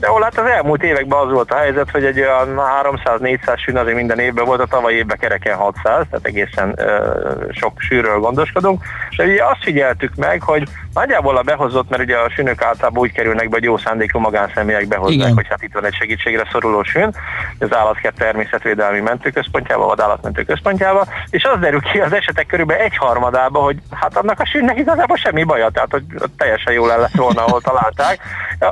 de 0.00 0.06
ahol 0.06 0.22
hát 0.22 0.38
az 0.38 0.50
elmúlt 0.50 0.82
években 0.82 1.18
az 1.18 1.32
volt 1.32 1.50
a 1.50 1.56
helyzet, 1.56 1.90
hogy 1.90 2.04
egy 2.04 2.20
olyan 2.20 2.60
300-400 3.04 3.58
sűn 3.58 3.76
azért 3.76 3.96
minden 3.96 4.18
évben 4.18 4.44
volt, 4.44 4.60
a 4.60 4.66
tavaly 4.66 4.92
évben 4.92 5.18
kereken 5.18 5.56
600, 5.56 5.82
tehát 5.84 6.20
egészen 6.22 6.74
uh, 6.78 7.52
sok 7.52 7.80
sűrről 7.80 8.18
gondoskodunk. 8.18 8.82
És 9.10 9.18
ugye 9.18 9.44
azt 9.44 9.62
figyeltük 9.62 10.14
meg, 10.14 10.42
hogy 10.42 10.68
nagyjából 10.94 11.36
a 11.36 11.42
behozott, 11.42 11.88
mert 11.88 12.02
ugye 12.02 12.16
a 12.16 12.30
sűnök 12.30 12.62
általában 12.62 13.02
úgy 13.02 13.12
kerülnek 13.12 13.48
be, 13.48 13.56
hogy 13.56 13.64
jó 13.64 13.76
szándékú 13.76 14.18
magánszemélyek 14.18 14.88
behozzák, 14.88 15.14
Igen. 15.14 15.34
hogy 15.34 15.46
hát 15.48 15.62
itt 15.62 15.72
van 15.72 15.84
egy 15.84 15.94
segítségre 15.94 16.48
szoruló 16.52 16.82
sűn, 16.82 17.14
az 17.58 17.74
állatkert 17.74 18.16
természetvédelmi 18.16 19.00
mentőközpontjába, 19.00 19.86
vadállatmentőközpontjába, 19.86 21.06
és 21.30 21.44
az 21.44 21.60
derül 21.60 21.80
ki 21.80 22.00
az 22.00 22.12
esetek 22.12 22.46
körülbelül 22.46 22.82
egy 22.82 22.96
harmadába, 22.96 23.58
hogy 23.58 23.76
hát 23.90 24.16
annak 24.16 24.40
a 24.40 24.46
sűnnek 24.46 24.78
igazából 24.78 25.16
semmi 25.16 25.44
baja, 25.44 25.68
tehát 25.70 25.90
hogy 25.90 26.04
teljesen 26.36 26.72
jól 26.72 26.92
el 26.92 26.98
lett 27.00 27.16
volna, 27.16 27.44
ahol 27.44 27.60
találták. 27.60 28.20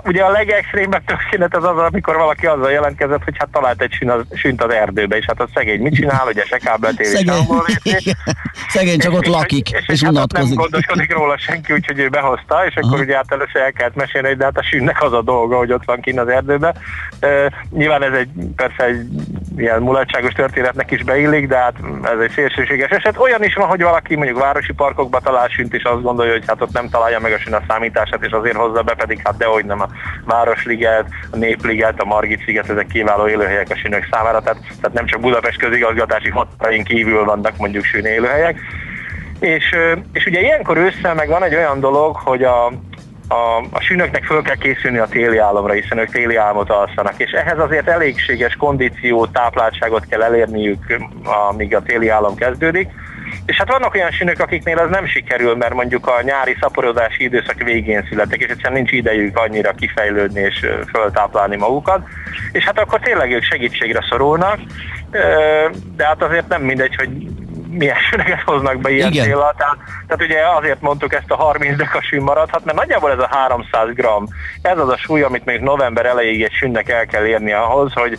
Ugye 0.05 0.23
a 0.23 0.31
legextrémebb 0.31 1.05
történet 1.19 1.57
az 1.57 1.65
az, 1.65 1.79
amikor 1.79 2.17
valaki 2.17 2.47
azzal 2.47 2.71
jelentkezett, 2.71 3.25
hogy 3.25 3.35
hát 3.39 3.49
talált 3.49 3.83
egy 3.83 3.93
sűn 3.93 4.11
az, 4.11 4.21
sünt 4.35 4.63
az 4.63 4.73
erdőbe, 4.73 5.17
és 5.17 5.25
hát 5.27 5.41
a 5.41 5.49
szegény 5.55 5.81
mit 5.81 5.95
csinál, 5.95 6.27
ugye 6.27 6.45
se 6.45 6.59
kábeltér 6.59 7.07
szegény, 7.07 7.47
szegény 8.69 8.99
csak 8.99 9.13
ott 9.13 9.27
lakik, 9.27 9.71
és, 9.71 9.79
és, 9.79 9.87
és, 9.87 10.03
és 10.03 10.03
hát 10.03 10.33
nem 10.33 10.55
gondoskodik 10.55 11.13
róla 11.13 11.39
senki, 11.39 11.73
úgyhogy 11.73 11.99
ő 11.99 12.09
behozta, 12.09 12.67
és 12.67 12.77
akkor 12.77 12.93
Aha. 12.93 13.03
ugye 13.03 13.17
hát 13.17 13.33
először 13.33 13.61
el 13.63 13.73
kellett 13.73 13.95
mesélni, 13.95 14.29
hogy 14.29 14.37
de 14.37 14.45
hát 14.45 14.59
a 14.59 14.63
sűnnek 14.63 15.03
az 15.03 15.13
a 15.13 15.23
dolga, 15.23 15.57
hogy 15.57 15.73
ott 15.73 15.85
van 15.85 16.01
kint 16.01 16.19
az 16.19 16.29
erdőbe. 16.29 16.75
Uh, 17.23 17.53
nyilván 17.71 18.03
ez 18.03 18.13
egy 18.13 18.29
persze 18.57 18.85
egy 18.85 19.07
ilyen 19.57 19.83
mulatságos 19.83 20.33
történetnek 20.33 20.91
is 20.91 21.03
beillik, 21.03 21.49
de 21.49 21.57
hát 21.57 21.75
ez 22.03 22.19
egy 22.21 22.31
szélsőséges 22.31 22.91
eset. 22.91 23.19
Olyan 23.19 23.45
is 23.45 23.55
van, 23.55 23.69
hogy 23.69 23.83
valaki 23.83 24.17
mondjuk 24.17 24.39
városi 24.39 24.73
parkokba 24.73 25.21
talál 25.21 25.49
sünt, 25.49 25.75
és 25.75 25.83
azt 25.83 26.03
gondolja, 26.03 26.33
hogy 26.33 26.45
hát 26.47 26.63
ott 26.63 26.73
nem 26.73 26.89
találja 26.89 27.21
meg 27.21 27.33
a 27.33 27.39
sün 27.39 27.55
a 27.55 27.63
számítását, 27.69 28.25
és 28.25 28.31
azért 28.31 28.57
hozza 28.57 28.83
be, 28.83 28.95
pedig 28.95 29.21
hát 29.25 29.37
dehogy 29.37 29.65
nem 29.65 29.81
a 29.81 29.89
Városliget, 30.25 31.08
a 31.31 31.37
Népliget, 31.37 32.01
a 32.01 32.05
Margit 32.05 32.45
sziget, 32.45 32.71
ezek 32.71 32.87
kiváló 32.87 33.29
élőhelyek 33.29 33.71
a 33.71 33.77
sünök 33.77 34.09
számára, 34.11 34.41
tehát, 34.41 34.61
tehát 34.61 34.93
nem 34.93 35.07
csak 35.07 35.21
Budapest 35.21 35.59
közigazgatási 35.59 36.31
határain 36.31 36.85
kívül 36.85 37.25
vannak 37.25 37.57
mondjuk 37.57 37.85
sűn 37.85 38.05
élőhelyek. 38.05 38.61
És, 39.41 39.75
és 40.13 40.27
ugye 40.27 40.41
ilyenkor 40.41 40.77
ősszel 40.77 41.15
meg 41.15 41.29
van 41.29 41.43
egy 41.43 41.55
olyan 41.55 41.81
dolog, 41.81 42.17
hogy 42.17 42.43
a, 42.43 42.67
a, 43.29 43.65
a 43.71 43.81
sünöknek 43.81 44.25
föl 44.25 44.43
kell 44.43 44.57
készülni 44.57 44.99
a 44.99 45.07
téli 45.07 45.39
álomra, 45.39 45.73
hiszen 45.73 45.99
ők 45.99 46.11
téli 46.11 46.37
álmot 46.37 46.71
alszanak, 46.71 47.15
és 47.17 47.31
ehhez 47.31 47.59
azért 47.59 47.89
elégséges 47.89 48.57
kondíció, 48.57 49.27
tápláltságot 49.27 50.07
kell 50.07 50.23
elérniük, 50.23 50.99
amíg 51.49 51.75
a 51.75 51.83
téli 51.83 52.09
álom 52.09 52.35
kezdődik. 52.35 52.89
És 53.47 53.57
hát 53.57 53.71
vannak 53.71 53.95
olyan 53.95 54.11
sünök, 54.11 54.41
akiknél 54.41 54.79
ez 54.79 54.91
nem 54.91 55.07
sikerül, 55.07 55.55
mert 55.57 55.75
mondjuk 55.75 56.07
a 56.07 56.23
nyári 56.23 56.57
szaporodási 56.61 57.23
időszak 57.23 57.63
végén 57.63 58.07
születtek, 58.09 58.41
és 58.41 58.49
egyszerűen 58.49 58.73
nincs 58.73 58.93
idejük 58.93 59.37
annyira 59.37 59.73
kifejlődni 59.73 60.41
és 60.41 60.67
föltáplálni 60.93 61.57
magukat, 61.57 62.07
és 62.53 62.65
hát 62.65 62.79
akkor 62.79 63.01
tényleg 63.01 63.33
ők 63.33 63.43
segítségre 63.43 64.05
szorulnak, 64.09 64.59
de 65.97 66.07
hát 66.07 66.23
azért 66.23 66.49
nem 66.49 66.63
mindegy, 66.63 66.95
hogy 66.95 67.09
milyen 67.71 67.97
sünöket 68.11 68.41
hoznak 68.41 68.81
be 68.81 68.91
ilyen 68.91 69.13
célra. 69.13 69.55
Tehát, 69.57 69.77
tehát 70.07 70.23
ugye 70.23 70.41
azért 70.57 70.81
mondtuk 70.81 71.15
ezt 71.15 71.31
a 71.31 71.37
30 71.37 71.77
dekasű 71.77 72.21
maradhat, 72.21 72.65
mert 72.65 72.79
nagyjából 72.79 73.11
ez 73.11 73.19
a 73.19 73.29
300 73.31 73.95
gram, 73.95 74.27
ez 74.63 74.79
az 74.79 74.89
a 74.89 74.97
súly, 74.97 75.23
amit 75.23 75.45
még 75.45 75.61
november 75.61 76.07
elejéig 76.07 76.43
egy 76.43 76.53
sünnek 76.53 76.89
el 76.89 77.07
kell 77.07 77.27
érni 77.27 77.53
ahhoz, 77.53 77.93
hogy, 77.93 78.19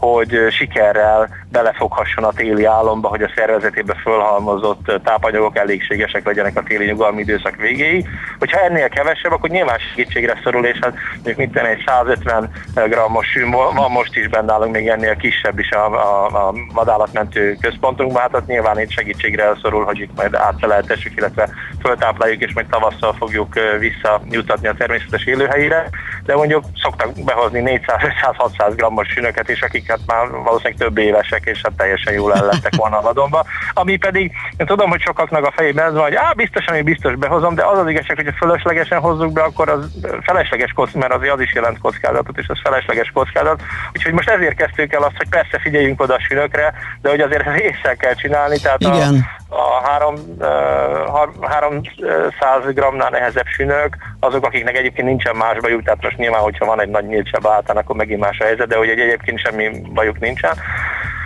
hogy 0.00 0.38
sikerrel 0.50 1.28
belefoghasson 1.50 2.24
a 2.24 2.32
téli 2.32 2.64
álomba, 2.64 3.08
hogy 3.08 3.22
a 3.22 3.32
szervezetébe 3.36 3.94
fölhalmozott 3.94 5.00
tápanyagok 5.04 5.56
elégségesek 5.56 6.26
legyenek 6.26 6.56
a 6.56 6.62
téli 6.62 6.84
nyugalmi 6.84 7.20
időszak 7.20 7.56
végéig. 7.56 8.08
Hogyha 8.38 8.60
ennél 8.60 8.88
kevesebb, 8.88 9.32
akkor 9.32 9.50
nyilván 9.50 9.78
segítségre 9.78 10.40
szorul, 10.44 10.66
és 10.66 10.78
hát 10.80 10.94
mondjuk 11.14 11.36
mit 11.36 11.52
tenni, 11.52 11.68
egy 11.68 11.82
150 11.86 12.50
grammos 12.74 13.26
sű, 13.26 13.50
van 13.50 13.90
most 13.90 14.16
is 14.16 14.28
benne 14.28 14.52
állunk, 14.52 14.74
még 14.74 14.88
ennél 14.88 15.16
kisebb 15.16 15.58
is 15.58 15.70
a, 15.70 15.84
a, 15.92 16.26
a 16.48 16.54
vadállatmentő 16.72 17.56
központunkban, 17.60 18.22
hát 18.22 18.34
ott 18.34 18.46
nyilván 18.46 18.80
itt 18.80 18.90
segítségre 18.90 19.52
szorul, 19.62 19.84
hogy 19.84 20.00
itt 20.00 20.16
majd 20.16 20.34
átfeleltessük, 20.34 21.16
illetve 21.16 21.48
föltápláljuk, 21.82 22.42
és 22.42 22.52
majd 22.54 22.66
tavasszal 22.66 23.12
fogjuk 23.12 23.54
visszajutatni 23.78 24.68
a 24.68 24.74
természetes 24.74 25.24
élőhelyére, 25.24 25.88
de 26.24 26.34
mondjuk 26.34 26.64
szoktak 26.82 27.24
behozni 27.24 27.62
400-500-600 27.64 28.72
grammos 28.76 29.08
sünöket, 29.08 29.48
és 29.48 29.60
akiket 29.90 30.06
már 30.06 30.42
valószínűleg 30.42 30.78
több 30.78 30.98
évesek, 30.98 31.44
és 31.44 31.60
hát 31.62 31.72
teljesen 31.72 32.12
jól 32.12 32.34
el 32.34 32.44
lettek 32.44 32.74
volna 32.76 32.98
a 32.98 33.00
vadonba. 33.00 33.44
Ami 33.72 33.96
pedig, 33.96 34.32
én 34.56 34.66
tudom, 34.66 34.90
hogy 34.90 35.00
sokaknak 35.00 35.44
a 35.44 35.52
fejében 35.56 35.86
ez 35.86 35.92
van, 35.92 36.02
hogy 36.02 36.14
á, 36.14 36.32
biztosan, 36.32 36.74
hogy 36.74 36.84
biztos 36.84 37.14
behozom, 37.14 37.54
de 37.54 37.64
az 37.66 37.78
az 37.78 37.88
igazság, 37.88 38.16
hogy 38.16 38.34
fölöslegesen 38.36 39.00
hozzuk 39.00 39.32
be, 39.32 39.42
akkor 39.42 39.68
az 39.68 39.90
felesleges 40.22 40.72
kockázat, 40.72 41.00
mert 41.00 41.14
azért 41.14 41.32
az 41.32 41.40
is 41.40 41.54
jelent 41.54 41.78
kockázatot, 41.78 42.38
és 42.38 42.48
az 42.48 42.58
felesleges 42.62 43.10
kockázat. 43.14 43.62
Úgyhogy 43.92 44.12
most 44.12 44.28
ezért 44.28 44.56
kezdtük 44.56 44.92
el 44.92 45.02
azt, 45.02 45.16
hogy 45.16 45.28
persze 45.28 45.58
figyeljünk 45.58 46.00
oda 46.00 46.14
a 46.14 46.20
sünökre, 46.20 46.72
de 47.02 47.08
hogy 47.08 47.20
azért 47.20 47.60
észre 47.60 47.94
kell 47.94 48.14
csinálni, 48.14 48.58
tehát 48.58 48.80
Igen. 48.80 49.14
a, 49.14 49.39
a 49.50 49.88
három, 49.88 50.14
uh, 50.38 51.48
300 51.48 52.72
grammnál 52.74 53.10
nehezebb 53.10 53.46
sünök, 53.46 53.96
azok, 54.20 54.44
akiknek 54.44 54.76
egyébként 54.76 55.08
nincsen 55.08 55.36
más 55.36 55.58
bajuk, 55.60 55.82
tehát 55.82 56.02
most 56.02 56.16
nyilván, 56.16 56.40
hogyha 56.40 56.64
van 56.64 56.80
egy 56.80 56.88
nagy 56.88 57.06
nyílt 57.06 57.46
átán, 57.46 57.76
akkor 57.76 57.96
megint 57.96 58.20
más 58.20 58.38
a 58.38 58.44
helyzet, 58.44 58.68
de 58.68 58.76
hogy 58.76 58.88
egy 58.88 59.00
egyébként 59.00 59.38
semmi 59.38 59.70
bajuk 59.94 60.18
nincsen, 60.18 60.56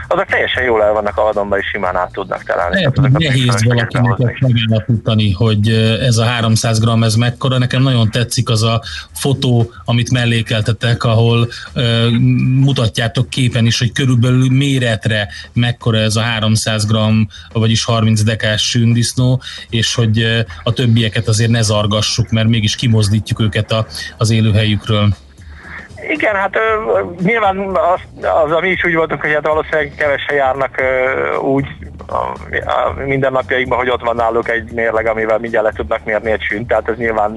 azok 0.08 0.26
teljesen 0.26 0.64
jól 0.64 0.82
el 0.82 0.92
vannak 0.92 1.18
a 1.18 1.22
vadonban, 1.22 1.58
és 1.58 1.66
simán 1.66 1.96
át 1.96 2.12
tudnak 2.12 2.42
találni. 2.42 2.74
Lehet, 2.74 2.98
hogy 2.98 3.10
nehéz 3.10 3.64
valakinek 3.64 4.38
megállapítani, 4.40 5.32
hogy 5.32 5.68
ez 6.00 6.16
a 6.16 6.24
300 6.24 6.80
g 6.80 7.02
ez 7.02 7.14
mekkora. 7.14 7.58
Nekem 7.58 7.82
nagyon 7.82 8.10
tetszik 8.10 8.48
az 8.48 8.62
a 8.62 8.82
fotó, 9.12 9.72
amit 9.84 10.10
mellékeltetek, 10.10 11.04
ahol 11.04 11.48
uh, 11.74 12.10
mutatjátok 12.60 13.28
képen 13.28 13.66
is, 13.66 13.78
hogy 13.78 13.92
körülbelül 13.92 14.50
méretre 14.50 15.28
mekkora 15.52 15.98
ez 15.98 16.16
a 16.16 16.20
300 16.20 16.86
g, 16.86 16.96
vagyis 17.52 17.84
30 17.84 18.22
dekás 18.22 18.68
sündisznó, 18.68 19.42
és 19.70 19.94
hogy 19.94 20.22
uh, 20.22 20.38
a 20.62 20.72
többieket 20.72 21.28
azért 21.28 21.50
ne 21.50 21.62
zargassuk, 21.62 22.30
mert 22.30 22.48
mégis 22.48 22.76
kimozdítjuk 22.76 23.40
őket 23.40 23.72
a, 23.72 23.86
az 24.16 24.30
élőhelyükről. 24.30 25.14
Igen, 26.08 26.34
hát 26.34 26.56
ö, 26.56 27.00
nyilván 27.22 27.58
az, 27.58 28.00
az, 28.44 28.52
ami 28.52 28.68
is 28.68 28.84
úgy 28.84 28.94
voltunk, 28.94 29.20
hogy 29.20 29.32
hát 29.32 29.46
valószínűleg 29.46 29.92
kevesen 29.96 30.36
járnak 30.36 30.80
ö, 30.80 31.36
úgy 31.36 31.66
a, 32.06 32.16
a 32.70 32.92
mindennapjaikban, 33.06 33.78
hogy 33.78 33.90
ott 33.90 34.02
van 34.02 34.16
náluk 34.16 34.48
egy 34.48 34.72
mérleg, 34.72 35.06
amivel 35.06 35.38
mindjárt 35.38 35.66
le 35.66 35.72
tudnak 35.72 36.04
mérni 36.04 36.30
egy 36.30 36.42
sünt, 36.42 36.68
tehát 36.68 36.88
ez 36.88 36.96
nyilván 36.96 37.30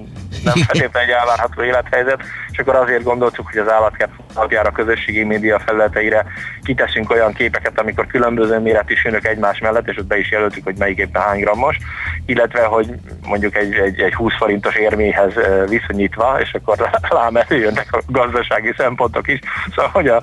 nem 0.44 0.54
feltétlenül 0.68 1.10
egy 1.10 1.16
elvárható 1.20 1.64
élethelyzet, 1.64 2.22
és 2.58 2.64
akkor 2.64 2.76
azért 2.76 3.04
gondoltuk, 3.04 3.48
hogy 3.52 3.58
az 3.58 3.72
állatkert 3.72 4.12
napjára 4.36 4.72
közösségi 4.72 5.24
média 5.24 5.60
felületeire 5.60 6.26
kiteszünk 6.64 7.12
olyan 7.12 7.34
képeket, 7.34 7.80
amikor 7.80 8.08
különböző 8.08 8.60
méretű 8.60 8.94
sünök 8.94 9.26
egymás 9.26 9.60
mellett, 9.60 9.88
és 9.88 9.98
ott 9.98 10.06
be 10.06 10.18
is 10.18 10.32
jelöltük, 10.32 10.64
hogy 10.64 10.76
melyik 10.78 10.98
éppen 10.98 11.22
hány 11.22 11.40
grammos, 11.40 11.78
illetve, 12.26 12.64
hogy 12.64 12.94
mondjuk 13.28 13.56
egy, 13.56 13.74
egy, 13.74 14.00
egy 14.00 14.14
20 14.14 14.34
forintos 14.38 14.76
érméhez 14.76 15.34
viszonyítva, 15.68 16.38
és 16.42 16.54
akkor 16.54 16.90
rám 17.02 17.36
előjönnek 17.36 17.88
a 17.92 18.02
gazdasági 18.08 18.74
szempontok 18.78 19.28
is. 19.28 19.40
Szóval, 19.76 19.92
hogy 19.92 20.08
a 20.08 20.22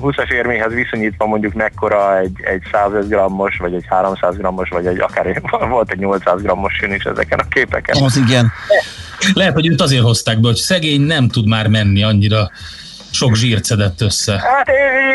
20-as 0.00 0.30
érméhez 0.30 0.72
viszonyítva 0.72 1.26
mondjuk 1.26 1.52
mekkora 1.52 2.18
egy, 2.18 2.40
egy 2.42 2.62
105 2.72 3.08
grammos, 3.08 3.56
vagy 3.56 3.74
egy 3.74 3.84
300 3.88 4.36
grammos, 4.36 4.68
vagy 4.68 4.86
egy 4.86 5.00
akár 5.00 5.42
volt 5.68 5.90
egy 5.90 5.98
800 5.98 6.42
grammos 6.42 6.74
sün 6.74 6.92
is 6.92 7.04
ezeken 7.04 7.38
a 7.38 7.48
képeken. 7.48 8.02
Az 8.02 8.16
igen. 8.16 8.52
Lehet, 9.32 9.54
hogy 9.54 9.66
őt 9.66 9.80
azért 9.80 10.02
hozták 10.02 10.40
be, 10.40 10.46
hogy 10.46 10.56
szegény 10.56 11.00
nem 11.00 11.28
tud 11.28 11.48
már 11.48 11.66
menni 11.66 12.02
annyira 12.02 12.50
sok 13.10 13.34
zsírt 13.34 13.64
szedett 13.64 14.00
össze. 14.00 14.32
Hát 14.32 14.70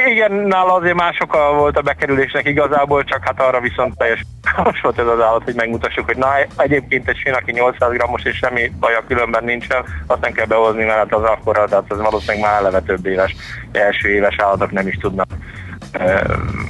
igen, 0.09 0.31
nála 0.31 0.73
azért 0.73 0.95
más 0.95 1.17
oka 1.19 1.53
volt 1.53 1.77
a 1.77 1.81
bekerülésnek 1.81 2.47
igazából, 2.47 3.03
csak 3.03 3.23
hát 3.23 3.41
arra 3.41 3.59
viszont 3.59 3.97
teljes 3.97 4.25
most 4.63 4.81
volt 4.81 4.99
ez 4.99 5.07
az 5.07 5.21
állat, 5.21 5.43
hogy 5.43 5.55
megmutassuk, 5.55 6.05
hogy 6.05 6.17
na 6.17 6.27
egyébként 6.57 7.09
egy 7.09 7.17
sín, 7.17 7.33
aki 7.33 7.51
800 7.51 7.91
grammos 7.91 8.23
és 8.23 8.37
semmi 8.37 8.71
baja 8.79 9.03
különben 9.07 9.43
nincsen, 9.43 9.83
azt 10.07 10.21
nem 10.21 10.31
kell 10.31 10.45
behozni, 10.45 10.83
mert 10.83 10.97
hát 10.97 11.13
az 11.13 11.23
akkora, 11.23 11.65
tehát 11.67 11.91
az 11.91 11.97
valószínűleg 11.97 12.41
már 12.41 12.59
eleve 12.59 12.79
több 12.79 13.05
éves, 13.05 13.35
első 13.71 14.09
éves 14.09 14.35
állatok 14.37 14.71
nem 14.71 14.87
is 14.87 14.97
tudnak 15.01 15.27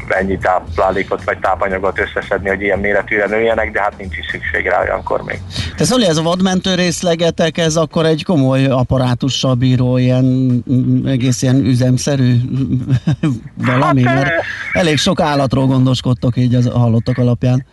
ennyi 0.08 0.38
táplálékot 0.38 1.24
vagy 1.24 1.40
tápanyagot 1.40 2.00
összeszedni, 2.00 2.50
hogy 2.50 2.62
ilyen 2.62 2.80
méretűre 2.80 3.26
nőjenek, 3.26 3.72
de 3.72 3.82
hát 3.82 3.98
nincs 3.98 4.18
is 4.18 4.26
szükség 4.32 4.68
rá 4.68 4.82
olyankor 4.82 5.22
még. 5.22 5.42
Te 5.78 5.84
Zoli, 5.84 6.06
ez 6.06 6.18
a 6.18 6.22
vadmentő 6.22 6.76
részlegetek, 6.76 7.58
ez 7.58 7.76
akkor 7.76 8.06
egy 8.06 8.24
komoly 8.24 8.66
apparátussal 8.66 9.54
bíró, 9.54 9.98
ilyen 9.98 10.24
mm, 10.72 11.06
egész 11.08 11.42
ilyen 11.42 11.56
üzemszerű 11.66 12.36
valami, 13.72 14.04
hát, 14.04 14.16
mert 14.16 14.32
elég 14.72 14.98
sok 14.98 15.20
állatról 15.20 15.66
gondoskodtok 15.66 16.38
így 16.38 16.56
az 16.56 16.68
hallottak 16.68 17.18
alapján. 17.18 17.66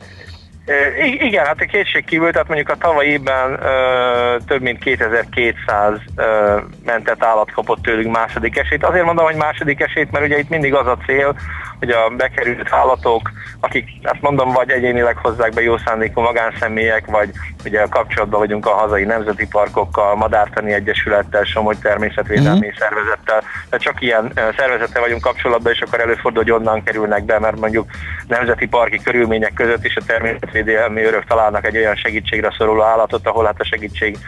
Igen, 1.19 1.45
hát 1.45 1.61
a 1.61 1.65
kétség 1.65 2.05
kívül, 2.05 2.33
tehát 2.33 2.49
mondjuk 2.49 2.69
a 2.69 2.77
tavalyi 2.77 3.09
évben 3.09 3.63
ö, 3.63 4.37
több 4.47 4.61
mint 4.61 4.79
2200 4.79 5.99
ö, 6.17 6.57
mentett 6.85 7.25
állat 7.25 7.53
kapott 7.53 7.83
tőlünk 7.83 8.17
második 8.17 8.59
esélyt. 8.59 8.85
Azért 8.85 9.05
mondom, 9.05 9.25
hogy 9.25 9.37
második 9.37 9.81
esélyt, 9.81 10.11
mert 10.11 10.25
ugye 10.25 10.39
itt 10.39 10.49
mindig 10.49 10.75
az 10.75 10.87
a 10.87 10.99
cél, 11.07 11.37
hogy 11.79 11.91
a 11.91 12.09
bekerült 12.17 12.73
állatok, 12.73 13.31
akik 13.61 13.89
azt 14.03 14.21
mondom, 14.21 14.53
vagy 14.53 14.71
egyénileg 14.71 15.17
hozzák 15.17 15.53
be 15.53 15.63
jó 15.63 15.79
szándékú 15.79 16.21
magánszemélyek, 16.21 17.07
vagy 17.07 17.31
ugye 17.67 17.87
kapcsolatban 17.91 18.41
vagyunk 18.41 18.67
a 18.67 18.75
hazai 18.75 19.05
nemzeti 19.05 19.47
parkokkal, 19.47 20.15
Madártani 20.15 20.73
Egyesülettel, 20.73 21.45
Somogy 21.45 21.79
Természetvédelmi 21.79 22.67
uh-huh. 22.67 22.79
Szervezettel, 22.79 23.41
tehát 23.41 23.85
csak 23.85 24.03
ilyen 24.03 24.33
szervezettel 24.57 25.03
vagyunk 25.03 25.21
kapcsolatban, 25.23 25.73
és 25.73 25.81
akkor 25.81 26.01
előfordul, 26.01 26.43
hogy 26.43 26.53
onnan 26.53 26.83
kerülnek 26.83 27.25
be, 27.25 27.39
mert 27.39 27.61
mondjuk 27.61 27.91
nemzeti 28.29 28.67
parki 28.67 29.01
körülmények 29.03 29.53
között 29.55 29.85
is 29.85 29.97
a 29.97 30.05
természetvédelmi 30.07 31.03
örök 31.03 31.25
találnak 31.25 31.67
egy 31.67 31.77
olyan 31.77 31.95
segítségre 31.95 32.55
szoruló 32.59 32.83
állatot, 32.83 33.27
ahol 33.27 33.45
hát 33.45 33.61
a 33.61 33.65
segítség 33.65 34.19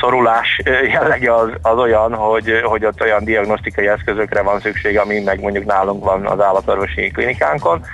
szorulás 0.00 0.60
jellege 0.92 1.34
az, 1.34 1.50
az 1.62 1.78
olyan, 1.78 2.14
hogy, 2.14 2.60
hogy 2.64 2.84
ott 2.84 3.02
olyan 3.02 3.24
diagnosztikai 3.24 3.86
eszközökre 3.88 4.42
van 4.42 4.60
szükség, 4.60 4.98
ami 4.98 5.20
meg 5.20 5.40
mondjuk 5.40 5.64
nálunk 5.64 6.04
van 6.04 6.26
az 6.26 6.40
állatorvosi 6.40 7.10
klinikánkon. 7.10 7.84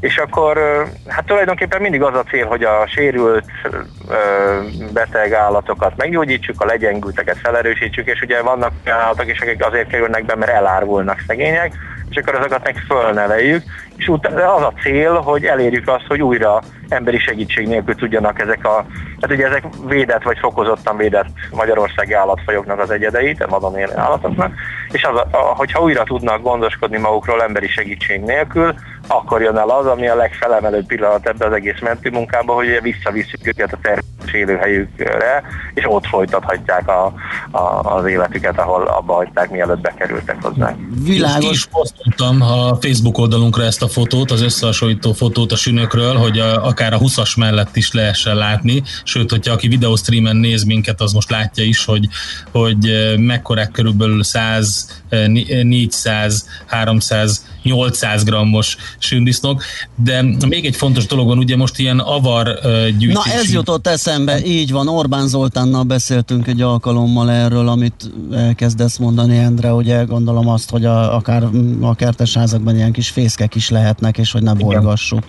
És 0.00 0.16
akkor 0.16 0.58
hát 1.06 1.24
tulajdonképpen 1.24 1.80
mindig 1.80 2.02
az 2.02 2.14
a 2.14 2.22
cél, 2.22 2.46
hogy 2.46 2.62
a 2.62 2.86
sérült 2.86 3.44
beteg 4.92 5.32
állatokat 5.32 5.96
meggyógyítsuk, 5.96 6.60
a 6.60 6.64
legyengülteket 6.64 7.38
felerősítsük, 7.38 8.06
és 8.06 8.20
ugye 8.22 8.42
vannak 8.42 8.72
állatok 8.84 9.30
is, 9.30 9.40
akik 9.40 9.64
azért 9.64 9.88
kerülnek 9.88 10.24
be, 10.24 10.34
mert 10.36 10.52
elárvulnak 10.52 11.22
szegények, 11.26 11.72
és 12.10 12.16
akkor 12.16 12.34
azokat 12.34 12.64
meg 12.64 12.76
fölneveljük, 12.86 13.62
és 13.96 14.08
utána 14.08 14.54
az 14.54 14.62
a 14.62 14.72
cél, 14.82 15.14
hogy 15.14 15.44
elérjük 15.44 15.88
azt, 15.88 16.06
hogy 16.08 16.22
újra 16.22 16.60
emberi 16.88 17.18
segítség 17.18 17.66
nélkül 17.66 17.94
tudjanak 17.94 18.40
ezek 18.40 18.66
a, 18.66 18.86
hát 19.20 19.30
ugye 19.30 19.46
ezek 19.46 19.64
védett 19.86 20.22
vagy 20.22 20.38
fokozottan 20.38 20.96
védett 20.96 21.28
magyarországi 21.50 22.12
állatfajoknak 22.12 22.78
az 22.78 22.90
egyedei, 22.90 23.34
tehát 23.34 23.52
vadon 23.52 23.78
élő 23.78 23.96
állatoknak, 23.96 24.52
és 24.90 25.04
az, 25.04 25.16
a, 25.30 25.36
hogyha 25.36 25.82
újra 25.82 26.02
tudnak 26.02 26.42
gondoskodni 26.42 26.98
magukról 26.98 27.42
emberi 27.42 27.68
segítség 27.68 28.20
nélkül, 28.20 28.74
akkor 29.08 29.42
jön 29.42 29.56
el 29.56 29.68
az, 29.68 29.86
ami 29.86 30.08
a 30.08 30.14
legfelemelőbb 30.14 30.86
pillanat 30.86 31.26
ebbe 31.26 31.46
az 31.46 31.52
egész 31.52 31.80
mentő 31.80 32.10
munkába, 32.10 32.54
hogy 32.54 32.66
ugye 32.66 32.80
visszavisszük 32.80 33.46
őket 33.46 33.72
a 33.72 33.78
természetes 33.82 34.32
élőhelyükre, 34.32 35.42
és 35.74 35.84
ott 35.86 36.06
folytathatják 36.06 36.88
a, 36.88 37.12
a, 37.50 37.94
az 37.96 38.06
életüket, 38.06 38.58
ahol 38.58 38.86
abba 38.86 39.14
hagyták, 39.14 39.50
mielőtt 39.50 39.80
bekerültek 39.80 40.42
hozzá. 40.42 40.74
Világos. 41.02 41.44
Ki 41.44 41.50
is 41.50 41.66
posztoltam 41.66 42.42
a 42.42 42.76
Facebook 42.80 43.18
oldalunkra 43.18 43.62
ezt 43.62 43.82
a 43.82 43.88
fotót, 43.88 44.30
az 44.30 44.42
összehasonlító 44.42 45.12
fotót 45.12 45.52
a 45.52 45.56
sünökről, 45.56 46.16
hogy 46.16 46.38
a, 46.38 46.66
akár 46.66 46.92
a 46.92 46.98
20-as 46.98 47.38
mellett 47.38 47.76
is 47.76 47.92
lehessen 47.92 48.36
látni, 48.36 48.82
sőt, 49.04 49.30
hogyha 49.30 49.52
aki 49.52 49.68
videostreamen 49.68 50.36
néz 50.36 50.64
minket, 50.64 51.00
az 51.00 51.12
most 51.12 51.30
látja 51.30 51.64
is, 51.64 51.84
hogy, 51.84 52.08
hogy 52.52 53.14
mekkorák 53.16 53.70
körülbelül 53.70 54.22
100, 54.22 55.02
400, 55.10 56.48
300, 56.66 57.46
800 57.62 58.24
grammos 58.24 58.76
sündisznok, 58.98 59.62
de 59.94 60.22
még 60.48 60.64
egy 60.64 60.76
fontos 60.76 61.06
dolog 61.06 61.26
van, 61.26 61.38
ugye 61.38 61.56
most 61.56 61.78
ilyen 61.78 61.98
avar 61.98 62.58
gyűjtési... 62.98 63.28
Na 63.28 63.34
ez 63.34 63.52
jutott 63.52 63.86
eszembe, 63.86 64.38
így 64.44 64.72
van, 64.72 64.88
Orbán 64.88 65.26
Zoltánnal 65.28 65.82
beszéltünk 65.82 66.46
egy 66.46 66.60
alkalommal 66.60 67.30
erről, 67.30 67.68
amit 67.68 68.10
elkezdesz 68.32 68.96
mondani, 68.96 69.38
Endre, 69.38 69.72
ugye 69.72 70.02
gondolom 70.02 70.48
azt, 70.48 70.70
hogy 70.70 70.84
a, 70.84 71.14
akár 71.14 71.42
a 71.80 71.94
kertes 71.94 72.34
házakban 72.34 72.76
ilyen 72.76 72.92
kis 72.92 73.08
fészkek 73.08 73.54
is 73.54 73.70
lehetnek, 73.70 74.18
és 74.18 74.32
hogy 74.32 74.42
ne 74.42 74.54
bolygassuk. 74.54 75.22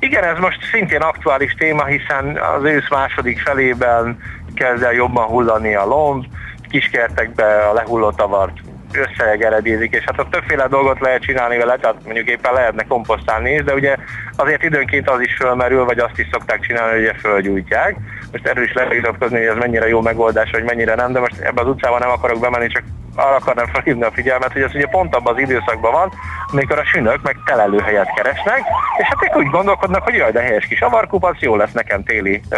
Igen, 0.00 0.24
ez 0.24 0.38
most 0.38 0.58
szintén 0.72 1.00
aktuális 1.00 1.54
téma, 1.58 1.84
hiszen 1.84 2.38
az 2.56 2.64
ősz 2.64 2.90
második 2.90 3.38
felében 3.38 4.18
kezd 4.54 4.82
el 4.82 4.92
jobban 4.92 5.26
hullani 5.26 5.74
a 5.74 5.84
lomb, 5.84 6.24
kiskertekbe 6.70 7.44
a 7.70 7.72
lehullott 7.72 8.20
avart 8.20 8.56
összegeredézik, 8.92 9.94
és 9.94 10.04
hát 10.04 10.18
ott 10.18 10.30
többféle 10.30 10.68
dolgot 10.68 11.00
lehet 11.00 11.22
csinálni 11.22 11.56
vele, 11.56 11.76
tehát 11.76 12.04
mondjuk 12.04 12.28
éppen 12.28 12.52
lehetne 12.52 12.82
komposztálni, 12.82 13.62
de 13.62 13.74
ugye 13.74 13.96
azért 14.36 14.62
időnként 14.62 15.10
az 15.10 15.20
is 15.20 15.34
fölmerül, 15.34 15.84
vagy 15.84 15.98
azt 15.98 16.18
is 16.18 16.28
szokták 16.32 16.60
csinálni, 16.60 16.92
hogy 16.92 17.00
ugye 17.00 17.14
fölgyújtják. 17.14 17.96
Most 18.32 18.46
erről 18.46 18.64
is 18.64 18.72
lehet 18.72 18.92
vitatkozni, 18.92 19.36
hogy 19.36 19.46
ez 19.46 19.56
mennyire 19.56 19.88
jó 19.88 20.00
megoldás, 20.00 20.50
vagy 20.50 20.64
mennyire 20.64 20.94
nem, 20.94 21.12
de 21.12 21.20
most 21.20 21.40
ebbe 21.40 21.60
az 21.60 21.68
utcában 21.68 21.98
nem 21.98 22.10
akarok 22.10 22.40
bemenni, 22.40 22.66
csak 22.66 22.82
arra 23.18 23.34
akarnám 23.34 23.66
felhívni 23.66 24.02
a 24.02 24.10
figyelmet, 24.10 24.52
hogy 24.52 24.62
ez 24.62 24.74
ugye 24.74 24.86
pont 24.86 25.14
abban 25.14 25.34
az 25.34 25.40
időszakban 25.40 25.92
van, 25.92 26.12
amikor 26.52 26.78
a 26.78 26.84
sünök 26.84 27.22
meg 27.22 27.36
telelőhelyet 27.44 28.12
keresnek, 28.14 28.62
és 28.98 29.06
hát 29.06 29.24
ők 29.24 29.36
úgy 29.36 29.50
gondolkodnak, 29.50 30.02
hogy 30.02 30.14
jaj, 30.14 30.32
de 30.32 30.40
helyes 30.40 30.66
kis 30.66 30.80
avarkupac, 30.80 31.40
jó 31.40 31.56
lesz 31.56 31.72
nekem 31.72 32.02
téli 32.02 32.40
ö, 32.50 32.56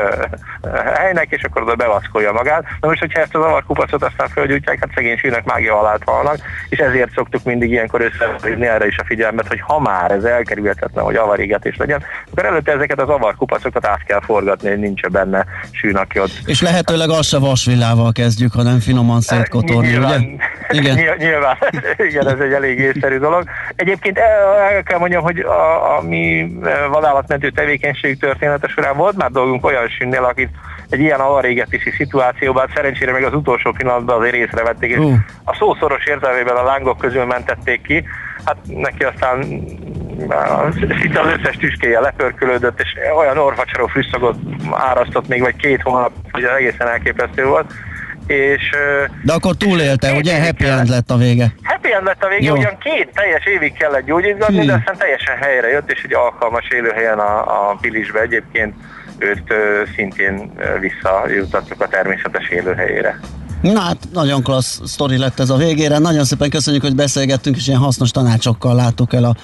ö, 0.63 0.69
helynek, 0.95 1.27
és 1.31 1.43
akkor 1.43 1.63
oda 1.63 1.75
bevaszkolja 1.75 2.33
magát. 2.33 2.65
Na 2.81 2.89
most, 2.89 3.01
hogyha 3.01 3.21
ezt 3.21 3.35
az 3.35 3.45
avarkupacot 3.45 4.05
aztán 4.05 4.29
földgyújtják, 4.29 4.79
hát 4.81 4.91
szegény 4.95 5.17
sünök 5.17 5.45
mágia 5.45 5.79
alá 5.79 5.97
halnak, 6.05 6.37
és 6.69 6.79
ezért 6.79 7.13
szoktuk 7.13 7.45
mindig 7.45 7.71
ilyenkor 7.71 8.01
összehívni 8.01 8.67
erre 8.67 8.87
is 8.87 8.99
a 8.99 9.05
figyelmet, 9.05 9.49
hogy 9.49 9.61
ha 9.61 9.81
már 9.81 10.11
ez 10.11 10.25
elkerülhetetlen, 10.25 11.05
hogy 11.05 11.17
avarégetés 11.17 11.77
legyen, 11.77 12.03
akkor 12.31 12.45
előtte 12.45 12.73
ezeket 12.73 13.01
az 13.01 13.09
avarkupacokat 13.09 13.87
át 13.87 14.05
kell 14.05 14.21
forgatni, 14.21 14.69
hogy 14.69 14.79
nincs 14.79 15.07
benne 15.07 15.45
sűn, 15.71 15.97
aki 15.97 16.21
ott. 16.21 16.41
És 16.45 16.61
lehetőleg 16.61 17.09
az 17.09 17.27
se 17.27 17.39
vasvillával 17.39 18.13
kezdjük, 18.13 18.53
hanem 18.53 18.79
finoman 18.79 19.21
szétkotorni, 19.21 19.97
ugye? 19.97 20.19
Igen. 20.71 21.17
Nyilván, 21.19 21.57
igen, 22.09 22.29
ez 22.29 22.39
egy 22.39 22.53
elég 22.53 22.79
észszerű 22.79 23.19
dolog. 23.19 23.45
Egyébként 23.77 24.19
el, 24.19 24.57
el 24.57 24.83
kell 24.83 24.99
mondjam, 24.99 25.23
hogy 25.23 25.39
a, 25.39 25.97
a 25.97 26.03
mi 26.03 26.53
vadállatmentő 26.91 27.51
tevékenység 27.51 28.19
története 28.19 28.69
során 28.69 28.97
volt 28.97 29.17
már 29.17 29.31
dolgunk 29.31 29.65
olyan 29.65 29.89
sünnél, 29.89 30.25
akit 30.25 30.51
egy 30.89 31.01
ilyen 31.01 31.21
avarégetési 31.21 31.91
szituációban, 31.91 32.67
hát 32.67 32.77
szerencsére 32.77 33.13
még 33.13 33.25
az 33.25 33.35
utolsó 33.35 33.73
pillanatban 33.73 34.19
azért 34.19 34.35
észrevették, 34.35 34.91
és 34.91 34.97
uh. 34.97 35.15
a 35.45 35.55
szó 35.55 35.75
szoros 35.75 36.05
értelmében 36.05 36.57
a 36.57 36.65
lángok 36.65 36.99
közül 36.99 37.25
mentették 37.25 37.83
ki, 37.83 38.05
hát 38.45 38.57
neki 38.67 39.05
aztán 39.05 39.39
szinte 41.01 41.21
az 41.21 41.33
összes 41.39 41.57
tüskéje 41.57 42.01
lepörkölődött, 42.01 42.81
és 42.81 42.97
olyan 43.19 43.39
orvacsaró 43.39 43.87
frisszagot 43.87 44.37
árasztott 44.71 45.29
még, 45.29 45.41
vagy 45.41 45.57
két 45.57 45.83
hónap, 45.83 46.13
hogy 46.33 46.45
egészen 46.45 46.89
elképesztő 46.89 47.45
volt 47.45 47.73
és... 48.31 48.71
De 49.23 49.33
akkor 49.33 49.57
túlélte, 49.57 50.13
ugye? 50.13 50.45
Happy 50.45 50.65
end 50.65 50.89
lett 50.89 51.11
a 51.11 51.17
vége. 51.17 51.53
Happy 51.63 51.93
end 51.93 52.05
lett 52.05 52.25
a 52.25 52.29
vége, 52.29 52.47
Jó. 52.47 52.57
ugyan 52.57 52.79
két 52.79 53.11
teljes 53.15 53.47
évig 53.47 53.73
kellett 53.73 54.05
gyógyítgatni, 54.05 54.67
de 54.67 54.73
aztán 54.73 54.97
teljesen 54.99 55.37
helyre 55.37 55.69
jött, 55.69 55.93
és 55.93 56.03
egy 56.03 56.15
alkalmas 56.15 56.69
élőhelyen 56.69 57.19
a, 57.19 57.71
a 57.71 57.77
Pilisbe 57.81 58.21
egyébként 58.21 58.75
őt 59.19 59.51
ö, 59.51 59.83
szintén 59.97 60.53
visszajutattuk 60.81 61.81
a 61.81 61.89
természetes 61.89 62.49
élőhelyére. 62.49 63.19
Na 63.61 63.81
hát 63.81 63.97
nagyon 64.13 64.43
klassz 64.43 64.81
sztori 64.85 65.17
lett 65.17 65.41
ez 65.41 65.51
a 65.51 65.57
végére. 65.57 65.99
Nagyon 65.99 66.25
szépen 66.25 66.51
köszönjük, 66.51 66.83
hogy 66.83 66.95
beszélgettünk, 66.95 67.57
és 67.57 67.67
ilyen 67.67 67.81
hasznos 67.81 68.11
tanácsokkal 68.11 68.75
láttuk 68.75 69.13
el 69.13 69.25
a 69.25 69.37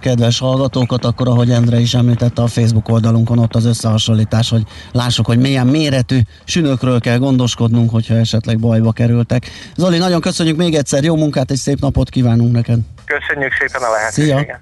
kedves 0.00 0.38
hallgatókat. 0.38 1.04
Akkor, 1.04 1.28
ahogy 1.28 1.50
Endre 1.50 1.78
is 1.78 1.94
említette 1.94 2.42
a 2.42 2.46
Facebook 2.46 2.88
oldalunkon, 2.88 3.38
ott 3.38 3.54
az 3.54 3.64
összehasonlítás, 3.64 4.50
hogy 4.50 4.62
lássuk, 4.92 5.26
hogy 5.26 5.38
milyen 5.38 5.66
méretű 5.66 6.20
sünökről 6.44 7.00
kell 7.00 7.18
gondoskodnunk, 7.18 7.90
hogyha 7.90 8.14
esetleg 8.14 8.58
bajba 8.58 8.92
kerültek. 8.92 9.50
Zoli, 9.76 9.98
nagyon 9.98 10.20
köszönjük 10.20 10.56
még 10.56 10.74
egyszer, 10.74 11.04
jó 11.04 11.16
munkát 11.16 11.50
és 11.50 11.58
szép 11.58 11.80
napot 11.80 12.08
kívánunk 12.08 12.52
neked. 12.52 12.78
Köszönjük 13.04 13.52
szépen 13.60 13.82
a 13.82 13.90
lehetőséget. 13.92 14.44
Szia. 14.44 14.60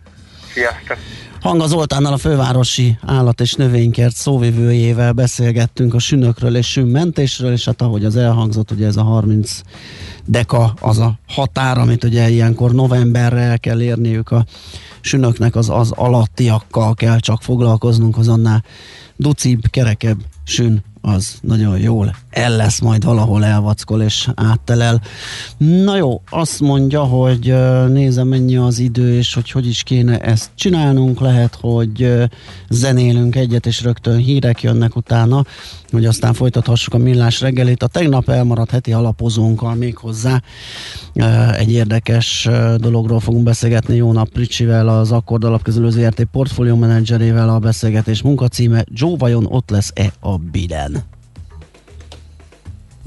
Sziasztok. 0.53 0.97
Hanga 1.41 1.67
Zoltánnal 1.67 2.13
a 2.13 2.17
fővárosi 2.17 2.99
állat- 3.07 3.41
és 3.41 3.55
növénykert 3.55 4.15
szóvivőjével 4.15 5.13
beszélgettünk 5.13 5.95
a 5.95 5.99
sünökről 5.99 6.57
és 6.57 6.67
sünmentésről, 6.67 7.53
és 7.53 7.65
hát 7.65 7.83
ahogy 7.83 8.05
az 8.05 8.17
elhangzott, 8.17 8.71
ugye 8.71 8.87
ez 8.87 8.97
a 8.97 9.03
30 9.03 9.61
deka 10.25 10.75
az 10.81 10.99
a 10.99 11.19
határ, 11.29 11.79
amit 11.79 12.05
ugye 12.05 12.31
ilyenkor 12.31 12.73
novemberre 12.73 13.41
el 13.41 13.59
kell 13.59 13.81
érniük 13.81 14.31
a 14.31 14.45
sünöknek, 15.01 15.57
az, 15.57 15.69
az 15.71 15.91
alattiakkal 15.91 16.95
kell 16.95 17.19
csak 17.19 17.43
foglalkoznunk, 17.43 18.19
az 18.19 18.29
annál 18.29 18.65
ducibb, 19.17 19.67
kerekebb 19.71 20.19
sün 20.45 20.83
az 21.01 21.39
nagyon 21.41 21.79
jól 21.79 22.17
el 22.31 22.57
lesz 22.57 22.81
majd 22.81 23.05
valahol 23.05 23.45
elvackol 23.45 24.03
és 24.03 24.29
áttelel. 24.35 25.01
Na 25.57 25.97
jó, 25.97 26.23
azt 26.31 26.61
mondja, 26.61 27.03
hogy 27.03 27.55
nézem 27.89 28.29
mennyi 28.29 28.57
az 28.57 28.79
idő, 28.79 29.17
és 29.17 29.35
hogy 29.35 29.51
hogy 29.51 29.67
is 29.67 29.83
kéne 29.83 30.19
ezt 30.19 30.51
csinálnunk. 30.55 31.21
Lehet, 31.21 31.59
hogy 31.61 32.15
zenélünk 32.69 33.37
egyet, 33.37 33.67
és 33.67 33.83
rögtön 33.83 34.17
hírek 34.17 34.63
jönnek 34.63 34.97
utána, 34.97 35.45
hogy 35.91 36.05
aztán 36.05 36.33
folytathassuk 36.33 36.95
a 36.95 36.99
millás 36.99 37.41
reggelét. 37.41 37.83
A 37.83 37.87
tegnap 37.87 38.29
elmaradt 38.29 38.71
heti 38.71 38.93
alapozónkkal 38.93 39.75
még 39.75 39.97
hozzá 39.97 40.43
egy 41.57 41.73
érdekes 41.73 42.49
dologról 42.77 43.21
fogunk 43.21 43.45
beszélgetni 43.45 43.97
jó 43.97 44.13
nap 44.13 44.37
Ricsivel, 44.37 44.89
az 44.89 45.13
Akkord 45.13 45.45
Alapkezelő 45.45 45.91
ZRT 45.91 46.25
portfólió 46.25 46.77
menedzserével 46.77 47.49
a 47.49 47.59
beszélgetés 47.59 48.23
munkacíme 48.23 48.85
Joe 48.89 49.17
vajon 49.17 49.47
ott 49.47 49.71
lesz-e 49.71 50.13
a 50.21 50.37
Biden? 50.37 51.17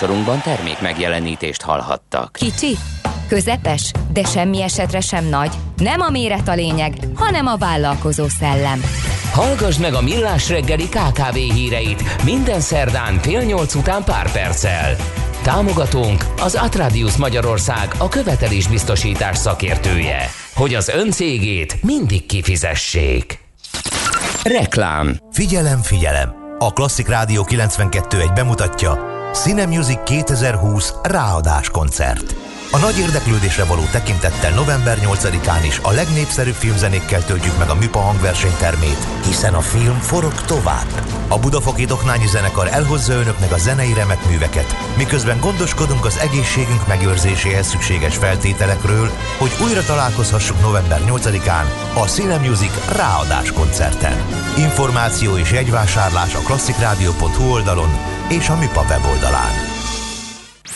Műsorunkban 0.00 0.40
termék 0.40 0.80
megjelenítést 0.80 1.62
hallhattak. 1.62 2.32
Kicsi, 2.32 2.76
közepes, 3.28 3.92
de 4.12 4.24
semmi 4.24 4.62
esetre 4.62 5.00
sem 5.00 5.24
nagy. 5.24 5.50
Nem 5.76 6.00
a 6.00 6.10
méret 6.10 6.48
a 6.48 6.54
lényeg, 6.54 6.94
hanem 7.14 7.46
a 7.46 7.56
vállalkozó 7.56 8.28
szellem. 8.28 8.80
Hallgass 9.32 9.76
meg 9.76 9.94
a 9.94 10.02
Millás 10.02 10.48
reggeli 10.48 10.88
KKV 10.88 11.34
híreit 11.34 12.24
minden 12.24 12.60
szerdán 12.60 13.18
fél 13.18 13.40
nyolc 13.40 13.74
után 13.74 14.04
pár 14.04 14.32
perccel. 14.32 14.96
Támogatónk 15.42 16.24
az 16.40 16.54
Atradius 16.54 17.16
Magyarország 17.16 17.94
a 17.98 18.08
követelésbiztosítás 18.08 19.36
szakértője, 19.36 20.30
hogy 20.54 20.74
az 20.74 20.88
ön 20.88 21.10
cégét 21.10 21.82
mindig 21.82 22.26
kifizessék. 22.26 23.38
Reklám 24.42 25.16
Figyelem, 25.32 25.82
figyelem! 25.82 26.34
A 26.58 26.72
Klasszik 26.72 27.08
Rádió 27.08 27.46
92.1 27.50 28.30
bemutatja 28.34 29.07
Cine 29.42 29.66
Music 29.66 29.98
2020 30.04 30.94
ráadás 31.02 31.70
koncert. 31.70 32.37
A 32.70 32.78
nagy 32.78 32.98
érdeklődésre 32.98 33.64
való 33.64 33.82
tekintettel 33.92 34.50
november 34.50 34.98
8-án 35.02 35.64
is 35.66 35.78
a 35.82 35.90
legnépszerűbb 35.90 36.54
filmzenékkel 36.54 37.24
töltjük 37.24 37.58
meg 37.58 37.68
a 37.68 37.74
MIPA 37.74 37.98
hangversenytermét, 37.98 39.06
hiszen 39.24 39.54
a 39.54 39.60
film 39.60 39.98
forog 39.98 40.34
tovább. 40.34 40.86
A 41.28 41.38
Budafoki 41.38 41.84
Doknányi 41.84 42.26
Zenekar 42.26 42.68
elhozza 42.72 43.12
önöknek 43.12 43.52
a 43.52 43.58
zenei 43.58 43.92
remek 43.92 44.28
műveket, 44.28 44.76
miközben 44.96 45.40
gondoskodunk 45.40 46.04
az 46.04 46.18
egészségünk 46.18 46.86
megőrzéséhez 46.86 47.66
szükséges 47.66 48.16
feltételekről, 48.16 49.10
hogy 49.38 49.56
újra 49.62 49.82
találkozhassunk 49.84 50.60
november 50.60 51.00
8-án 51.06 51.64
a 51.94 52.06
Cine 52.06 52.36
Music 52.36 52.96
ráadás 52.96 53.52
koncerten. 53.52 54.16
Információ 54.56 55.36
és 55.36 55.52
jegyvásárlás 55.52 56.34
a 56.34 56.38
klasszikrádió.hu 56.38 57.52
oldalon 57.52 57.90
és 58.28 58.48
a 58.48 58.56
MIPA 58.56 58.84
weboldalán. 58.88 59.77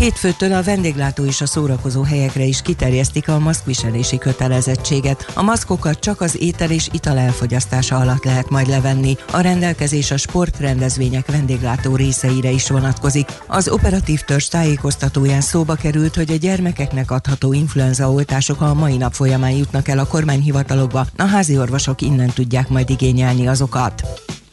Hétfőtől 0.00 0.52
a 0.52 0.62
vendéglátó 0.62 1.24
és 1.24 1.40
a 1.40 1.46
szórakozó 1.46 2.02
helyekre 2.02 2.44
is 2.44 2.62
kiterjesztik 2.62 3.28
a 3.28 3.38
maszkviselési 3.38 4.18
kötelezettséget. 4.18 5.32
A 5.34 5.42
maszkokat 5.42 5.98
csak 5.98 6.20
az 6.20 6.40
étel 6.40 6.70
és 6.70 6.88
ital 6.92 7.18
elfogyasztása 7.18 7.96
alatt 7.96 8.24
lehet 8.24 8.50
majd 8.50 8.68
levenni. 8.68 9.16
A 9.32 9.40
rendelkezés 9.40 10.10
a 10.10 10.16
sportrendezvények 10.16 11.30
vendéglátó 11.30 11.96
részeire 11.96 12.50
is 12.50 12.68
vonatkozik. 12.68 13.28
Az 13.46 13.68
operatív 13.68 14.20
törzs 14.20 14.48
tájékoztatóján 14.48 15.40
szóba 15.40 15.74
került, 15.74 16.14
hogy 16.14 16.30
a 16.30 16.36
gyermekeknek 16.36 17.10
adható 17.10 17.52
influenza 17.52 18.10
oltások 18.12 18.60
a 18.60 18.74
mai 18.74 18.96
nap 18.96 19.12
folyamán 19.12 19.52
jutnak 19.52 19.88
el 19.88 19.98
a 19.98 20.06
kormányhivatalokba. 20.06 21.06
A 21.16 21.24
házi 21.24 21.58
orvosok 21.58 22.00
innen 22.00 22.30
tudják 22.34 22.68
majd 22.68 22.90
igényelni 22.90 23.48
azokat. 23.48 24.02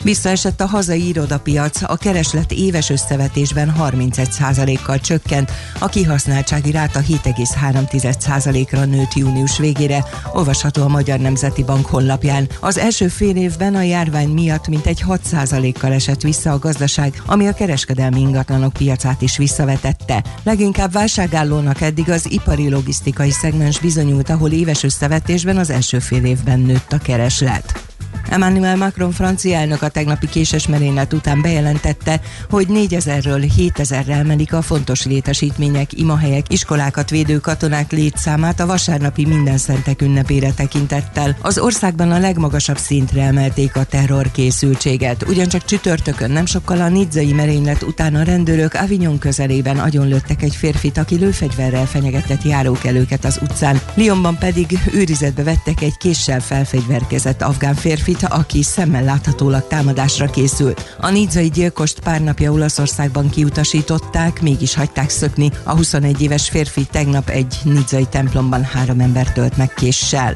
Visszaesett 0.03 0.61
a 0.61 0.65
hazai 0.65 1.07
irodapiac, 1.07 1.81
a 1.81 1.95
kereslet 1.95 2.51
éves 2.51 2.89
összevetésben 2.89 3.75
31%-kal 3.79 4.99
csökkent, 4.99 5.51
a 5.79 5.87
kihasználtsági 5.87 6.71
ráta 6.71 6.99
7,3%-ra 6.99 8.85
nőtt 8.85 9.13
június 9.13 9.57
végére, 9.57 10.05
olvasható 10.33 10.83
a 10.83 10.87
Magyar 10.87 11.19
Nemzeti 11.19 11.63
Bank 11.63 11.85
honlapján. 11.85 12.47
Az 12.59 12.77
első 12.77 13.07
fél 13.07 13.35
évben 13.35 13.75
a 13.75 13.81
járvány 13.81 14.29
miatt 14.29 14.67
mintegy 14.67 15.03
6%-kal 15.07 15.91
esett 15.91 16.21
vissza 16.21 16.51
a 16.51 16.59
gazdaság, 16.59 17.21
ami 17.25 17.47
a 17.47 17.53
kereskedelmi 17.53 18.19
ingatlanok 18.19 18.73
piacát 18.73 19.21
is 19.21 19.37
visszavetette. 19.37 20.23
Leginkább 20.43 20.91
válságállónak 20.91 21.81
eddig 21.81 22.09
az 22.09 22.31
ipari 22.31 22.69
logisztikai 22.69 23.31
szegmens 23.31 23.79
bizonyult, 23.79 24.29
ahol 24.29 24.51
éves 24.51 24.83
összevetésben 24.83 25.57
az 25.57 25.69
első 25.69 25.99
fél 25.99 26.25
évben 26.25 26.59
nőtt 26.59 26.93
a 26.93 26.97
kereslet. 26.97 27.86
Emmanuel 28.29 28.75
Macron 28.75 29.11
francia 29.11 29.57
elnök 29.57 29.81
a 29.81 29.89
tegnapi 29.89 30.27
késes 30.29 30.67
merénylet 30.67 31.13
után 31.13 31.41
bejelentette, 31.41 32.21
hogy 32.49 32.67
4000-ről 32.69 33.51
7000-re 33.57 34.15
emelik 34.15 34.53
a 34.53 34.61
fontos 34.61 35.05
létesítmények, 35.05 35.93
imahelyek, 35.93 36.45
iskolákat 36.53 37.09
védő 37.09 37.37
katonák 37.37 37.91
létszámát 37.91 38.59
a 38.59 38.65
vasárnapi 38.65 39.25
minden 39.25 39.57
szentek 39.57 40.01
ünnepére 40.01 40.51
tekintettel. 40.51 41.37
Az 41.41 41.59
országban 41.59 42.11
a 42.11 42.19
legmagasabb 42.19 42.77
szintre 42.77 43.21
emelték 43.21 43.75
a 43.75 43.83
terror 43.83 44.31
készültséget. 44.31 45.27
Ugyancsak 45.27 45.65
csütörtökön 45.65 46.31
nem 46.31 46.45
sokkal 46.45 46.81
a 46.81 46.89
nidzai 46.89 47.33
merénylet 47.33 47.83
után 47.83 48.15
a 48.15 48.23
rendőrök 48.23 48.73
Avignon 48.73 49.19
közelében 49.19 49.79
agyonlőttek 49.79 50.41
egy 50.41 50.55
férfit, 50.55 50.97
aki 50.97 51.15
lőfegyverrel 51.15 51.85
fenyegetett 51.85 52.43
járókelőket 52.43 53.25
az 53.25 53.39
utcán. 53.41 53.81
Lyonban 53.95 54.37
pedig 54.37 54.79
őrizetbe 54.93 55.43
vettek 55.43 55.81
egy 55.81 55.97
késsel 55.97 56.39
felfegyverkezett 56.39 57.41
afgán 57.41 57.75
férfit, 57.75 58.16
aki 58.23 58.63
szemmel 58.63 59.03
láthatólag 59.03 59.67
támadásra 59.67 60.25
készült. 60.25 60.95
A 60.99 61.09
nidzai 61.09 61.49
gyilkost 61.49 61.99
pár 61.99 62.21
napja 62.21 62.51
Olaszországban 62.51 63.29
kiutasították, 63.29 64.41
mégis 64.41 64.75
hagyták 64.75 65.09
szökni. 65.09 65.51
A 65.63 65.75
21 65.75 66.21
éves 66.21 66.49
férfi 66.49 66.85
tegnap 66.91 67.29
egy 67.29 67.55
nidzai 67.63 68.05
templomban 68.05 68.63
három 68.63 68.99
embert 68.99 69.33
tölt 69.33 69.57
meg 69.57 69.73
késsel. 69.73 70.35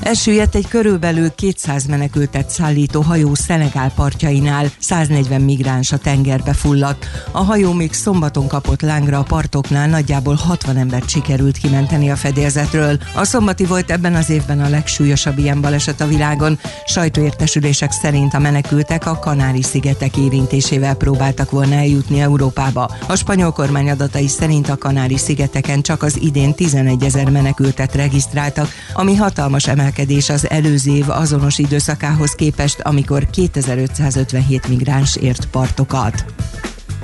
Elsüllyedt 0.00 0.54
egy 0.54 0.68
körülbelül 0.68 1.34
200 1.34 1.86
menekültet 1.86 2.50
szállító 2.50 3.00
hajó 3.00 3.34
Szenegál 3.34 3.92
partjainál, 3.94 4.70
140 4.78 5.40
migráns 5.40 5.92
a 5.92 5.96
tengerbe 5.96 6.52
fulladt. 6.52 7.06
A 7.30 7.42
hajó 7.42 7.72
még 7.72 7.92
szombaton 7.92 8.48
kapott 8.48 8.80
lángra 8.80 9.18
a 9.18 9.22
partoknál, 9.22 9.88
nagyjából 9.88 10.34
60 10.34 10.76
embert 10.76 11.08
sikerült 11.08 11.56
kimenteni 11.56 12.10
a 12.10 12.16
fedélzetről. 12.16 12.98
A 13.14 13.24
szombati 13.24 13.64
volt 13.64 13.90
ebben 13.90 14.14
az 14.14 14.30
évben 14.30 14.60
a 14.60 14.68
legsúlyosabb 14.68 15.38
ilyen 15.38 15.60
baleset 15.60 16.00
a 16.00 16.06
világon. 16.06 16.58
Sajtóértesülések 16.86 17.92
szerint 17.92 18.34
a 18.34 18.38
menekültek 18.38 19.06
a 19.06 19.18
Kanári-szigetek 19.18 20.16
érintésével 20.16 20.94
próbáltak 20.94 21.50
volna 21.50 21.74
eljutni 21.74 22.20
Európába. 22.20 22.90
A 23.06 23.16
spanyol 23.16 23.52
kormány 23.52 23.90
adatai 23.90 24.28
szerint 24.28 24.68
a 24.68 24.76
Kanári-szigeteken 24.76 25.82
csak 25.82 26.02
az 26.02 26.18
idén 26.20 26.54
11 26.54 27.04
ezer 27.04 27.30
menekültet 27.30 27.94
regisztráltak, 27.94 28.68
ami 28.94 29.14
hatalmas 29.14 29.66
emelkedés 29.66 29.83
emelkedés 29.84 30.28
az 30.28 30.50
előző 30.50 30.94
év 30.94 31.10
azonos 31.10 31.58
időszakához 31.58 32.30
képest, 32.30 32.80
amikor 32.80 33.26
2557 33.30 34.68
migráns 34.68 35.16
ért 35.16 35.46
partokat. 35.46 36.24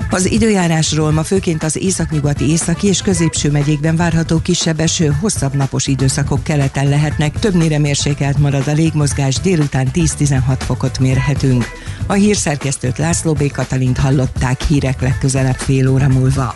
Az 0.09 0.31
időjárásról 0.31 1.11
ma 1.11 1.23
főként 1.23 1.63
az 1.63 1.75
északnyugati, 1.75 2.49
északi 2.49 2.87
és 2.87 3.01
középső 3.01 3.51
megyékben 3.51 3.95
várható 3.95 4.39
kisebb 4.39 4.79
eső, 4.79 5.15
hosszabb 5.19 5.53
napos 5.53 5.87
időszakok 5.87 6.43
keleten 6.43 6.89
lehetnek, 6.89 7.39
többnyire 7.39 7.79
mérsékelt 7.79 8.37
marad 8.37 8.67
a 8.67 8.71
légmozgás, 8.71 9.35
délután 9.35 9.87
10-16 9.93 10.39
fokot 10.57 10.99
mérhetünk. 10.99 11.65
A 12.07 12.13
hírszerkesztőt 12.13 12.97
László 12.97 13.33
B. 13.33 13.51
Katalint 13.51 13.97
hallották 13.97 14.61
hírek 14.63 15.01
legközelebb 15.01 15.57
fél 15.57 15.89
óra 15.89 16.07
múlva. 16.07 16.55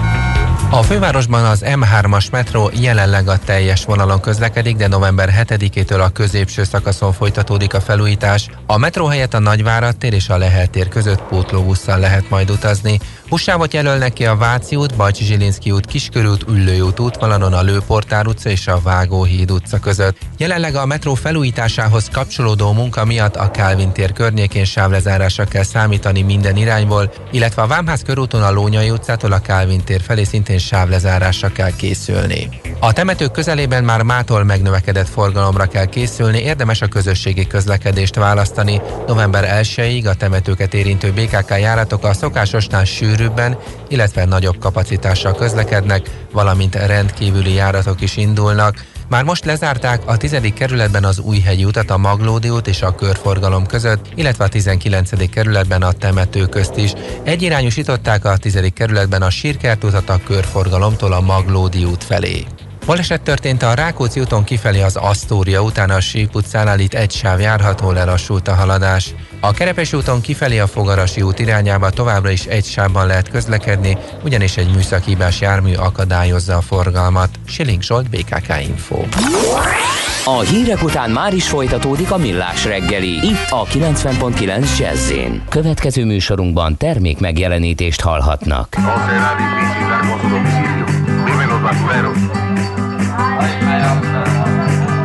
a 0.73 0.83
fővárosban 0.83 1.45
az 1.45 1.63
M3-as 1.65 2.31
metró 2.31 2.71
jelenleg 2.73 3.27
a 3.27 3.37
teljes 3.37 3.85
vonalon 3.85 4.19
közlekedik, 4.19 4.75
de 4.75 4.87
november 4.87 5.45
7-től 5.47 6.03
a 6.03 6.09
középső 6.09 6.63
szakaszon 6.63 7.13
folytatódik 7.13 7.73
a 7.73 7.81
felújítás. 7.81 8.49
A 8.65 8.77
metró 8.77 9.05
helyett 9.05 9.33
a 9.33 9.39
Nagyvárad 9.39 9.97
tér 9.97 10.13
és 10.13 10.29
a 10.29 10.37
Lehel 10.37 10.67
tér 10.67 10.87
között 10.87 11.21
pótlóbusszal 11.21 11.99
lehet 11.99 12.29
majd 12.29 12.49
utazni. 12.49 12.99
Buszsávot 13.29 13.73
jelölnek 13.73 14.13
ki 14.13 14.25
a 14.25 14.35
Váci 14.35 14.75
út, 14.75 14.95
Bajcsi 14.95 15.23
Zsilinszki 15.23 15.71
út, 15.71 15.85
Kiskörút, 15.85 16.45
Üllőút 16.47 16.99
útvonalon 16.99 17.53
a 17.53 17.61
Lőportár 17.61 18.27
utca 18.27 18.49
és 18.49 18.67
a 18.67 18.81
Vágóhíd 18.83 19.51
utca 19.51 19.79
között. 19.79 20.17
Jelenleg 20.37 20.75
a 20.75 20.85
metró 20.85 21.13
felújításához 21.13 22.09
kapcsolódó 22.11 22.71
munka 22.71 23.05
miatt 23.05 23.35
a 23.35 23.51
Kálvin 23.51 23.91
tér 23.91 24.13
környékén 24.13 24.65
sávlezárásra 24.65 25.45
kell 25.45 25.63
számítani 25.63 26.21
minden 26.21 26.57
irányból, 26.57 27.11
illetve 27.31 27.61
a 27.61 27.67
Vámház 27.67 28.01
körúton 28.01 28.43
a 28.43 28.51
Lónyai 28.51 28.89
utcától 28.89 29.31
a 29.31 29.39
Kálvin 29.39 29.83
tér 29.83 30.01
felé 30.01 30.23
szintén 30.23 30.59
sávlezárásra 30.61 31.51
kell 31.51 31.75
készülni. 31.75 32.49
A 32.79 32.93
temetők 32.93 33.31
közelében 33.31 33.83
már 33.83 34.01
mától 34.01 34.43
megnövekedett 34.43 35.07
forgalomra 35.09 35.65
kell 35.65 35.85
készülni, 35.85 36.41
érdemes 36.41 36.81
a 36.81 36.87
közösségi 36.87 37.47
közlekedést 37.47 38.15
választani. 38.15 38.81
November 39.07 39.63
1-ig 39.63 40.09
a 40.09 40.13
temetőket 40.13 40.73
érintő 40.73 41.11
BKK 41.11 41.49
járatok 41.49 42.03
a 42.03 42.13
szokásosnál 42.13 42.85
sűrűbben, 42.85 43.57
illetve 43.87 44.25
nagyobb 44.25 44.59
kapacitással 44.59 45.35
közlekednek, 45.35 46.09
valamint 46.31 46.75
rendkívüli 46.75 47.53
járatok 47.53 48.01
is 48.01 48.17
indulnak. 48.17 48.85
Már 49.11 49.23
most 49.23 49.45
lezárták 49.45 50.01
a 50.05 50.17
10. 50.17 50.37
kerületben 50.55 51.03
az 51.03 51.19
Újhegyi 51.19 51.65
utat 51.65 51.89
a 51.89 51.97
Maglódi 51.97 52.49
út 52.49 52.67
és 52.67 52.81
a 52.81 52.95
körforgalom 52.95 53.65
között, 53.65 54.05
illetve 54.15 54.43
a 54.43 54.47
19. 54.47 55.29
kerületben 55.29 55.81
a 55.81 55.91
temető 55.91 56.45
közt 56.45 56.77
is. 56.77 56.93
Egyirányosították 57.23 58.25
a 58.25 58.37
10. 58.37 58.71
kerületben 58.73 59.21
a 59.21 59.29
Sírkert 59.29 59.83
utat 59.83 60.09
a 60.09 60.19
körforgalomtól 60.23 61.13
a 61.13 61.21
Maglódi 61.21 61.83
út 61.83 62.03
felé. 62.03 62.45
Baleset 62.91 63.21
történt 63.21 63.63
a 63.63 63.73
Rákóczi 63.73 64.19
úton 64.19 64.43
kifelé 64.43 64.81
az 64.81 64.95
Asztória, 64.95 65.61
utána 65.61 65.93
a 65.93 65.99
Síp 65.99 66.35
utcánál 66.35 66.79
itt 66.79 66.93
egy 66.93 67.11
sáv 67.11 67.39
járható, 67.39 67.91
lelassult 67.91 68.47
a 68.47 68.53
haladás. 68.53 69.13
A 69.39 69.51
Kerepes 69.51 69.93
úton 69.93 70.21
kifelé 70.21 70.59
a 70.59 70.67
Fogarasi 70.67 71.21
út 71.21 71.39
irányába 71.39 71.89
továbbra 71.89 72.29
is 72.29 72.45
egy 72.45 72.65
sávban 72.65 73.07
lehet 73.07 73.29
közlekedni, 73.29 73.97
ugyanis 74.23 74.57
egy 74.57 74.73
műszakhibás 74.75 75.41
jármű 75.41 75.73
akadályozza 75.73 76.57
a 76.57 76.61
forgalmat. 76.61 77.29
Siling 77.45 77.81
Zsolt, 77.81 78.09
BKK 78.09 78.61
Info. 78.67 79.03
A 80.25 80.39
hírek 80.39 80.83
után 80.83 81.09
már 81.09 81.33
is 81.33 81.47
folytatódik 81.47 82.11
a 82.11 82.17
millás 82.17 82.65
reggeli, 82.65 83.27
itt 83.27 83.49
a 83.49 83.65
90.9 83.65 84.77
jazz 84.77 85.11
Következő 85.49 86.05
műsorunkban 86.05 86.77
termék 86.77 87.19
megjelenítést 87.19 88.01
hallhatnak. 88.01 88.75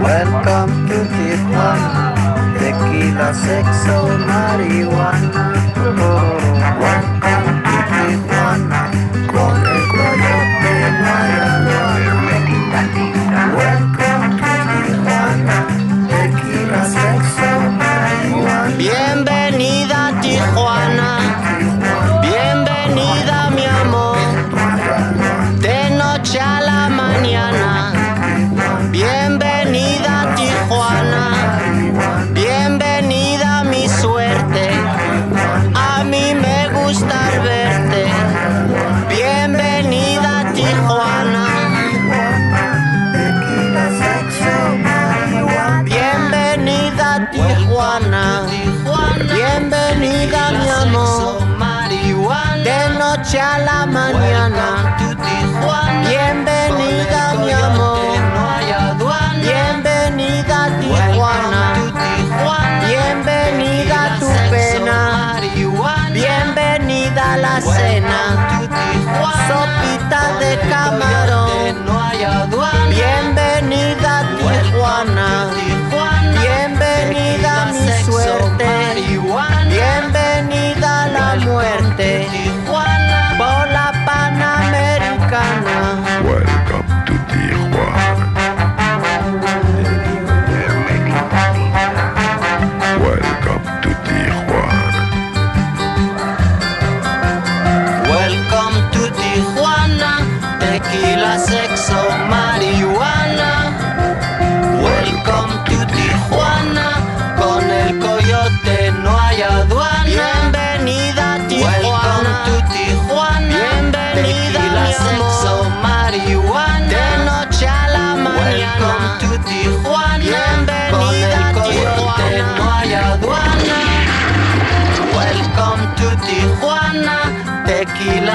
Welcome 0.03 0.89
to 0.89 0.99
Tijuana, 1.15 2.15
tequila, 2.59 3.33
sexo, 3.35 3.99
marihuana. 4.29 5.53
Welcome 5.75 6.26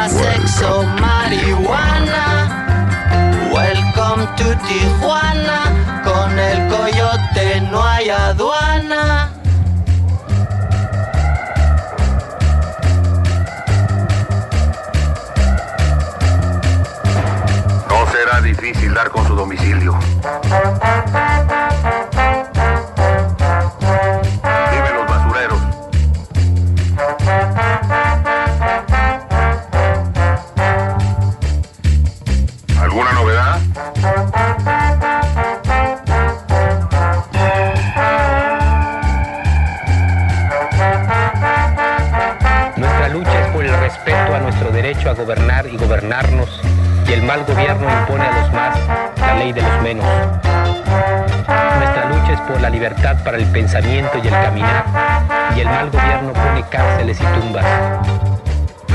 sexo, 0.09 0.83
marihuana. 0.99 2.25
Welcome 3.53 4.27
to 4.37 4.55
Tijuana, 4.67 6.01
con 6.03 6.39
el 6.39 6.67
coyote 6.67 7.61
no 7.69 7.83
hay 7.83 8.09
aduana. 8.09 9.29
No 17.89 18.11
será 18.11 18.41
difícil 18.41 18.93
dar 18.93 19.09
con 19.09 19.27
su 19.27 19.35
domicilio. 19.35 19.99
Pensamiento 53.81 54.17
y 54.23 54.27
el 54.27 54.33
caminar, 54.33 55.53
y 55.55 55.59
el 55.59 55.65
mal 55.65 55.89
gobierno 55.89 56.33
pone 56.33 56.63
cárceles 56.69 57.19
y 57.19 57.39
tumbas. 57.39 57.65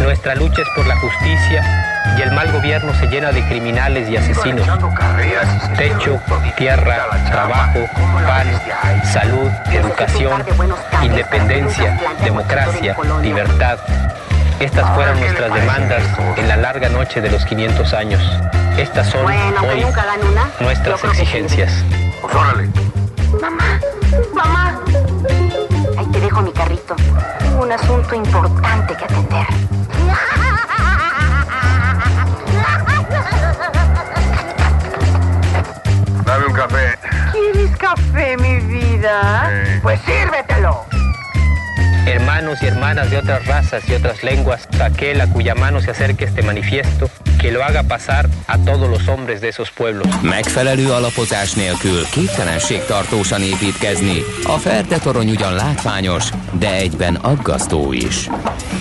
Nuestra 0.00 0.34
lucha 0.34 0.62
es 0.62 0.68
por 0.74 0.86
la 0.86 0.96
justicia, 0.98 2.14
y 2.16 2.22
el 2.22 2.32
mal 2.32 2.52
gobierno 2.52 2.94
se 2.94 3.06
llena 3.08 3.32
de 3.32 3.42
criminales 3.48 4.08
y 4.08 4.16
asesinos. 4.16 4.66
Techo, 5.76 6.20
tierra, 6.56 7.08
trabajo, 7.30 7.80
pan, 8.26 9.04
salud, 9.04 9.50
educación, 9.72 10.44
independencia, 11.02 11.98
democracia, 12.22 12.96
libertad. 13.22 13.78
Estas 14.60 14.94
fueron 14.94 15.20
nuestras 15.20 15.52
demandas 15.52 16.02
en 16.36 16.48
la 16.48 16.56
larga 16.56 16.88
noche 16.88 17.20
de 17.20 17.30
los 17.30 17.44
500 17.44 17.92
años. 17.92 18.22
Estas 18.78 19.08
son 19.08 19.26
hoy 19.26 19.84
nuestras 20.60 21.04
exigencias. 21.04 21.72
Tengo 27.56 27.68
un 27.68 27.72
asunto 27.72 28.14
importante 28.14 28.94
que 28.94 29.04
atender. 29.04 29.46
Dame 36.26 36.46
un 36.48 36.52
café. 36.52 36.98
¿Quieres 37.32 37.76
café, 37.78 38.36
mi 38.36 38.56
vida? 38.56 39.50
Pues 39.82 39.98
sírvetelo. 40.02 40.84
Hermanos 42.04 42.62
y 42.62 42.66
hermanas 42.66 43.10
de 43.10 43.16
otras 43.16 43.46
razas 43.46 43.88
y 43.88 43.94
otras 43.94 44.22
lenguas, 44.22 44.68
aquel 44.84 45.22
a 45.22 45.26
cuya 45.26 45.54
mano 45.54 45.80
se 45.80 45.92
acerque 45.92 46.26
este 46.26 46.42
manifiesto, 46.42 47.08
que 47.46 47.52
lo 47.52 47.62
haga 47.62 47.84
pasar 47.84 48.28
a 48.48 48.58
todos 48.58 48.88
los 48.90 49.06
hombres 49.06 49.40
de 49.40 49.48
esos 49.48 49.70
pueblos. 49.70 50.06
Megfelelő 50.22 50.90
alapozás 50.90 51.52
nélkül 51.52 52.04
képtelenség 52.10 52.84
tartósan 52.84 53.42
építkezni. 53.42 54.22
A 54.44 54.58
Ferde 54.58 54.98
torony 54.98 55.30
ugyan 55.30 55.54
látványos, 55.54 56.24
de 56.58 56.74
egyben 56.74 57.14
aggasztó 57.14 57.92
is. 57.92 58.28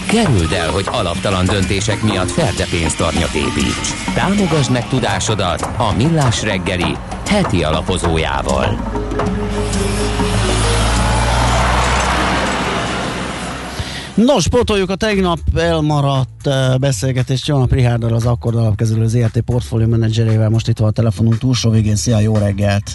Kerüld 0.07 0.51
el, 0.51 0.69
hogy 0.69 0.85
alaptalan 0.91 1.45
döntések 1.45 2.01
miatt 2.01 2.31
Ferde 2.31 2.65
pénztarnyat 2.69 3.33
építs. 3.33 3.89
Támogasd 4.13 4.71
meg 4.71 4.87
tudásodat 4.87 5.61
a 5.77 5.93
Millás 5.97 6.43
reggeli 6.43 6.95
heti 7.27 7.63
alapozójával. 7.63 9.04
Nos, 14.15 14.47
pótoljuk 14.47 14.89
a 14.89 14.95
tegnap 14.95 15.39
elmaradt 15.55 16.47
uh, 16.47 16.77
beszélgetést 16.77 17.47
Jónap 17.47 17.71
Rihárdal, 17.71 18.13
az 18.13 18.25
Akkord 18.25 18.55
alapkezelő 18.55 19.03
az 19.03 19.15
ERT 19.15 19.39
portfólió 19.39 19.87
menedzserével. 19.87 20.49
Most 20.49 20.67
itt 20.67 20.77
van 20.77 20.87
a 20.87 20.91
telefonunk 20.91 21.37
túlsó 21.37 21.69
végén. 21.69 21.95
Szia, 21.95 22.19
jó 22.19 22.37
reggelt! 22.37 22.91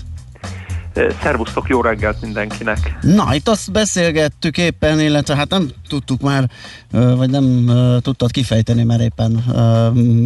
Szervusztok, 1.23 1.69
jó 1.69 1.81
reggelt 1.81 2.21
mindenkinek! 2.21 2.99
Na, 3.03 3.35
itt 3.35 3.49
azt 3.49 3.73
beszélgettük 3.73 4.59
éppen, 4.59 5.01
illetve 5.01 5.37
hát 5.37 5.51
nem 5.51 5.71
tudtuk 5.89 6.21
már, 6.21 6.51
vagy 6.91 7.31
nem 7.31 7.71
tudtad 8.03 8.31
kifejteni, 8.31 8.83
mert 8.83 9.01
éppen 9.01 9.45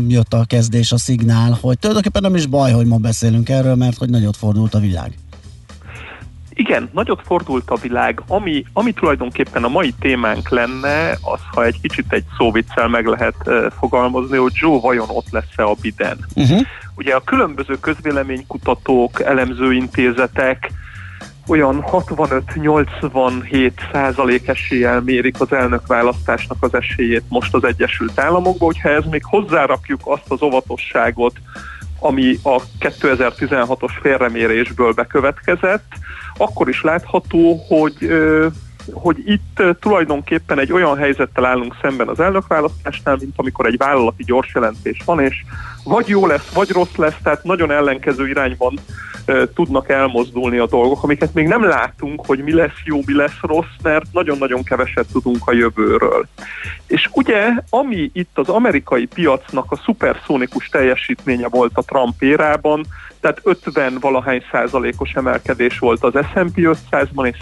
jött 0.09 0.35
a 0.35 0.45
kezdés, 0.45 0.93
a 0.93 0.99
szignál, 0.99 1.59
hogy 1.61 1.79
tulajdonképpen 1.79 2.23
nem 2.23 2.35
is 2.35 2.47
baj, 2.47 2.73
hogy 2.73 2.87
ma 2.87 2.97
beszélünk 2.97 3.49
erről, 3.49 3.75
mert 3.75 3.99
hogy 3.99 4.11
nagyot 4.11 4.37
fordult 4.37 4.75
a 4.75 4.79
világ. 4.79 5.13
Igen, 6.55 6.89
nagyot 6.93 7.23
fordult 7.25 7.71
a 7.71 7.77
világ. 7.77 8.23
Ami, 8.27 8.65
ami 8.73 8.93
tulajdonképpen 8.93 9.65
a 9.65 9.69
mai 9.69 9.95
témánk 10.01 10.49
lenne, 10.49 11.11
az, 11.11 11.41
ha 11.53 11.65
egy 11.65 11.81
kicsit 11.81 12.13
egy 12.13 12.25
szóviccel 12.37 12.89
meg 12.89 13.07
lehet 13.07 13.37
uh, 13.45 13.67
fogalmazni, 13.79 14.37
hogy 14.37 14.53
Joe 14.55 14.81
vajon 14.81 15.09
ott 15.09 15.31
lesz-e 15.31 15.65
a 15.65 15.75
Biden. 15.81 16.19
Uh-huh. 16.35 16.61
Ugye 16.97 17.15
a 17.15 17.21
különböző 17.21 17.79
közvéleménykutatók, 17.81 19.21
elemzőintézetek 19.23 20.71
olyan 21.47 21.85
65-87 21.91 23.73
százalék 23.93 24.49
eséllyel 24.49 25.01
mérik 25.01 25.41
az 25.41 25.53
elnökválasztásnak 25.53 26.57
az 26.61 26.75
esélyét 26.75 27.25
most 27.29 27.55
az 27.55 27.65
Egyesült 27.65 28.19
Államokban, 28.19 28.67
hogyha 28.67 28.89
ez 28.89 29.05
még 29.11 29.25
hozzárakjuk 29.25 30.01
azt 30.05 30.31
az 30.31 30.43
óvatosságot, 30.43 31.37
ami 31.99 32.39
a 32.43 32.63
2016-os 32.81 33.93
félremérésből 34.03 34.93
bekövetkezett, 34.93 35.93
akkor 36.37 36.69
is 36.69 36.83
látható, 36.83 37.65
hogy 37.69 38.09
hogy 38.93 39.17
itt 39.27 39.63
tulajdonképpen 39.81 40.59
egy 40.59 40.73
olyan 40.73 40.97
helyzettel 40.97 41.45
állunk 41.45 41.77
szemben 41.83 42.09
az 42.09 42.21
elnökválasztásnál, 42.21 43.17
mint 43.21 43.35
amikor 43.37 43.67
egy 43.67 43.77
vállalati 43.77 44.25
gyors 44.25 44.55
jelentés 44.55 45.03
van, 45.05 45.21
és 45.21 45.45
vagy 45.85 46.09
jó 46.09 46.27
lesz, 46.27 46.53
vagy 46.53 46.71
rossz 46.71 46.97
lesz, 46.97 47.17
tehát 47.23 47.45
nagyon 47.45 47.71
ellenkező 47.71 48.29
irányban 48.29 48.79
tudnak 49.55 49.89
elmozdulni 49.89 50.59
a 50.59 50.67
dolgok, 50.67 51.03
amiket 51.03 51.35
még 51.35 51.47
nem 51.47 51.65
látunk, 51.65 52.27
hogy 52.27 52.39
mi 52.39 52.53
lesz 52.53 52.83
jó, 52.85 53.01
mi 53.07 53.15
lesz 53.15 53.41
rossz, 53.41 53.75
mert 53.83 54.05
nagyon-nagyon 54.13 54.63
keveset 54.63 55.07
tudunk 55.13 55.39
a 55.45 55.53
jövőről. 55.53 56.27
És 56.87 57.09
ugye, 57.13 57.49
ami 57.71 58.11
itt 58.13 58.39
az 58.39 58.49
amerikai 58.49 59.07
piacnak 59.07 59.73
a 59.73 59.77
szuperszónikus 59.85 60.69
teljesítménye 60.69 61.49
volt 61.49 61.73
a 61.75 61.83
Trump 61.83 62.23
érában, 62.23 62.87
tehát 63.25 63.41
50 63.43 63.99
valahány 64.01 64.43
százalékos 64.53 65.13
emelkedés 65.13 65.79
volt 65.79 66.05
az 66.05 66.13
S&P 66.13 66.53
500-ban, 66.91 67.27
és 67.27 67.39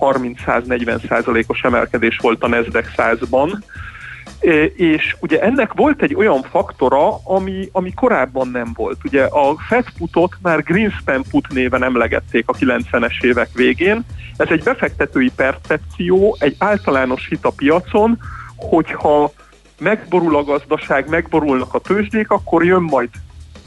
130-140 0.00 1.08
százalékos 1.08 1.60
emelkedés 1.60 2.18
volt 2.22 2.42
a 2.42 2.48
Nasdaq 2.48 2.88
100-ban, 2.96 3.58
és 4.76 5.16
ugye 5.20 5.40
ennek 5.40 5.72
volt 5.72 6.02
egy 6.02 6.14
olyan 6.14 6.42
faktora, 6.42 7.16
ami, 7.24 7.68
ami 7.72 7.94
korábban 7.94 8.48
nem 8.48 8.72
volt. 8.74 8.98
Ugye 9.04 9.22
a 9.24 9.54
Fed 9.68 9.84
putot 9.98 10.36
már 10.42 10.62
Greenspan 10.62 11.22
put 11.30 11.48
néven 11.48 11.84
emlegették 11.84 12.48
a 12.48 12.52
90-es 12.52 13.22
évek 13.24 13.48
végén. 13.54 14.04
Ez 14.36 14.48
egy 14.50 14.62
befektetői 14.62 15.30
percepció, 15.36 16.36
egy 16.38 16.56
általános 16.58 17.28
hit 17.28 17.44
a 17.44 17.52
piacon, 17.56 18.18
hogyha 18.56 19.32
megborul 19.78 20.36
a 20.36 20.44
gazdaság, 20.44 21.08
megborulnak 21.08 21.74
a 21.74 21.78
tőzsdék, 21.78 22.30
akkor 22.30 22.64
jön 22.64 22.82
majd 22.82 23.08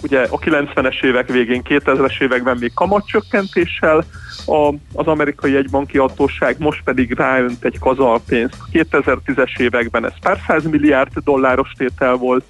ugye 0.02 0.22
a 0.22 0.38
90-es 0.38 1.04
évek 1.04 1.28
végén, 1.28 1.62
2000-es 1.70 2.22
években 2.22 2.58
még 2.60 2.74
kamatcsökkentéssel 2.74 4.04
a, 4.46 4.74
az 4.94 5.08
amerikai 5.08 5.56
egybanki 5.56 5.98
hatóság, 5.98 6.56
most 6.60 6.84
pedig 6.84 7.14
ráönt 7.14 7.66
egy 7.66 7.80
kazalpénzt. 7.80 8.58
2010-es 8.72 9.60
években 9.60 10.06
ez 10.06 10.14
pár 10.22 10.40
száz 10.48 10.64
milliárd 10.64 11.12
dolláros 11.24 11.72
tétel 11.78 12.16
volt, 12.16 12.44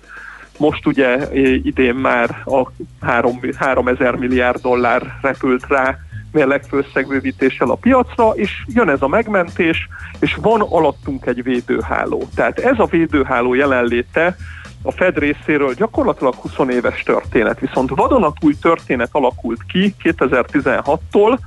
most 0.57 0.85
ugye 0.85 1.27
idén 1.63 1.95
már 1.95 2.29
a 2.45 2.71
3, 3.01 3.39
3000 3.55 4.15
milliárd 4.15 4.61
dollár 4.61 5.17
repült 5.21 5.65
rá 5.67 5.97
mérlegfőszegvővítéssel 6.31 7.69
a 7.69 7.75
piacra, 7.75 8.29
és 8.29 8.51
jön 8.67 8.89
ez 8.89 9.01
a 9.01 9.07
megmentés, 9.07 9.87
és 10.19 10.35
van 10.41 10.61
alattunk 10.61 11.25
egy 11.25 11.43
védőháló. 11.43 12.27
Tehát 12.35 12.59
ez 12.59 12.79
a 12.79 12.85
védőháló 12.85 13.53
jelenléte 13.53 14.35
a 14.83 14.91
Fed 14.91 15.17
részéről 15.17 15.73
gyakorlatilag 15.73 16.33
20 16.35 16.69
éves 16.69 17.03
történet, 17.03 17.59
viszont 17.59 17.89
vadonatúj 17.89 18.53
történet 18.61 19.09
alakult 19.11 19.59
ki 19.67 19.95
2016-tól, 20.03 21.37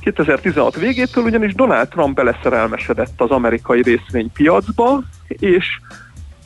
2016 0.00 0.76
végétől 0.76 1.24
ugyanis 1.24 1.54
Donald 1.54 1.88
Trump 1.88 2.14
beleszerelmesedett 2.14 3.20
az 3.20 3.30
amerikai 3.30 3.82
részvénypiacba, 3.82 5.02
és 5.28 5.66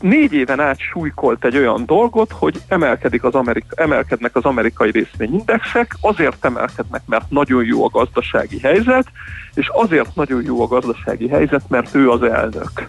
négy 0.01 0.33
éven 0.33 0.61
át 0.61 0.79
súlykolt 0.79 1.45
egy 1.45 1.57
olyan 1.57 1.87
dolgot, 1.87 2.33
hogy 2.33 2.61
emelkedik 2.69 3.25
az 3.25 3.35
Amerika, 3.35 3.83
emelkednek 3.83 4.37
az 4.37 4.45
amerikai 4.45 4.91
részvényindexek, 4.91 5.97
azért 6.01 6.45
emelkednek, 6.45 7.03
mert 7.07 7.31
nagyon 7.31 7.65
jó 7.65 7.85
a 7.85 7.89
gazdasági 7.89 8.61
helyzet, 8.61 9.07
és 9.55 9.69
azért 9.73 10.15
nagyon 10.15 10.43
jó 10.45 10.63
a 10.63 10.67
gazdasági 10.67 11.29
helyzet, 11.29 11.69
mert 11.69 11.95
ő 11.95 12.11
az 12.11 12.23
elnök. 12.23 12.85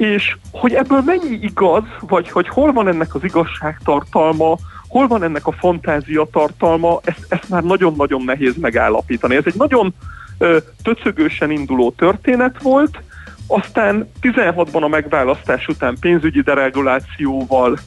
És 0.00 0.36
hogy 0.52 0.74
ebből 0.74 1.02
mennyi 1.04 1.38
igaz, 1.40 1.82
vagy 2.00 2.30
hogy 2.30 2.48
hol 2.48 2.72
van 2.72 2.88
ennek 2.88 3.14
az 3.14 3.24
igazságtartalma, 3.24 4.56
hol 4.88 5.06
van 5.06 5.22
ennek 5.22 5.46
a 5.46 5.52
fantázia 5.52 6.28
tartalma, 6.32 7.00
ezt, 7.04 7.26
ezt 7.28 7.48
már 7.48 7.62
nagyon-nagyon 7.62 8.22
nehéz 8.24 8.56
megállapítani. 8.56 9.36
Ez 9.36 9.42
egy 9.46 9.54
nagyon 9.56 9.94
ö, 10.38 10.58
töcögősen 10.82 11.50
induló 11.50 11.90
történet 11.90 12.62
volt, 12.62 13.02
aztán 13.46 14.10
16-ban 14.22 14.82
a 14.82 14.88
megválasztás 14.88 15.66
után 15.66 15.96
pénzügyi 16.00 16.40
deregulációval 16.40 17.78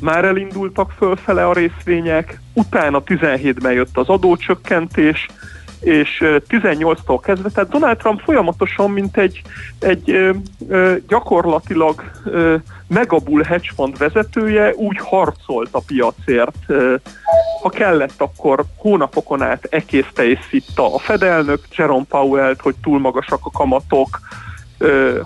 már 0.00 0.24
elindultak 0.24 0.92
fölfele 0.96 1.46
a 1.46 1.52
részvények, 1.52 2.40
utána 2.52 3.02
17-ben 3.06 3.72
jött 3.72 3.96
az 3.96 4.08
adócsökkentés, 4.08 5.26
és 5.80 6.24
18-tól 6.48 7.18
kezdve, 7.22 7.48
tehát 7.48 7.70
Donald 7.70 7.96
Trump 7.96 8.20
folyamatosan, 8.20 8.90
mint 8.90 9.16
egy, 9.16 9.42
egy 9.78 10.34
gyakorlatilag 11.08 12.10
ö, 12.24 12.56
megabull 12.86 13.42
hedge 13.42 13.70
fund 13.74 13.98
vezetője 13.98 14.74
úgy 14.74 14.98
harcolt 14.98 15.68
a 15.72 15.82
piacért. 15.86 16.66
Ha 17.62 17.68
kellett, 17.68 18.20
akkor 18.20 18.64
hónapokon 18.76 19.42
át 19.42 19.66
ekészte 19.70 20.28
és 20.28 20.38
szitta 20.50 20.94
a 20.94 20.98
fedelnök 20.98 21.60
Jerome 21.76 22.04
Powell-t, 22.08 22.60
hogy 22.60 22.74
túl 22.82 23.00
magasak 23.00 23.40
a 23.42 23.50
kamatok, 23.50 24.20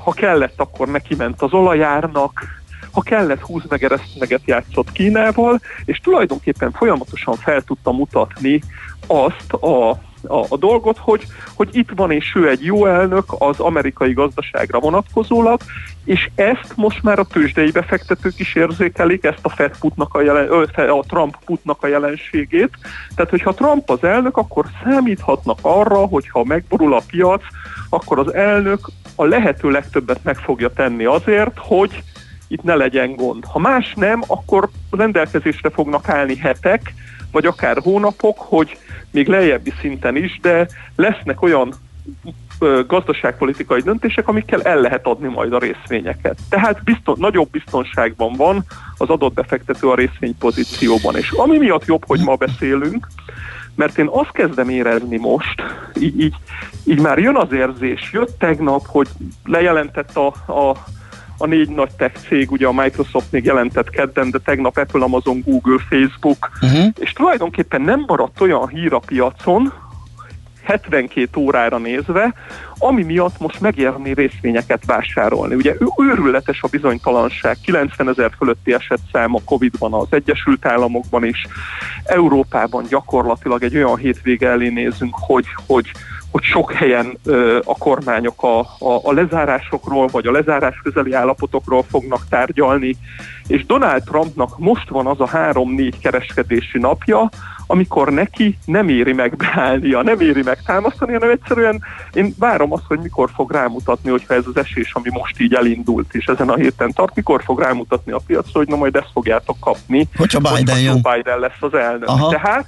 ha 0.04 0.12
kellett, 0.12 0.60
akkor 0.60 0.88
neki 0.88 1.14
ment 1.14 1.42
az 1.42 1.52
olajárnak, 1.52 2.62
ha 2.90 3.00
kellett, 3.00 3.40
húz 3.40 3.62
meg 3.68 3.84
eresztmeget 3.84 4.40
játszott 4.44 4.92
Kínával, 4.92 5.60
és 5.84 5.98
tulajdonképpen 5.98 6.72
folyamatosan 6.72 7.34
fel 7.34 7.62
tudta 7.62 7.92
mutatni 7.92 8.62
azt 9.06 9.52
a 9.52 10.00
a, 10.26 10.44
a 10.48 10.56
dolgot, 10.56 10.98
hogy, 10.98 11.26
hogy 11.54 11.68
itt 11.72 11.88
van 11.96 12.10
és 12.10 12.32
ő 12.34 12.48
egy 12.48 12.64
jó 12.64 12.86
elnök 12.86 13.24
az 13.38 13.60
amerikai 13.60 14.12
gazdaságra 14.12 14.78
vonatkozólag, 14.80 15.60
és 16.04 16.28
ezt 16.34 16.72
most 16.76 17.02
már 17.02 17.18
a 17.18 17.24
tőzsdei 17.24 17.70
befektetők 17.70 18.38
is 18.38 18.54
érzékelik, 18.54 19.24
ezt 19.24 19.38
a 19.42 19.48
Fed 19.48 19.78
putnak 19.78 20.14
a, 20.14 20.22
jelen, 20.22 20.48
a 20.74 21.04
Trump 21.08 21.36
putnak 21.44 21.82
a 21.82 21.86
jelenségét. 21.86 22.70
Tehát, 23.14 23.30
hogyha 23.30 23.54
Trump 23.54 23.90
az 23.90 24.04
elnök, 24.04 24.36
akkor 24.36 24.66
számíthatnak 24.84 25.58
arra, 25.60 25.96
hogyha 25.96 26.44
megborul 26.44 26.94
a 26.94 27.02
piac, 27.06 27.42
akkor 27.88 28.18
az 28.18 28.34
elnök 28.34 28.88
a 29.14 29.24
lehető 29.24 29.70
legtöbbet 29.70 30.20
meg 30.22 30.36
fogja 30.36 30.72
tenni 30.72 31.04
azért, 31.04 31.58
hogy 31.58 32.02
itt 32.48 32.62
ne 32.62 32.74
legyen 32.74 33.16
gond. 33.16 33.44
Ha 33.44 33.58
más 33.58 33.94
nem, 33.96 34.22
akkor 34.26 34.68
rendelkezésre 34.90 35.70
fognak 35.70 36.08
állni 36.08 36.36
hetek, 36.36 36.94
vagy 37.34 37.46
akár 37.46 37.78
hónapok, 37.82 38.38
hogy 38.38 38.78
még 39.10 39.28
lejjebbi 39.28 39.72
szinten 39.80 40.16
is, 40.16 40.38
de 40.42 40.68
lesznek 40.96 41.42
olyan 41.42 41.74
gazdaságpolitikai 42.86 43.80
döntések, 43.80 44.28
amikkel 44.28 44.62
el 44.62 44.80
lehet 44.80 45.06
adni 45.06 45.28
majd 45.28 45.52
a 45.52 45.58
részvényeket. 45.58 46.38
Tehát 46.48 46.82
bizton, 46.82 47.16
nagyobb 47.18 47.50
biztonságban 47.50 48.32
van 48.32 48.64
az 48.98 49.08
adott 49.08 49.34
befektető 49.34 49.88
a 49.88 49.94
részvénypozícióban. 49.94 51.16
És 51.16 51.30
ami 51.30 51.58
miatt 51.58 51.84
jobb, 51.84 52.04
hogy 52.06 52.20
ma 52.20 52.34
beszélünk, 52.34 53.06
mert 53.74 53.98
én 53.98 54.08
azt 54.10 54.32
kezdem 54.32 54.68
érezni 54.68 55.16
most, 55.16 55.62
így, 56.00 56.20
így, 56.20 56.34
így 56.84 57.00
már 57.00 57.18
jön 57.18 57.36
az 57.36 57.52
érzés, 57.52 58.10
jött 58.12 58.38
tegnap, 58.38 58.86
hogy 58.86 59.08
lejelentett 59.44 60.16
a, 60.16 60.26
a 60.52 60.76
a 61.38 61.46
négy 61.46 61.68
nagy 61.68 61.90
tech 61.96 62.28
cég, 62.28 62.50
ugye 62.52 62.66
a 62.66 62.72
Microsoft 62.72 63.32
még 63.32 63.44
jelentett 63.44 63.90
kedden, 63.90 64.30
de 64.30 64.38
tegnap 64.38 64.76
Apple, 64.76 65.04
Amazon, 65.04 65.42
Google, 65.46 65.78
Facebook, 65.88 66.50
uh-huh. 66.62 66.86
és 66.98 67.12
tulajdonképpen 67.12 67.80
nem 67.82 68.04
maradt 68.06 68.40
olyan 68.40 68.68
hír 68.68 68.92
a 68.92 68.98
piacon, 68.98 69.72
72 70.64 71.40
órára 71.40 71.78
nézve, 71.78 72.34
ami 72.78 73.02
miatt 73.02 73.38
most 73.38 73.60
megérni 73.60 74.14
részvényeket 74.14 74.84
vásárolni. 74.86 75.54
Ugye 75.54 75.74
őrületes 75.96 76.62
a 76.62 76.68
bizonytalanság, 76.70 77.56
90 77.62 78.08
ezer 78.08 78.30
fölötti 78.38 78.72
esetszám 78.72 79.34
a 79.34 79.40
Covid-ban 79.44 79.92
az 79.92 80.06
Egyesült 80.10 80.66
Államokban 80.66 81.24
is, 81.24 81.46
Európában 82.04 82.86
gyakorlatilag 82.88 83.62
egy 83.62 83.76
olyan 83.76 83.96
hétvége 83.96 84.48
elé 84.48 84.68
nézünk, 84.68 85.14
hogy, 85.18 85.46
hogy 85.66 85.90
hogy 86.34 86.42
sok 86.42 86.72
helyen 86.72 87.18
ö, 87.24 87.58
a 87.64 87.78
kormányok 87.78 88.42
a, 88.42 88.58
a, 88.58 89.00
a 89.02 89.12
lezárásokról, 89.12 90.06
vagy 90.06 90.26
a 90.26 90.30
lezárás 90.30 90.80
közeli 90.82 91.12
állapotokról 91.12 91.84
fognak 91.90 92.28
tárgyalni, 92.28 92.96
és 93.46 93.66
Donald 93.66 94.02
Trumpnak 94.02 94.58
most 94.58 94.88
van 94.88 95.06
az 95.06 95.20
a 95.20 95.26
három-négy 95.26 95.98
kereskedési 95.98 96.78
napja, 96.78 97.30
amikor 97.66 98.12
neki 98.12 98.58
nem 98.64 98.88
éri 98.88 99.12
meg 99.12 99.36
beállnia, 99.36 100.02
nem 100.02 100.20
éri 100.20 100.42
meg 100.42 100.62
támasztani, 100.62 101.12
hanem 101.12 101.30
egyszerűen 101.30 101.82
én 102.12 102.34
várom 102.38 102.72
azt, 102.72 102.86
hogy 102.88 102.98
mikor 102.98 103.30
fog 103.34 103.52
rámutatni, 103.52 104.10
hogyha 104.10 104.34
ez 104.34 104.44
az 104.46 104.56
esés, 104.56 104.92
ami 104.92 105.08
most 105.12 105.40
így 105.40 105.54
elindult, 105.54 106.14
és 106.14 106.26
ezen 106.26 106.48
a 106.48 106.56
héten 106.56 106.92
tart, 106.92 107.14
mikor 107.14 107.42
fog 107.44 107.60
rámutatni 107.60 108.12
a 108.12 108.20
piacra, 108.26 108.58
hogy 108.58 108.68
na 108.68 108.76
majd 108.76 108.96
ezt 108.96 109.10
fogjátok 109.12 109.56
kapni. 109.60 110.08
Hogyha 110.16 110.54
Biden. 110.54 110.78
Joe 110.78 111.14
Biden 111.14 111.38
lesz 111.38 111.60
az 111.60 111.74
elnök. 111.74 112.08
Aha. 112.08 112.28
Tehát 112.28 112.66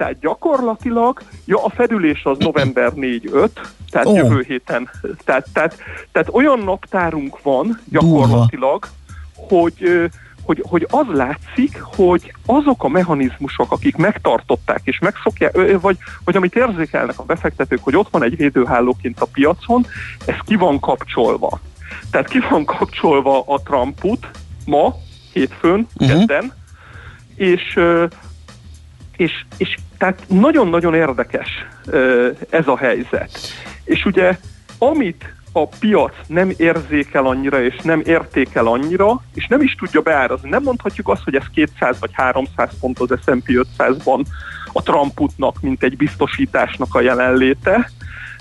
tehát 0.00 0.18
gyakorlatilag, 0.20 1.22
ja, 1.44 1.64
a 1.64 1.68
fedülés 1.68 2.24
az 2.24 2.38
november 2.38 2.92
4-5, 2.96 3.48
tehát 3.90 4.06
oh. 4.06 4.16
jövő 4.16 4.44
héten. 4.46 4.90
Tehát, 5.24 5.46
tehát, 5.52 5.76
tehát 6.12 6.28
olyan 6.32 6.58
naptárunk 6.58 7.42
van 7.42 7.80
gyakorlatilag, 7.90 8.86
hogy, 9.34 10.10
hogy, 10.42 10.64
hogy 10.68 10.86
az 10.90 11.06
látszik, 11.12 11.80
hogy 11.80 12.34
azok 12.46 12.84
a 12.84 12.88
mechanizmusok, 12.88 13.72
akik 13.72 13.96
megtartották 13.96 14.80
és 14.84 14.98
megszokják, 14.98 15.80
vagy, 15.80 15.96
vagy 16.24 16.36
amit 16.36 16.56
érzékelnek 16.56 17.18
a 17.18 17.22
befektetők, 17.22 17.80
hogy 17.82 17.96
ott 17.96 18.10
van 18.10 18.22
egy 18.22 18.36
védőhálóként 18.36 19.20
a 19.20 19.26
piacon, 19.32 19.86
ez 20.26 20.36
ki 20.44 20.56
van 20.56 20.80
kapcsolva. 20.80 21.60
Tehát 22.10 22.28
ki 22.28 22.38
van 22.50 22.64
kapcsolva 22.64 23.42
a 23.46 23.60
Trumput 23.62 24.26
ma, 24.66 24.94
hétfőn, 25.32 25.86
Mhm. 25.94 26.08
kedden, 26.08 26.52
és, 27.36 27.78
és, 29.16 29.44
és 29.56 29.76
tehát 30.00 30.24
nagyon-nagyon 30.26 30.94
érdekes 30.94 31.48
ez 32.50 32.66
a 32.66 32.76
helyzet. 32.76 33.30
És 33.84 34.04
ugye, 34.04 34.38
amit 34.78 35.34
a 35.52 35.66
piac 35.66 36.12
nem 36.26 36.52
érzékel 36.56 37.26
annyira, 37.26 37.62
és 37.62 37.76
nem 37.82 38.02
értékel 38.04 38.66
annyira, 38.66 39.22
és 39.34 39.46
nem 39.46 39.60
is 39.60 39.74
tudja 39.74 40.00
beárazni. 40.00 40.48
Nem 40.48 40.62
mondhatjuk 40.62 41.08
azt, 41.08 41.24
hogy 41.24 41.34
ez 41.34 41.44
200 41.54 41.98
vagy 42.00 42.10
300 42.12 42.70
pont 42.80 42.98
az 42.98 43.18
S&P 43.22 43.66
500-ban 43.78 44.24
a 44.72 44.82
Trumputnak, 44.82 45.60
mint 45.60 45.82
egy 45.82 45.96
biztosításnak 45.96 46.94
a 46.94 47.00
jelenléte, 47.00 47.90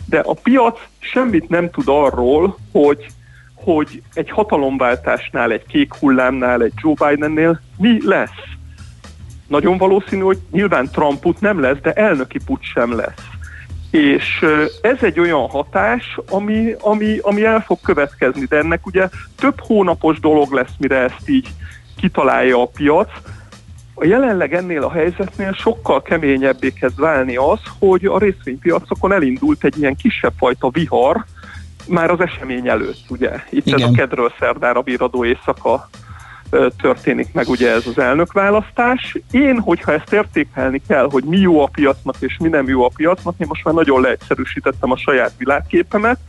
de 0.06 0.20
a 0.20 0.34
piac 0.34 0.80
semmit 1.00 1.50
nem 1.50 1.70
tud 1.70 1.88
arról, 1.88 2.58
hogy 2.72 3.08
hogy 3.56 4.02
egy 4.14 4.30
hatalomváltásnál, 4.30 5.52
egy 5.52 5.66
kék 5.66 5.94
hullámnál, 5.94 6.62
egy 6.62 6.74
Joe 6.76 7.10
Bidennél 7.10 7.62
mi 7.78 8.08
lesz. 8.08 8.58
Nagyon 9.50 9.78
valószínű, 9.78 10.22
hogy 10.22 10.38
nyilván 10.52 10.90
Trumput 10.92 11.42
nem 11.42 11.60
lesz, 11.60 11.78
de 11.82 11.92
elnöki 11.92 12.40
put 12.46 12.64
sem 12.64 12.96
lesz. 12.96 13.28
És 13.92 14.46
ez 14.82 14.98
egy 15.02 15.20
olyan 15.20 15.50
hatás, 15.50 16.20
ami, 16.30 16.76
ami, 16.80 17.18
ami 17.22 17.46
el 17.46 17.64
fog 17.66 17.78
következni, 17.82 18.46
de 18.46 18.58
ennek 18.58 18.86
ugye 18.86 19.10
több 19.38 19.60
hónapos 19.60 20.20
dolog 20.20 20.52
lesz, 20.52 20.74
mire 20.78 20.98
ezt 20.98 21.30
így 21.30 21.48
kitalálja 21.98 22.62
a 22.62 22.66
piac. 22.66 23.10
A 23.94 24.06
jelenleg 24.06 24.54
ennél 24.54 24.84
a 24.84 24.92
helyzetnél 24.92 25.54
sokkal 25.54 26.02
keményebbé 26.02 26.74
kezd 26.74 27.00
válni 27.00 27.36
az, 27.36 27.60
hogy 27.80 28.06
a 28.06 28.18
részvénypiacokon 28.18 29.12
elindult 29.12 29.64
egy 29.64 29.78
ilyen 29.78 29.96
kisebb 29.96 30.34
fajta 30.38 30.70
vihar, 30.70 31.26
már 31.88 32.12
az 32.12 32.20
esemény 32.20 32.68
előtt, 32.68 33.04
ugye. 33.10 33.32
Itt 33.50 33.66
Igen. 33.66 33.82
ez 33.82 33.90
a 33.90 33.92
kedről 33.92 34.34
szerdára 34.40 34.82
bíradó 34.82 35.26
éjszaka 35.26 35.90
történik 36.82 37.34
meg 37.34 37.48
ugye 37.48 37.72
ez 37.72 37.88
az 37.88 38.00
elnökválasztás. 38.00 39.18
Én, 39.32 39.60
hogyha 39.60 39.92
ezt 39.92 40.14
értékelni 40.14 40.82
kell, 40.88 41.08
hogy 41.12 41.24
mi 41.24 41.38
jó 41.38 41.62
a 41.62 41.70
piacnak 41.72 42.16
és 42.20 42.38
mi 42.40 42.48
nem 42.48 42.68
jó 42.68 42.84
a 42.84 42.92
piacnak, 42.96 43.36
én 43.38 43.48
most 43.50 43.64
már 43.64 43.74
nagyon 43.74 44.02
leegyszerűsítettem 44.02 44.92
a 44.92 44.98
saját 44.98 45.34
világképemet. 45.38 46.20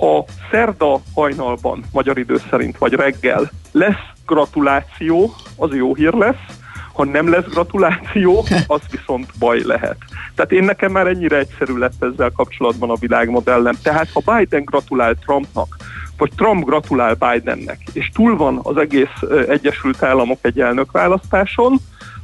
Ha 0.00 0.24
szerda 0.50 1.00
hajnalban, 1.14 1.84
magyar 1.92 2.18
idő 2.18 2.40
szerint, 2.50 2.78
vagy 2.78 2.92
reggel 2.92 3.50
lesz 3.72 4.06
gratuláció, 4.26 5.34
az 5.56 5.74
jó 5.74 5.94
hír 5.94 6.12
lesz, 6.12 6.44
ha 6.92 7.04
nem 7.04 7.30
lesz 7.30 7.44
gratuláció, 7.44 8.44
az 8.66 8.80
viszont 8.90 9.30
baj 9.38 9.62
lehet. 9.64 9.96
Tehát 10.34 10.52
én 10.52 10.64
nekem 10.64 10.92
már 10.92 11.06
ennyire 11.06 11.38
egyszerű 11.38 11.76
lett 11.76 12.04
ezzel 12.04 12.30
kapcsolatban 12.30 12.90
a 12.90 12.94
világmodellem. 12.94 13.74
Tehát 13.82 14.08
ha 14.12 14.36
Biden 14.36 14.64
gratulál 14.64 15.14
Trumpnak, 15.14 15.75
vagy 16.16 16.32
Trump 16.36 16.64
gratulál 16.64 17.14
Bidennek, 17.14 17.78
és 17.92 18.10
túl 18.14 18.36
van 18.36 18.60
az 18.62 18.76
egész 18.76 19.20
Egyesült 19.48 20.02
Államok 20.02 20.38
egy 20.42 20.60
elnökválasztáson, 20.60 21.78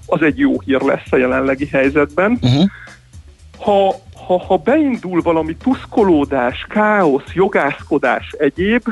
az 0.06 0.22
egy 0.22 0.38
jó 0.38 0.60
hír 0.60 0.80
lesz 0.80 1.10
a 1.10 1.16
jelenlegi 1.16 1.66
helyzetben. 1.66 2.38
Uh-huh. 2.42 2.64
Ha, 3.58 3.94
ha, 4.26 4.38
ha 4.38 4.56
beindul 4.56 5.22
valami 5.22 5.56
tuszkolódás, 5.56 6.66
káosz, 6.68 7.32
jogászkodás, 7.34 8.34
egyéb, 8.38 8.82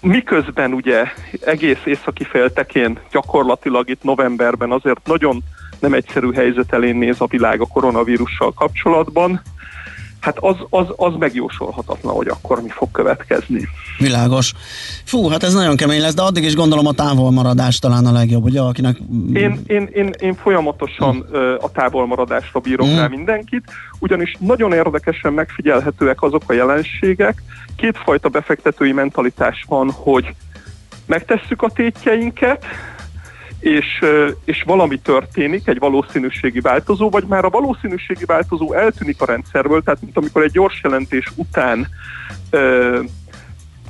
miközben 0.00 0.72
ugye 0.72 1.04
egész 1.44 1.80
északi 1.84 2.24
féltekén 2.24 2.98
gyakorlatilag 3.10 3.88
itt 3.88 4.02
novemberben 4.02 4.70
azért 4.70 5.06
nagyon 5.06 5.42
nem 5.78 5.92
egyszerű 5.92 6.32
helyzet 6.32 6.72
elén 6.72 6.96
néz 6.96 7.20
a 7.20 7.26
világ 7.26 7.60
a 7.60 7.66
koronavírussal 7.66 8.52
kapcsolatban, 8.52 9.42
hát 10.20 10.38
az, 10.38 10.56
az, 10.70 10.86
az 10.96 11.14
megjósolhatatlan, 11.18 12.14
hogy 12.14 12.28
akkor 12.28 12.62
mi 12.62 12.68
fog 12.68 12.90
következni. 12.90 13.68
Világos. 13.98 14.52
Fú, 15.04 15.28
hát 15.28 15.42
ez 15.42 15.54
nagyon 15.54 15.76
kemény 15.76 16.00
lesz, 16.00 16.14
de 16.14 16.22
addig 16.22 16.44
is 16.44 16.54
gondolom 16.54 16.86
a 16.86 16.92
távolmaradás 16.92 17.78
talán 17.78 18.06
a 18.06 18.12
legjobb, 18.12 18.44
ugye, 18.44 18.60
akinek... 18.60 18.96
Én, 19.32 19.60
én, 19.66 19.88
én, 19.92 20.10
én 20.20 20.34
folyamatosan 20.34 21.26
ö, 21.30 21.54
a 21.60 21.70
távolmaradásra 21.70 22.60
bírok 22.60 22.86
Mm. 22.86 22.96
rá 22.96 23.06
mindenkit, 23.06 23.64
ugyanis 23.98 24.36
nagyon 24.38 24.72
érdekesen 24.72 25.32
megfigyelhetőek 25.32 26.22
azok 26.22 26.42
a 26.46 26.52
jelenségek. 26.52 27.42
Kétfajta 27.76 28.28
befektetői 28.28 28.92
mentalitás 28.92 29.64
van, 29.68 29.90
hogy 29.90 30.34
megtesszük 31.06 31.62
a 31.62 31.68
tétjeinket, 31.68 32.64
és, 33.60 34.04
és 34.44 34.62
valami 34.62 34.98
történik, 34.98 35.66
egy 35.66 35.78
valószínűségi 35.78 36.60
változó, 36.60 37.10
vagy 37.10 37.24
már 37.24 37.44
a 37.44 37.50
valószínűségi 37.50 38.24
változó 38.24 38.72
eltűnik 38.72 39.20
a 39.20 39.26
rendszerből, 39.26 39.82
tehát 39.82 40.00
mint 40.00 40.16
amikor 40.16 40.42
egy 40.42 40.50
gyors 40.50 40.80
jelentés 40.82 41.32
után 41.36 41.88
ö, 42.50 43.00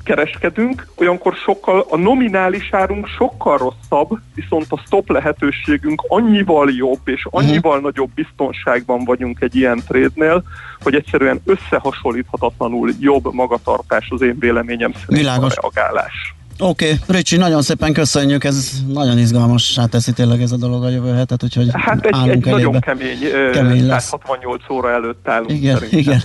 kereskedünk, 0.09 0.87
olyankor 0.97 1.35
sokkal, 1.35 1.87
a 1.91 1.97
nominális 1.97 2.69
árunk 2.71 3.07
sokkal 3.07 3.59
rosszabb, 3.59 4.19
viszont 4.35 4.67
a 4.69 4.83
stop 4.87 5.11
lehetőségünk 5.11 6.03
annyival 6.09 6.71
jobb, 6.71 7.01
és 7.05 7.27
annyival 7.31 7.71
uh-huh. 7.71 7.85
nagyobb 7.85 8.11
biztonságban 8.15 9.05
vagyunk 9.05 9.41
egy 9.41 9.57
ilyen 9.57 9.83
trade-nél, 9.87 10.43
hogy 10.83 10.95
egyszerűen 10.95 11.41
összehasonlíthatatlanul 11.45 12.91
jobb 13.01 13.33
magatartás 13.33 14.09
az 14.11 14.23
én 14.23 14.39
véleményem 14.39 14.93
szerint 14.93 15.19
Világos. 15.19 15.57
a 15.57 15.61
reagálás. 15.61 16.38
Oké, 16.61 16.93
okay. 16.93 17.17
Ricsi, 17.17 17.37
nagyon 17.37 17.63
szépen 17.63 17.93
köszönjük, 17.93 18.45
ez 18.45 18.71
nagyon 18.87 19.19
izgalmas 19.19 19.79
teszi 19.91 20.13
tényleg 20.13 20.43
ez 20.43 20.53
a 20.53 20.57
dolog 20.57 20.85
a 20.85 20.89
jövő 20.89 21.13
hetet, 21.13 21.43
úgyhogy 21.43 21.69
Hát 21.73 22.07
egy, 22.07 22.11
állunk 22.15 22.47
egy 22.47 22.53
elébe. 22.53 22.71
nagyon 22.71 22.81
kemény, 22.81 23.19
Kemény 23.53 23.87
lesz. 23.87 24.05
168 24.05 24.71
óra 24.71 24.91
előtt 24.91 25.29
állunk 25.29 25.51
Igen, 25.51 25.75
szerintem. 25.79 25.99
igen. 25.99 26.23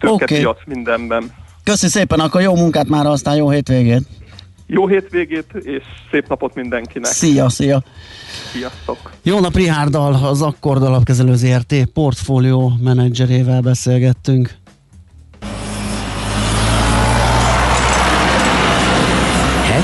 Oké. 0.00 0.24
tőkepiac 0.24 0.58
mindenben. 0.66 1.30
Köszi 1.64 1.88
szépen, 1.88 2.20
akkor 2.20 2.40
jó 2.40 2.54
munkát 2.56 2.88
már, 2.88 3.06
aztán 3.06 3.36
jó 3.36 3.50
hétvégét. 3.50 4.02
Jó 4.66 4.86
hétvégét, 4.86 5.52
és 5.54 5.82
szép 6.10 6.28
napot 6.28 6.54
mindenkinek. 6.54 7.10
Szia, 7.12 7.48
szia. 7.48 7.82
Sziasztok. 8.52 9.10
Jó 9.22 9.40
nap, 9.40 9.54
Rihárdal, 9.56 10.14
az 10.14 10.42
Akkord 10.42 10.82
Alapkezelő 10.82 11.34
ZRT 11.34 11.74
portfólió 11.84 12.72
menedzserével 12.80 13.60
beszélgettünk. 13.60 14.54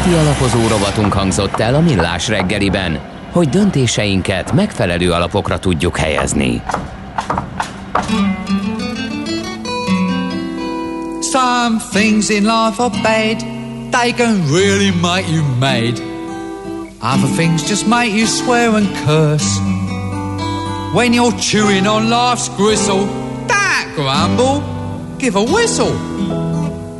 Heti 0.06 0.18
alapozó 0.18 0.68
rovatunk 0.68 1.12
hangzott 1.12 1.60
el 1.60 1.74
a 1.74 1.80
Millás 1.80 2.28
reggeliben, 2.28 3.00
hogy 3.32 3.48
döntéseinket 3.48 4.52
megfelelő 4.52 5.10
alapokra 5.10 5.58
tudjuk 5.58 5.96
helyezni. 5.96 6.62
Some 11.20 11.78
things 11.92 12.28
in 12.28 12.42
life 12.42 12.82
are 12.82 13.00
bad, 13.02 13.44
they 13.90 14.12
can 14.12 14.44
really 14.52 14.92
make 15.00 15.30
you 15.32 15.44
mad. 15.58 16.02
Other 17.14 17.30
things 17.36 17.68
just 17.68 17.86
make 17.86 18.16
you 18.16 18.26
swear 18.26 18.74
and 18.74 18.88
curse. 19.04 19.60
When 20.94 21.12
you're 21.12 21.38
chewing 21.38 21.86
on 21.86 22.08
life's 22.08 22.48
gristle, 22.56 23.06
don't 23.46 23.94
grumble, 23.94 24.62
give 25.18 25.38
a 25.38 25.42
whistle. 25.42 26.45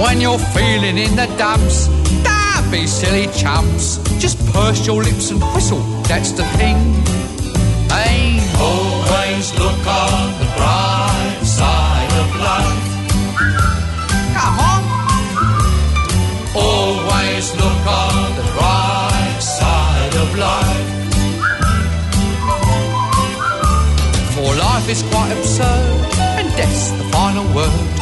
When 0.00 0.20
you're 0.20 0.38
feeling 0.38 0.96
in 0.98 1.16
the 1.16 1.26
dumps, 1.36 1.88
don't 2.24 2.70
be 2.70 2.86
silly 2.86 3.28
chumps. 3.34 3.98
Just 4.18 4.38
purse 4.52 4.86
your 4.86 5.02
lips 5.02 5.30
and 5.30 5.40
whistle, 5.54 5.80
that's 6.08 6.32
the 6.32 6.44
thing. 6.58 6.76
Hey, 7.88 8.40
always 8.58 9.52
look 9.58 9.86
on 9.86 10.32
the 10.40 10.48
bright 10.56 11.40
side 11.44 12.12
of 12.22 12.28
life. 12.48 12.82
Come 14.36 14.58
on. 14.70 14.82
Always 16.56 17.54
look 17.54 17.86
on 17.86 18.36
the 18.36 18.46
bright 18.56 19.40
side 19.40 20.14
of 20.22 20.28
life. 20.38 20.88
For 24.34 24.54
life 24.54 24.88
is 24.88 25.02
quite 25.02 25.32
absurd, 25.32 26.18
and 26.38 26.48
death's 26.56 26.90
the 26.92 27.04
final 27.12 27.44
word. 27.54 28.01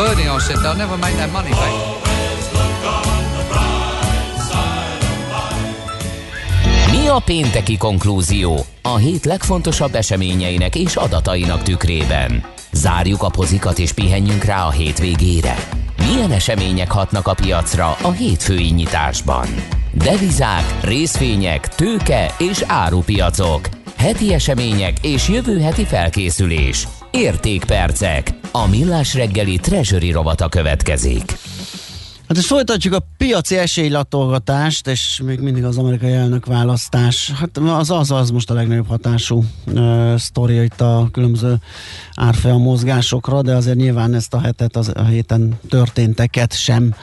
Bernie, 0.00 0.28
I 0.28 0.38
said, 0.38 0.56
they'll 0.62 0.76
never 0.76 0.96
make 0.96 1.16
that 1.16 1.30
money 1.30 1.50
back. 1.50 1.72
Mi 6.90 7.08
a 7.08 7.18
pénteki 7.24 7.76
konklúzió? 7.76 8.64
A 8.82 8.96
hét 8.96 9.24
legfontosabb 9.24 9.94
eseményeinek 9.94 10.74
és 10.74 10.96
adatainak 10.96 11.62
tükrében. 11.62 12.44
Zárjuk 12.72 13.22
a 13.22 13.28
pozikat 13.28 13.78
és 13.78 13.92
pihenjünk 13.92 14.44
rá 14.44 14.64
a 14.64 14.70
hétvégére. 14.70 15.56
Milyen 16.06 16.30
események 16.30 16.90
hatnak 16.90 17.26
a 17.26 17.34
piacra 17.34 17.96
a 18.02 18.10
hétfői 18.10 18.70
nyitásban? 18.70 19.46
Devizák, 19.92 20.64
részvények, 20.82 21.68
tőke 21.68 22.34
és 22.38 22.64
árupiacok. 22.66 23.68
Heti 23.96 24.32
események 24.32 24.96
és 25.02 25.28
jövő 25.28 25.60
heti 25.60 25.84
felkészülés. 25.84 26.88
Értékpercek. 27.10 28.39
A 28.52 28.66
millás 28.66 29.14
reggeli 29.14 29.56
treasury 29.56 30.10
rovata 30.10 30.48
következik. 30.48 31.49
Hát 32.30 32.38
és 32.38 32.46
folytatjuk 32.46 32.94
a 32.94 33.06
piaci 33.16 33.56
esélylatolgatást, 33.56 34.86
és 34.86 35.20
még 35.24 35.40
mindig 35.40 35.64
az 35.64 35.78
amerikai 35.78 36.12
elnök 36.12 36.46
választás. 36.46 37.30
Hát 37.30 37.58
az 37.58 37.90
az, 37.90 38.10
az 38.10 38.30
most 38.30 38.50
a 38.50 38.54
legnagyobb 38.54 38.88
hatású 38.88 39.44
uh, 39.66 40.16
sztori 40.16 40.62
itt 40.62 40.80
a 40.80 41.08
különböző 41.12 41.56
árfolyam 42.14 42.62
mozgásokra, 42.62 43.42
de 43.42 43.54
azért 43.54 43.76
nyilván 43.76 44.14
ezt 44.14 44.34
a 44.34 44.40
hetet, 44.40 44.76
az, 44.76 44.92
a 44.94 45.04
héten 45.04 45.58
történteket 45.68 46.52
sem 46.52 46.94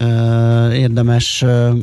uh, 0.00 0.78
érdemes 0.78 1.42
uh, 1.42 1.74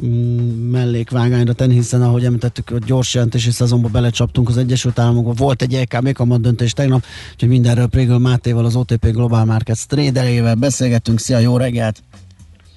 mellékvágányra 0.71 1.53
tenni, 1.53 1.73
hiszen 1.73 2.01
ahogy 2.01 2.25
említettük, 2.25 2.69
a 2.69 2.77
gyors 2.85 3.13
jelentési 3.13 3.51
szezonba 3.51 3.87
belecsaptunk 3.87 4.49
az 4.49 4.57
Egyesült 4.57 4.99
Államokba. 4.99 5.33
Volt 5.33 5.61
egy 5.61 5.87
LKB 5.89 6.11
kamat 6.11 6.41
döntés 6.41 6.71
tegnap, 6.73 7.05
úgyhogy 7.33 7.49
mindenről 7.49 7.87
Prégül 7.87 8.17
Mátéval, 8.17 8.65
az 8.65 8.75
OTP 8.75 9.11
Global 9.11 9.45
Markets 9.45 9.85
traderével 9.85 10.55
beszélgettünk. 10.55 11.19
Szia, 11.19 11.39
jó 11.39 11.57
reggelt! 11.57 12.03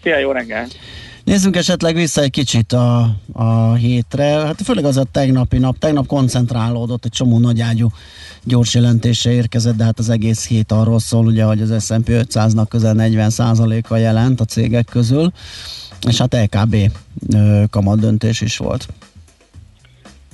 Szia, 0.07 0.19
jó 0.19 0.31
reggelt! 0.31 0.79
Nézzünk 1.25 1.57
esetleg 1.57 1.95
vissza 1.95 2.21
egy 2.21 2.31
kicsit 2.31 2.73
a, 2.73 3.09
a 3.33 3.75
hétre, 3.75 4.25
hát 4.25 4.63
főleg 4.63 4.85
az 4.85 4.97
a 4.97 5.05
tegnapi 5.13 5.59
nap, 5.59 5.79
tegnap 5.79 6.07
koncentrálódott, 6.07 7.05
egy 7.05 7.11
csomó 7.11 7.39
nagyágyú 7.39 7.89
gyors 8.45 8.75
jelentése 8.75 9.31
érkezett, 9.31 9.77
de 9.77 9.85
hát 9.85 9.99
az 9.99 10.09
egész 10.09 10.49
hét 10.49 10.73
arról 10.73 10.99
szól, 10.99 11.27
ugye, 11.27 11.45
hogy 11.45 11.61
az 11.61 11.85
S&P 11.85 12.09
500-nak 12.09 12.67
közel 12.69 12.95
40%-a 12.99 13.97
jelent 13.97 14.41
a 14.41 14.45
cégek 14.45 14.85
közül, 14.85 15.33
és 16.09 16.19
hát 16.19 16.35
LKB 16.35 16.77
kamat 17.71 18.01
döntés 18.01 18.41
is 18.41 18.57
volt. 18.57 18.87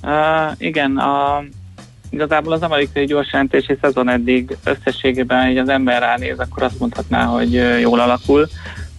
Uh, 0.03 0.11
igen, 0.59 0.97
a, 0.97 1.45
igazából 2.11 2.53
az 2.53 2.63
amerikai 2.63 3.05
gyors 3.05 3.33
jelentési 3.33 3.77
szezon 3.81 4.09
eddig 4.09 4.57
összességében, 4.65 5.51
így 5.51 5.59
az 5.59 5.69
ember 5.69 6.01
ránéz, 6.01 6.39
akkor 6.39 6.63
azt 6.63 6.79
mondhatná, 6.79 7.25
hogy 7.25 7.53
jól 7.81 8.01
alakul, 8.01 8.49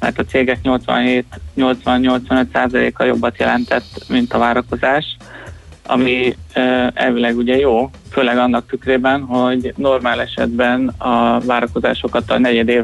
mert 0.04 0.20
a 0.20 0.24
cégek 0.24 0.60
87-80-85%-a 0.64 3.04
jobbat 3.04 3.38
jelentett, 3.38 4.06
mint 4.08 4.34
a 4.34 4.38
várakozás, 4.38 5.18
ami 5.86 6.36
elvileg 6.94 7.38
ugye 7.38 7.58
jó, 7.58 7.90
főleg 8.12 8.38
annak 8.38 8.68
tükrében, 8.68 9.22
hogy 9.22 9.74
normál 9.76 10.22
esetben 10.22 10.88
a 10.98 11.40
várakozásokat 11.40 12.32
a 12.32 12.40
negyed, 12.40 12.68
év, 12.68 12.84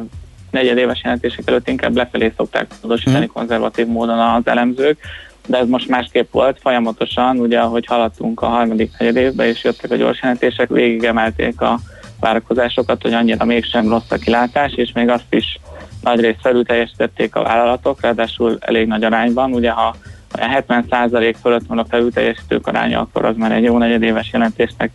negyed 0.52 0.78
éves 0.78 1.02
jelentések 1.04 1.48
előtt 1.48 1.68
inkább 1.68 1.96
lefelé 1.96 2.34
szokták 2.38 2.72
módosítani 2.82 3.26
mm. 3.26 3.34
konzervatív 3.34 3.88
módon 3.88 4.20
az 4.20 4.48
elemzők, 4.48 5.00
de 5.48 5.58
ez 5.58 5.68
most 5.68 5.90
másképp 5.90 6.32
volt, 6.32 6.60
folyamatosan, 6.62 7.38
ugye 7.38 7.60
ahogy 7.60 7.86
haladtunk 7.86 8.42
a 8.42 8.48
harmadik 8.48 8.92
negyed 8.98 9.16
évbe, 9.16 9.48
és 9.48 9.64
jöttek 9.64 9.92
a 9.92 9.96
gyors 9.96 10.22
jelentések, 10.22 10.70
végigemelték 10.70 11.62
a 11.62 11.80
várakozásokat, 12.20 13.02
hogy 13.02 13.14
annyira 13.14 13.46
mégsem 13.46 13.90
rossz 13.90 14.12
a 14.12 14.16
kilátás, 14.16 14.74
és 14.74 14.92
még 14.92 15.10
azt 15.10 15.34
is 15.34 15.60
nagyrészt 16.02 16.42
felül 16.42 16.66
teljesítették 16.66 17.36
a 17.36 17.44
vállalatok, 17.44 18.02
ráadásul 18.02 18.58
elég 18.60 18.88
nagy 18.88 19.04
arányban, 19.04 19.54
ugye 19.54 19.72
ha 19.72 19.96
70% 20.34 21.36
fölött 21.42 21.68
van 21.68 21.78
a 21.78 21.86
felülteljesítők 21.86 22.68
aránya, 22.68 23.00
akkor 23.00 23.26
az 23.26 23.36
már 23.36 23.52
egy 23.52 23.64
jó 23.64 23.78
negyedéves 23.78 24.30
jelentésnek 24.32 24.92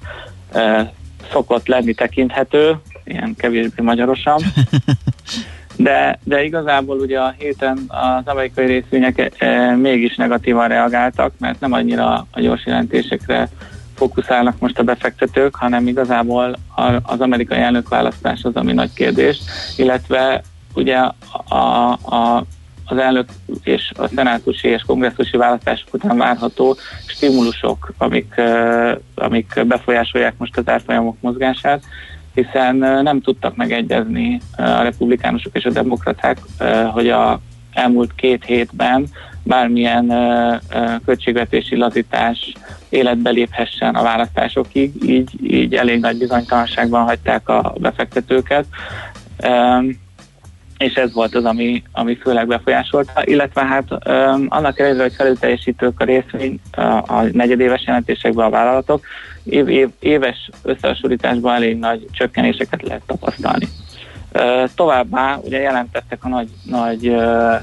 e, 0.52 0.93
szokott 1.32 1.66
lenni 1.66 1.94
tekinthető, 1.94 2.76
ilyen 3.05 3.35
kevésbé 3.36 3.82
magyarosan. 3.82 4.40
De, 5.76 6.18
de 6.24 6.43
igazából 6.43 6.98
ugye 6.98 7.20
a 7.20 7.35
héten 7.39 7.78
az 7.89 8.22
amerikai 8.24 8.66
részvények 8.66 9.35
e, 9.39 9.76
mégis 9.76 10.16
negatívan 10.16 10.68
reagáltak, 10.68 11.32
mert 11.39 11.60
nem 11.60 11.72
annyira 11.72 12.26
a 12.31 12.40
gyors 12.40 12.66
jelentésekre 12.66 13.48
fókuszálnak 13.94 14.59
most 14.59 14.78
a 14.78 14.82
befektetők, 14.82 15.55
hanem 15.55 15.86
igazából 15.86 16.56
az 17.02 17.20
amerikai 17.20 17.59
elnökválasztás 17.59 18.43
az, 18.43 18.56
ami 18.56 18.72
nagy 18.72 18.93
kérdés, 18.93 19.39
illetve 19.76 20.43
ugye 20.74 20.96
a, 21.48 21.92
a, 22.14 22.44
az 22.86 22.96
elnök 22.98 23.28
és 23.62 23.92
a 23.96 24.09
szenátusi 24.14 24.68
és 24.68 24.82
kongresszusi 24.82 25.36
választások 25.36 25.94
után 25.94 26.16
várható 26.16 26.76
stimulusok, 27.06 27.92
amik, 27.98 28.40
amik 29.14 29.64
befolyásolják 29.66 30.34
most 30.36 30.56
az 30.56 30.68
árfolyamok 30.68 31.16
mozgását, 31.20 31.82
hiszen 32.34 32.76
nem 32.76 33.20
tudtak 33.20 33.56
megegyezni 33.56 34.40
a 34.56 34.82
republikánusok 34.82 35.56
és 35.56 35.64
a 35.64 35.70
demokraták, 35.70 36.38
hogy 36.92 37.09
a 37.09 37.40
elmúlt 37.72 38.14
két 38.14 38.44
hétben 38.44 39.06
bármilyen 39.42 40.12
költségvetési 41.05 41.76
lazítás 41.76 42.52
életbe 42.88 43.30
léphessen 43.30 43.94
a 43.94 44.02
választásokig, 44.02 44.92
így, 45.05 45.30
így 45.42 45.74
elég 45.74 46.01
nagy 46.01 46.18
bizonytalanságban 46.18 47.05
hagyták 47.05 47.48
a 47.48 47.74
befektetőket 47.78 48.66
és 50.78 50.94
ez 50.94 51.12
volt 51.12 51.34
az, 51.34 51.44
ami, 51.44 51.82
ami 51.92 52.16
főleg 52.16 52.46
befolyásolta, 52.46 53.22
illetve 53.24 53.64
hát 53.64 53.90
um, 53.90 54.46
annak 54.48 54.78
ellenére, 54.78 55.02
hogy 55.02 55.14
felülteljesítők 55.14 56.01
a 56.01 56.05
részvény 56.05 56.60
a, 56.72 56.80
a 56.82 57.28
negyedéves 57.32 57.84
jelentésekben 57.86 58.46
a 58.46 58.51
vállalatok, 58.51 59.05
év, 59.44 59.68
év, 59.68 59.88
éves 59.98 60.51
összehasonlításban 60.62 61.55
elég 61.55 61.78
nagy 61.78 62.06
csökkenéseket 62.10 62.82
lehet 62.82 63.02
tapasztalni. 63.06 63.68
Továbbá 64.74 65.39
ugye 65.43 65.61
jelentettek 65.61 66.24
a 66.24 66.28
nagy, 66.28 66.48
nagy 66.65 67.16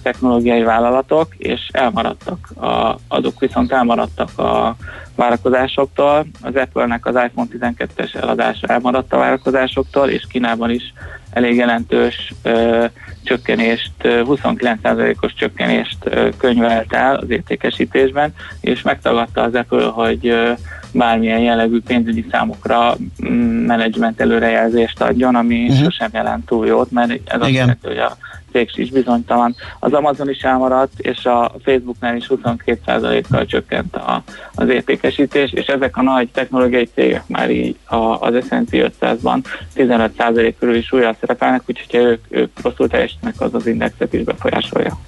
technológiai 0.04 0.64
vállalatok, 0.64 1.36
és 1.38 1.70
elmaradtak, 1.72 2.50
a, 2.60 2.96
azok 3.08 3.40
viszont 3.40 3.72
elmaradtak 3.72 4.38
a 4.38 4.76
várakozásoktól. 5.16 6.26
Az 6.42 6.56
Apple-nek 6.56 7.06
az 7.06 7.16
iPhone 7.16 7.48
12-es 7.60 8.16
eladása 8.16 8.68
elmaradt 8.68 9.14
a 9.14 9.18
várakozásoktól, 9.18 10.10
és 10.10 10.26
Kínában 10.30 10.70
is 10.70 10.94
elég 11.32 11.56
jelentős 11.56 12.34
ö, 12.44 12.86
csökkenést, 13.24 13.92
29%-os 14.04 15.34
csökkenést 15.34 15.98
ö, 16.04 16.30
könyvelt 16.38 16.94
el 16.94 17.16
az 17.16 17.30
értékesítésben, 17.30 18.34
és 18.62 18.82
megtagadta 18.82 19.42
az 19.42 19.56
Apple, 19.56 19.86
hogy 19.86 20.28
ö, 20.28 20.52
bármilyen 20.94 21.40
jellegű 21.40 21.80
pénzügyi 21.82 22.26
számokra 22.32 22.96
mm, 23.26 23.66
menedzsment 23.66 24.22
előrejelzést 24.22 25.02
adjon, 25.02 25.36
ami 25.36 25.68
uh-huh. 25.68 25.84
sosem 25.84 26.10
jelent 26.14 26.46
túl 26.46 26.66
jót, 26.68 26.92
mert 26.92 27.12
ez 27.26 27.42
azt 27.42 27.50
jelenti, 27.50 27.88
hogy 27.88 27.98
a 27.98 28.18
cég 28.52 28.70
is 28.76 28.90
bizonytalan. 28.90 29.56
Az 29.80 29.94
Amazon 29.94 30.30
is 30.30 30.42
elmaradt, 30.42 31.00
és 31.00 31.26
a 31.26 31.52
Facebooknál 31.64 32.16
is 32.16 32.26
22%-kal 32.30 33.46
csökkent 33.46 33.96
a, 33.96 34.24
az 34.56 34.70
értékesítés, 34.70 35.52
és 35.52 35.66
ezek 35.66 35.98
a 35.98 36.02
nagy 36.02 36.30
technológiai 36.32 36.90
cégek 36.94 37.28
már 37.28 37.50
így 37.52 37.76
a, 37.86 37.96
az 37.96 38.46
S&P 38.46 38.92
500-ban 39.00 39.44
15% 39.76 40.54
körül 40.60 40.76
is 40.76 40.92
újra 40.92 41.16
szerepelnek, 41.20 41.62
úgyhogy 41.66 41.92
ha 41.92 41.98
ők, 41.98 42.26
ők 42.30 42.62
rosszul 42.62 42.88
teljesítenek, 42.88 43.42
az 43.42 43.54
az 43.54 43.68
indexet 43.68 44.14
is 44.14 44.24
befolyásolja. 44.24 45.00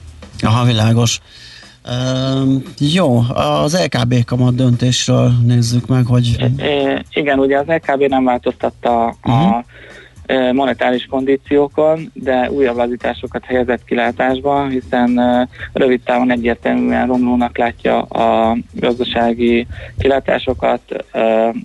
Aha, 0.42 0.66
világos. 0.66 1.20
Uh, 1.86 2.62
jó, 2.94 3.20
az 3.34 3.84
LKB 3.86 4.26
kamat 4.26 4.56
döntésről 4.56 5.32
nézzük 5.46 5.88
meg, 5.88 6.06
hogy... 6.06 6.52
É, 6.58 7.02
igen, 7.14 7.40
ugye 7.40 7.58
az 7.58 7.66
LKB 7.68 8.02
nem 8.02 8.24
változtatta 8.24 9.16
uh-huh. 9.24 9.56
a 9.56 9.64
monetáris 10.54 11.06
kondíciókon, 11.06 12.12
de 12.14 12.52
újabb 12.52 12.76
lazításokat 12.76 13.46
helyezett 13.46 13.86
kilátásba, 13.86 14.68
hiszen 14.68 15.20
rövid 15.74 16.02
távon 16.02 16.32
egyértelműen 16.32 17.08
romlónak 17.08 17.58
látja 17.58 18.02
a 18.02 18.58
gazdasági 18.72 19.68
kilátásokat, 19.98 20.82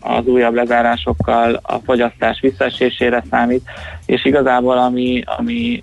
az 0.01 0.27
újabb 0.27 0.55
lezárásokkal 0.55 1.61
a 1.63 1.79
fogyasztás 1.85 2.41
visszaesésére 2.41 3.23
számít, 3.31 3.63
és 4.07 4.25
igazából 4.25 4.79
ami, 4.79 5.23
ami 5.39 5.81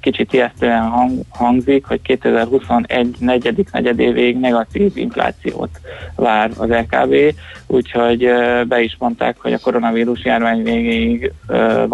kicsit 0.00 0.32
ijesztően 0.32 0.88
hang, 0.88 1.20
hangzik, 1.28 1.84
hogy 1.84 2.02
2021 2.02 3.16
negyedik 3.18 3.70
negyedévig 3.72 4.38
negatív 4.38 4.96
inflációt 4.96 5.70
vár 6.16 6.50
az 6.56 6.68
LKB, 6.68 7.34
úgyhogy 7.66 8.28
be 8.68 8.80
is 8.80 8.96
mondták, 8.98 9.36
hogy 9.38 9.52
a 9.52 9.58
koronavírus 9.58 10.24
járvány 10.24 10.62
végéig 10.62 11.32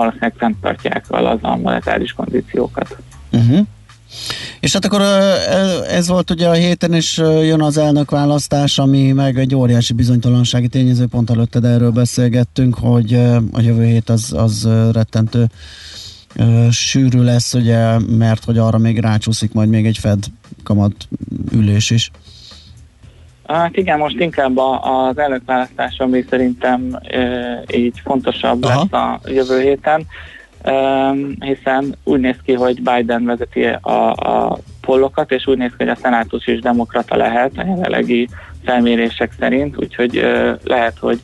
valószínűleg 0.08 0.34
fenntartják 0.36 1.04
a 1.42 1.56
monetáris 1.56 2.12
kondíciókat. 2.12 2.96
Uh-huh. 3.32 3.66
És 4.60 4.72
hát 4.72 4.84
akkor 4.84 5.00
ez 5.88 6.08
volt 6.08 6.30
ugye 6.30 6.48
a 6.48 6.52
héten, 6.52 6.92
és 6.92 7.16
jön 7.18 7.62
az 7.62 7.76
elnökválasztás, 7.76 8.78
ami 8.78 9.12
meg 9.12 9.38
egy 9.38 9.54
óriási 9.54 9.92
bizonytalansági 9.92 10.68
tényező, 10.68 11.06
pont 11.06 11.30
előtted 11.30 11.64
erről 11.64 11.90
beszélgettünk, 11.90 12.74
hogy 12.74 13.14
a 13.52 13.60
jövő 13.60 13.84
hét 13.84 14.08
az, 14.08 14.32
az 14.36 14.68
rettentő 14.92 15.46
sűrű 16.70 17.20
lesz, 17.20 17.54
ugye, 17.54 17.98
mert 17.98 18.44
hogy 18.44 18.58
arra 18.58 18.78
még 18.78 18.98
rácsúszik 18.98 19.52
majd 19.52 19.68
még 19.68 19.86
egy 19.86 19.98
Fed 19.98 20.24
kamat 20.62 21.08
ülés 21.52 21.90
is. 21.90 22.10
Hát 23.48 23.76
igen, 23.76 23.98
most 23.98 24.20
inkább 24.20 24.56
az 24.80 25.18
elnökválasztás, 25.18 25.98
ami 25.98 26.24
szerintem 26.28 26.98
e, 27.02 27.62
így 27.74 28.00
fontosabb 28.04 28.64
Aha. 28.64 28.86
lesz 28.90 29.02
a 29.02 29.20
jövő 29.26 29.60
héten, 29.60 30.06
e, 30.62 31.10
hiszen 31.40 31.96
úgy 32.04 32.20
néz 32.20 32.36
ki, 32.44 32.52
hogy 32.52 32.82
Biden 32.82 33.24
vezeti 33.24 33.64
a, 33.64 34.10
a 34.10 34.58
pollokat, 34.80 35.32
és 35.32 35.46
úgy 35.46 35.58
néz 35.58 35.70
ki, 35.70 35.84
hogy 35.84 35.88
a 35.88 36.00
szenátus 36.02 36.46
is 36.46 36.60
demokrata 36.60 37.16
lehet 37.16 37.52
a 37.56 37.64
jelenlegi 37.66 38.28
felmérések 38.64 39.32
szerint, 39.38 39.76
úgyhogy 39.78 40.16
e, 40.16 40.58
lehet, 40.64 40.98
hogy 40.98 41.20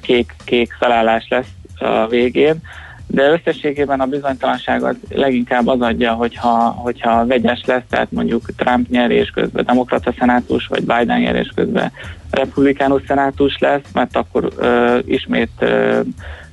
kék-kék 0.00 0.72
felállás 0.78 1.26
lesz 1.28 1.52
a 1.78 2.06
végén 2.06 2.60
de 3.10 3.30
összességében 3.30 4.00
a 4.00 4.06
bizonytalanság 4.06 4.82
az 4.82 4.96
leginkább 5.08 5.66
az 5.66 5.80
adja, 5.80 6.12
hogyha, 6.12 6.68
hogyha 6.68 7.26
vegyes 7.26 7.62
lesz, 7.66 7.82
tehát 7.88 8.12
mondjuk 8.12 8.54
Trump 8.56 8.88
nyerés 8.88 9.30
közben 9.30 9.64
demokrata 9.64 10.14
szenátus, 10.18 10.66
vagy 10.66 10.84
Biden 10.84 11.20
nyerés 11.20 11.52
közben 11.54 11.92
republikánus 12.30 13.02
szenátus 13.06 13.58
lesz, 13.58 13.82
mert 13.92 14.16
akkor 14.16 14.52
ö, 14.56 14.98
ismét 15.06 15.50
ö, 15.58 16.00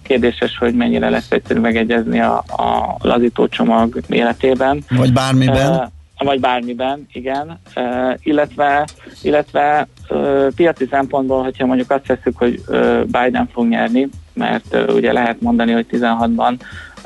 kérdéses, 0.01 0.57
hogy 0.57 0.75
mennyire 0.75 1.09
lesz 1.09 1.31
egyszerű 1.31 1.59
megegyezni 1.59 2.19
a, 2.19 2.37
a 2.37 2.95
lazító 2.99 3.47
csomag 3.47 4.01
életében. 4.09 4.83
Vagy 4.89 5.13
bármiben. 5.13 5.71
Uh, 5.71 5.83
vagy 6.17 6.39
bármiben, 6.39 7.07
igen. 7.13 7.59
Uh, 7.75 8.13
illetve 8.23 8.87
illetve 9.21 9.87
uh, 10.09 10.47
piaci 10.55 10.87
szempontból, 10.91 11.43
hogyha 11.43 11.65
mondjuk 11.65 11.91
azt 11.91 12.07
veszük, 12.07 12.37
hogy 12.37 12.61
uh, 12.67 13.03
Biden 13.03 13.49
fog 13.53 13.67
nyerni, 13.67 14.09
mert 14.35 14.91
ugye 14.91 15.13
lehet 15.13 15.41
mondani, 15.41 15.71
hogy 15.71 15.85
16-ban 15.91 16.59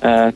uh, 0.04 0.34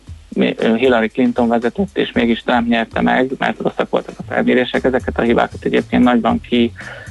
Hillary 0.77 1.07
Clinton 1.07 1.47
vezetett, 1.47 1.97
és 1.97 2.11
mégis 2.11 2.41
Trump 2.41 2.67
nyerte 2.67 3.01
meg, 3.01 3.31
mert 3.37 3.59
rosszak 3.59 3.89
voltak 3.89 4.15
a 4.17 4.23
felmérések. 4.27 4.83
Ezeket 4.83 5.19
a 5.19 5.21
hibákat 5.21 5.65
egyébként 5.65 6.03
nagyban 6.03 6.41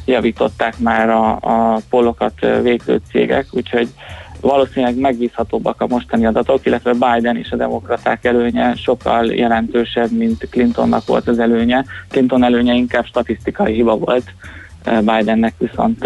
kijavították 0.05 0.79
már 0.79 1.11
a, 1.11 1.31
a 1.41 1.81
polokat 1.91 2.47
végző 2.63 3.01
cégek, 3.11 3.47
úgyhogy 3.51 3.89
valószínűleg 4.41 4.99
megbízhatóbbak 4.99 5.81
a 5.81 5.87
mostani 5.87 6.27
adatok, 6.27 6.67
illetve 6.67 6.93
Biden 6.93 7.37
és 7.37 7.51
a 7.51 7.57
demokraták 7.57 8.25
előnye 8.25 8.75
sokkal 8.75 9.27
jelentősebb, 9.35 10.11
mint 10.11 10.47
Clintonnak 10.51 11.07
volt 11.07 11.29
az 11.29 11.39
előnye. 11.39 11.85
Clinton 12.09 12.45
előnye 12.45 12.75
inkább 12.75 13.07
statisztikai 13.07 13.75
hiba 13.75 13.97
volt, 13.97 14.25
Bidennek 14.85 15.55
viszont 15.59 16.05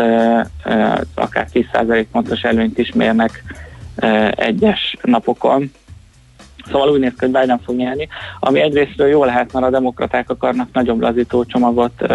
akár 1.15 1.47
10% 1.53 2.07
pontos 2.12 2.43
előnyt 2.43 2.78
is 2.78 2.93
mérnek 2.93 3.43
egyes 4.31 4.97
napokon. 5.03 5.73
Szóval 6.66 6.89
úgy 6.89 7.01
néz 7.01 7.11
ki, 7.11 7.24
hogy 7.24 7.40
Biden 7.40 7.61
fog 7.65 7.77
nyerni, 7.77 8.09
ami 8.40 8.61
egyrésztről 8.61 9.09
jó 9.09 9.24
lehet, 9.24 9.53
mert 9.53 9.66
a 9.66 9.70
demokraták 9.70 10.31
akarnak 10.31 10.69
nagyobb 10.73 11.01
lazító 11.01 11.44
csomagot 11.44 12.07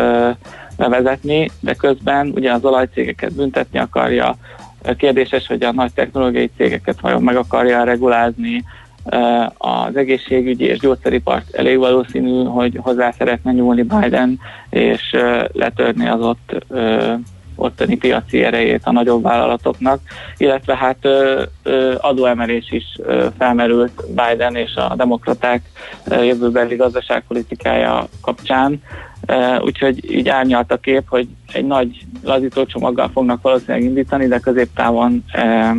bevezetni, 0.78 1.50
de 1.60 1.74
közben 1.74 2.32
ugye 2.36 2.52
az 2.52 2.66
olajcégeket 2.66 3.34
büntetni 3.34 3.80
akarja, 3.80 4.36
Kérdéses, 4.98 5.48
hogy 5.48 5.64
a 5.64 5.72
nagy 5.72 5.94
technológiai 5.94 6.50
cégeket 6.58 7.00
vajon 7.00 7.24
meg 7.24 7.36
akarja 7.36 7.84
regulázni, 7.84 8.64
az 9.57 9.95
egészségügyi 9.95 10.65
és 10.65 10.80
gyógyszeripart 10.80 11.56
elég 11.56 11.78
valószínű, 11.78 12.44
hogy 12.44 12.80
hozzá 12.82 13.11
szeretne 13.11 13.52
nyúlni 13.52 13.82
Biden, 13.82 14.40
és 14.69 15.15
letörni 15.53 16.07
az 16.07 16.22
ott 16.22 16.65
ottani 17.61 17.98
piaci 17.98 18.44
erejét 18.44 18.82
a 18.84 18.91
nagyobb 18.91 19.23
vállalatoknak, 19.23 19.99
illetve 20.38 20.76
hát 20.76 20.98
ö, 21.02 21.44
ö, 21.64 21.95
adóemelés 21.98 22.72
is 22.72 22.84
ö, 22.98 23.28
felmerült 23.38 24.03
Biden 24.07 24.56
és 24.56 24.76
a 24.76 24.94
demokraták 24.95 25.61
ö, 26.07 26.23
jövőbeli 26.23 26.76
gazdaságpolitikája 26.76 28.07
kapcsán, 28.22 28.82
ö, 29.26 29.60
úgyhogy 29.60 30.11
így 30.11 30.30
árnyalt 30.30 30.72
a 30.72 30.78
kép, 30.78 31.03
hogy 31.10 31.28
egy 31.53 31.65
nagy 31.65 32.06
lazítócsomaggal 32.23 33.10
fognak 33.14 33.41
valószínűleg 33.41 33.84
indítani, 33.84 34.28
de 34.28 34.40
középtávon 34.40 35.23
ö, 35.36 35.69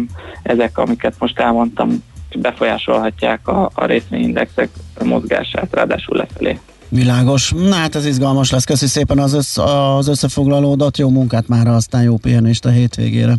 ezek, 0.42 0.78
amiket 0.78 1.14
most 1.18 1.38
elmondtam, 1.38 2.02
befolyásolhatják 2.38 3.48
a, 3.48 3.70
a 3.74 3.84
részvényindexek 3.84 4.68
mozgását, 5.04 5.68
ráadásul 5.70 6.16
lefelé. 6.16 6.58
Világos. 6.88 7.50
Na 7.50 7.74
hát 7.74 7.94
ez 7.94 8.06
izgalmas 8.06 8.50
lesz. 8.50 8.64
Köszi 8.64 8.86
szépen 8.86 9.18
az, 9.18 9.32
össz, 9.32 9.58
az 9.96 10.08
összefoglalódat. 10.08 10.98
Jó 10.98 11.08
munkát 11.08 11.48
már, 11.48 11.66
aztán 11.66 12.02
jó 12.02 12.16
pihenést 12.16 12.64
a 12.64 12.70
hétvégére. 12.70 13.34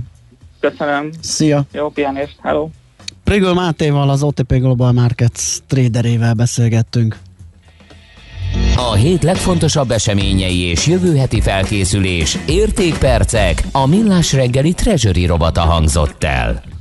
Köszönöm. 0.60 1.10
Szia. 1.22 1.64
Jó 1.72 1.90
pihenést. 1.90 2.36
Hello. 2.42 2.70
Prigül 3.24 3.54
Mátéval, 3.54 4.10
az 4.10 4.24
OTP 4.24 4.54
Global 4.54 4.92
Markets 4.92 5.58
traderével 5.68 6.34
beszélgettünk. 6.34 7.18
A 8.76 8.94
hét 8.94 9.24
legfontosabb 9.24 9.92
eseményei 9.92 10.60
és 10.60 10.88
jövő 10.88 11.16
heti 11.16 11.42
felkészülés, 11.42 12.38
értékpercek, 12.48 13.64
a 13.72 13.88
millás 13.88 14.34
reggeli 14.34 14.74
treasury 14.74 15.26
robata 15.26 15.62
hangzott 15.62 16.24
el. 16.24 16.73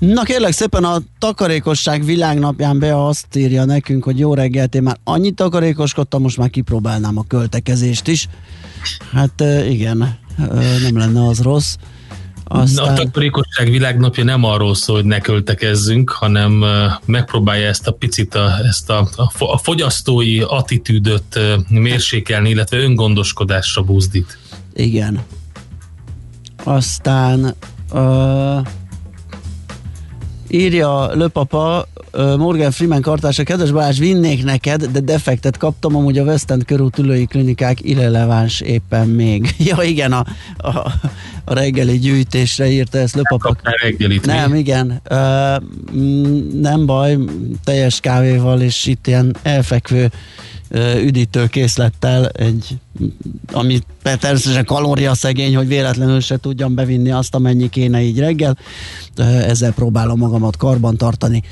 Na 0.00 0.22
kérlek 0.22 0.52
szépen 0.52 0.84
a 0.84 0.98
takarékosság 1.18 2.04
világnapján 2.04 2.78
be 2.78 3.04
azt 3.06 3.36
írja 3.36 3.64
nekünk, 3.64 4.04
hogy 4.04 4.18
jó 4.18 4.34
reggelt, 4.34 4.74
én 4.74 4.82
már 4.82 4.98
annyit 5.04 5.34
takarékoskodtam, 5.34 6.22
most 6.22 6.36
már 6.36 6.50
kipróbálnám 6.50 7.18
a 7.18 7.24
költekezést 7.28 8.08
is. 8.08 8.28
Hát 9.12 9.44
igen, 9.68 10.18
nem 10.82 10.96
lenne 10.96 11.26
az 11.26 11.42
rossz. 11.42 11.74
Aztán... 12.44 12.88
A 12.88 12.92
takarékosság 12.92 13.70
világnapja 13.70 14.24
nem 14.24 14.44
arról 14.44 14.74
szól, 14.74 14.96
hogy 14.96 15.04
ne 15.04 15.20
költekezzünk, 15.20 16.10
hanem 16.10 16.64
megpróbálja 17.04 17.68
ezt 17.68 17.86
a 17.86 17.92
picit, 17.92 18.34
a, 18.34 18.58
ezt 18.64 18.90
a, 18.90 19.08
a 19.38 19.58
fogyasztói 19.58 20.40
attitűdöt 20.40 21.38
mérsékelni, 21.68 22.48
illetve 22.48 22.76
öngondoskodásra 22.76 23.82
buzdít. 23.82 24.38
Igen. 24.74 25.20
Aztán 26.64 27.54
uh, 27.92 28.66
írja 30.50 31.14
Löpapa, 31.14 31.88
Morgan 32.36 32.70
Freeman 32.70 33.00
kartása, 33.00 33.42
kedves 33.42 33.70
Balázs, 33.70 33.98
vinnék 33.98 34.44
neked, 34.44 34.84
de 34.84 35.00
defektet 35.00 35.56
kaptam, 35.56 35.96
amúgy 35.96 36.18
a 36.18 36.22
West 36.24 36.50
End 36.50 36.64
körút 36.64 36.98
ülői 36.98 37.24
klinikák 37.24 37.78
irreleváns 37.82 38.60
éppen 38.60 39.08
még. 39.08 39.54
Ja 39.70 39.82
igen, 39.82 40.12
a, 40.12 40.24
a, 40.56 40.92
a 41.44 41.54
reggeli 41.54 41.98
gyűjtésre 41.98 42.70
írta 42.70 42.98
ezt 42.98 43.14
Löpapa. 43.14 43.56
Nem, 44.24 44.50
mi? 44.50 44.58
igen. 44.58 45.00
Ö, 45.04 45.54
nem 46.60 46.86
baj, 46.86 47.18
teljes 47.64 48.00
kávéval 48.00 48.60
és 48.60 48.86
itt 48.86 49.06
ilyen 49.06 49.36
elfekvő 49.42 50.10
üdítő 51.02 51.46
készlettel, 51.46 52.28
egy, 52.28 52.78
ami 53.52 53.78
természetesen 54.02 54.64
kalóriaszegény, 54.64 55.56
hogy 55.56 55.68
véletlenül 55.68 56.20
se 56.20 56.36
tudjam 56.36 56.74
bevinni 56.74 57.10
azt, 57.10 57.34
amennyi 57.34 57.68
kéne 57.68 58.02
így 58.02 58.18
reggel. 58.18 58.56
Ezzel 59.46 59.72
próbálom 59.72 60.18
magamat 60.18 60.56
karban 60.56 60.96
tartani. 60.96 61.42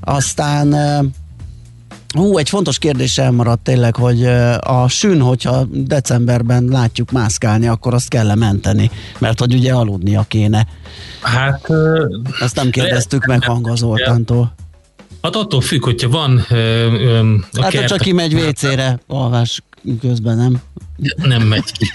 Aztán 0.00 0.74
Hú, 2.14 2.36
egy 2.36 2.48
fontos 2.48 2.78
kérdés 2.78 3.18
elmaradt 3.18 3.62
tényleg, 3.62 3.96
hogy 3.96 4.24
a 4.60 4.88
sűn, 4.88 5.20
hogyha 5.20 5.64
decemberben 5.70 6.64
látjuk 6.64 7.10
mászkálni, 7.10 7.66
akkor 7.66 7.94
azt 7.94 8.08
kell 8.08 8.34
menteni, 8.34 8.90
mert 9.18 9.38
hogy 9.38 9.54
ugye 9.54 9.72
aludnia 9.72 10.24
kéne. 10.28 10.66
Hát... 11.22 11.66
Ezt 12.40 12.54
nem 12.54 12.70
kérdeztük 12.70 13.26
meg 13.26 13.44
Hanga 13.44 13.74
Zoltántól. 13.74 14.54
Hát 15.22 15.36
attól 15.36 15.60
függ, 15.60 15.84
hogyha 15.84 16.08
van 16.08 16.44
ö, 16.48 16.54
ö, 16.56 17.34
a 17.52 17.62
Hát, 17.62 17.70
kert... 17.70 17.88
csak 17.88 17.98
kimegy 17.98 18.34
WC-re, 18.34 19.00
alvás 19.06 19.62
közben, 20.00 20.36
nem? 20.36 20.60
Nem 21.16 21.42
megy 21.42 21.72
ki. 21.72 21.86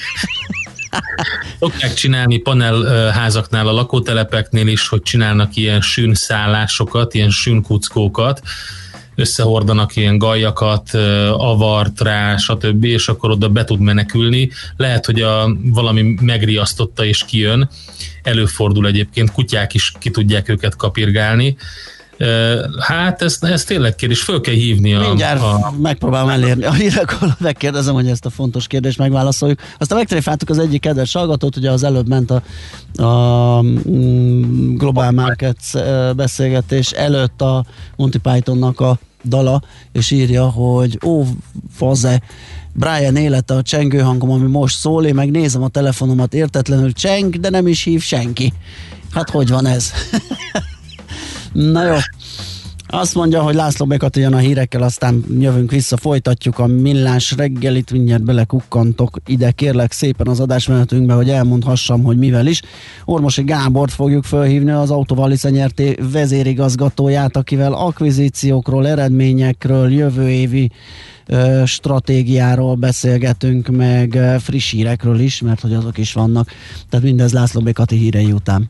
Szokták 1.60 1.94
csinálni 1.94 2.38
panelházaknál, 2.38 3.68
a 3.68 3.72
lakótelepeknél 3.72 4.68
is, 4.68 4.88
hogy 4.88 5.02
csinálnak 5.02 5.56
ilyen 5.56 5.82
sűnszállásokat, 5.82 7.14
ilyen 7.14 7.30
sűnkuckókat, 7.30 8.42
összehordanak 9.16 9.96
ilyen 9.96 10.18
gajakat, 10.18 10.94
avart 11.32 12.02
rá, 12.02 12.38
stb., 12.38 12.84
és 12.84 13.08
akkor 13.08 13.32
oda 13.32 13.50
be 13.50 13.64
tud 13.64 13.80
menekülni. 13.80 14.50
Lehet, 14.78 15.06
hogy 15.06 15.22
a, 15.22 15.58
valami 15.64 16.16
megriasztotta 16.22 17.06
és 17.06 17.26
kijön. 17.26 17.70
Előfordul 18.24 18.88
egyébként, 18.88 19.32
kutyák 19.32 19.74
is 19.74 19.94
ki 20.00 20.10
tudják 20.10 20.50
őket 20.50 20.76
kapirgálni. 20.76 21.58
Hát 22.80 23.22
ez, 23.22 23.38
ez 23.42 23.64
tényleg 23.64 23.96
kérdés, 23.96 24.22
föl 24.22 24.42
kell 24.42 24.54
hívni 24.54 24.94
a... 24.94 25.00
Mindjárt 25.00 25.42
a... 25.42 25.74
megpróbálom 25.82 26.30
elérni 26.30 26.64
a 26.64 26.74
hírekről, 26.74 27.36
megkérdezem, 27.40 27.94
hogy 27.94 28.08
ezt 28.08 28.26
a 28.26 28.30
fontos 28.30 28.68
kérdést 28.68 28.98
megválaszoljuk. 28.98 29.60
Aztán 29.78 29.98
megtréfáltuk 29.98 30.50
az 30.50 30.60
egyik 30.60 30.82
kedves 30.82 31.14
hallgatót, 31.14 31.56
ugye 31.56 31.72
az 31.72 31.84
előbb 31.84 32.08
ment 32.08 32.32
a, 32.32 32.42
a 33.04 33.62
mm, 33.62 34.76
Global 34.76 35.12
Markets 35.12 35.72
beszélgetés 36.16 36.92
előtt 36.92 37.42
a 37.42 37.66
Monty 37.96 38.18
Pythonnak 38.18 38.80
a 38.80 39.00
dala, 39.24 39.62
és 39.92 40.12
írja, 40.12 40.50
hogy 40.50 41.00
ó, 41.06 41.24
faze, 41.72 42.22
Brian 42.74 43.16
élete 43.16 43.54
a 43.54 43.62
csengő 43.62 44.00
hangom, 44.00 44.32
ami 44.32 44.48
most 44.48 44.78
szól, 44.78 45.06
én 45.06 45.16
meg 45.16 45.32
nézem 45.32 45.64
a 45.64 45.68
telefonomat 45.68 46.34
értetlenül 46.34 46.94
cseng, 46.94 47.40
de 47.40 47.50
nem 47.50 47.68
is 47.68 47.84
hív 47.84 48.02
senki. 48.02 48.54
Hát 49.12 49.30
hogy 49.30 49.50
van 49.50 49.66
ez? 49.66 49.92
Na 51.54 51.86
jó. 51.86 51.96
Azt 52.88 53.16
mondja, 53.16 53.42
hogy 53.42 53.56
László 53.56 53.86
Bekat 53.86 54.16
jön 54.16 54.34
a 54.34 54.38
hírekkel, 54.38 54.82
aztán 54.82 55.24
jövünk 55.40 55.72
vissza, 55.72 55.98
folytatjuk 55.98 56.60
a 56.60 56.68
millás 56.68 57.32
reggelit, 57.32 57.92
mindjárt 57.92 58.24
belekukkantok 58.24 59.18
ide, 59.26 59.52
kérlek 59.52 59.92
szépen 59.92 60.28
az 60.28 60.40
adásmenetünkbe, 60.40 61.14
hogy 61.14 61.30
elmondhassam, 61.30 62.04
hogy 62.04 62.18
mivel 62.18 62.48
is. 62.48 62.62
Ormosi 63.06 63.44
Gábort 63.44 63.92
fogjuk 63.92 64.24
felhívni, 64.24 64.72
az 64.72 64.92
Autovalica 64.92 65.50
nyerté 65.50 65.98
vezérigazgatóját, 66.12 67.38
akivel 67.38 67.74
akvizíciókról, 67.74 68.88
eredményekről, 68.88 69.92
jövő 69.92 70.30
évi 70.30 70.72
ö, 71.26 71.64
stratégiáról 71.66 72.76
beszélgetünk, 72.76 73.68
meg 73.68 74.20
friss 74.40 74.72
hírekről 74.72 75.20
is, 75.20 75.42
mert 75.42 75.62
hogy 75.62 75.74
azok 75.74 75.98
is 75.98 76.14
vannak. 76.14 76.50
Tehát 76.90 77.06
mindez 77.06 77.34
László 77.34 77.62
Bekati 77.62 77.96
hírei 77.96 78.32
után. 78.32 78.70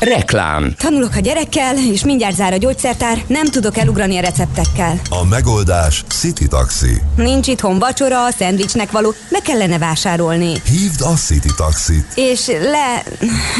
Reklám. 0.00 0.74
Tanulok 0.78 1.14
a 1.14 1.20
gyerekkel, 1.20 1.76
és 1.78 2.04
mindjárt 2.04 2.34
zár 2.34 2.52
a 2.52 2.56
gyógyszertár, 2.56 3.24
nem 3.26 3.46
tudok 3.46 3.76
elugrani 3.76 4.16
a 4.16 4.20
receptekkel. 4.20 5.00
A 5.08 5.24
megoldás 5.24 6.04
City 6.08 6.46
Taxi. 6.46 7.00
Nincs 7.16 7.46
itthon 7.46 7.78
vacsora, 7.78 8.24
a 8.24 8.30
szendvicsnek 8.30 8.90
való, 8.90 9.14
be 9.30 9.38
kellene 9.38 9.78
vásárolni. 9.78 10.52
Hívd 10.64 11.00
a 11.00 11.14
City 11.14 11.50
Taxit. 11.56 12.06
És 12.14 12.46
le... 12.46 13.02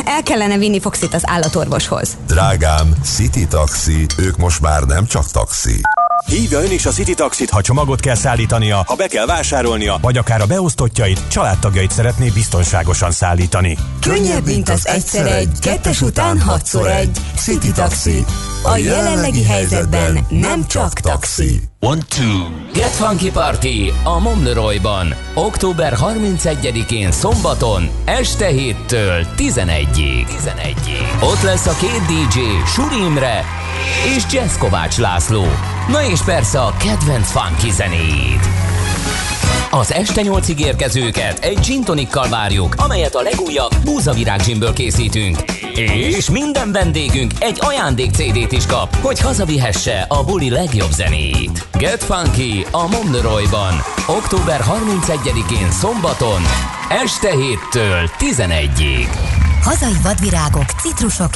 el 0.05 0.23
kellene 0.23 0.59
vinni 0.59 0.81
Foxit 0.81 1.15
az 1.15 1.23
állatorvoshoz. 1.25 2.17
Drágám, 2.27 2.95
City 3.05 3.47
Taxi, 3.47 4.07
ők 4.19 4.37
most 4.37 4.61
már 4.61 4.83
nem 4.83 5.07
csak 5.07 5.31
taxi. 5.31 5.81
Hívja 6.27 6.61
ön 6.63 6.71
is 6.71 6.87
a 6.87 6.91
City 6.91 7.15
Taxit, 7.15 7.51
ha 7.51 7.61
csomagot 7.61 8.01
kell 8.01 8.15
szállítania, 8.15 8.85
ha 8.87 8.95
be 8.95 9.07
kell 9.07 9.27
vásárolnia, 9.27 9.99
vagy 10.01 10.17
akár 10.17 10.41
a 10.41 10.47
beosztottjait, 10.47 11.29
családtagjait 11.29 11.91
szeretné 11.91 12.29
biztonságosan 12.29 13.11
szállítani. 13.11 13.79
Könnyebb, 14.01 14.45
mint 14.45 14.69
az 14.69 14.87
egyszer 14.87 15.27
egy, 15.27 15.59
kettes 15.61 16.01
után 16.01 16.41
hatszor 16.41 16.87
egy. 16.87 17.19
City 17.37 17.73
Taxi. 17.73 18.25
A 18.63 18.77
jelenlegi 18.77 19.45
helyzetben 19.45 20.27
nem 20.29 20.67
csak 20.67 20.93
taxi. 20.93 21.61
One, 21.81 22.01
two. 22.09 22.45
Get 22.73 22.91
Funky 22.91 23.31
Party 23.31 23.93
a 24.03 24.19
Momleroyban. 24.19 25.15
Október 25.35 25.97
31-én 26.01 27.13
szombaton, 27.13 27.91
este 28.05 28.51
7-től 28.53 29.27
11-ig. 29.37 30.27
11-ig. 30.45 31.23
Ott 31.23 31.43
lesz 31.43 31.67
a 31.67 31.75
két 31.81 32.03
DJ, 32.07 32.41
Suri 32.67 33.05
Imre 33.05 33.45
és 34.17 34.23
Jazz 34.31 34.57
Kovács 34.57 34.97
László. 34.97 35.45
Na 35.89 36.05
és 36.05 36.21
persze 36.21 36.61
a 36.61 36.75
kedvenc 36.79 37.31
funky 37.31 37.71
zenéid. 37.71 38.41
Az 39.71 39.93
este 39.93 40.23
nyolcig 40.23 40.61
érkezőket 40.61 41.39
egy 41.39 41.59
gin 41.61 41.85
tonikkal 41.85 42.29
várjuk, 42.29 42.75
amelyet 42.77 43.15
a 43.15 43.23
legújabb 43.23 43.77
búzavirág 43.85 44.43
ginből 44.43 44.73
készítünk. 44.73 45.39
És 45.95 46.31
minden 46.31 46.73
vendégünk 46.73 47.33
egy 47.39 47.59
ajándék 47.61 48.11
CD-t 48.11 48.53
is 48.53 48.67
kap, 48.67 48.97
hogy 48.97 49.21
hazavihesse 49.21 50.07
a 50.09 50.25
buli 50.25 50.51
legjobb 50.51 50.91
zenét. 50.93 51.67
Get 51.73 52.05
Funky 52.05 52.67
a 52.71 52.89
Momleroyban, 52.89 53.75
október 54.07 54.61
31-én 54.61 55.71
szombaton, 55.71 56.43
este 56.89 57.31
7-től 57.33 58.11
11-ig. 58.19 59.09
Hazai 59.63 59.97
vadvirágok, 60.03 60.71
citrusok 60.83 61.31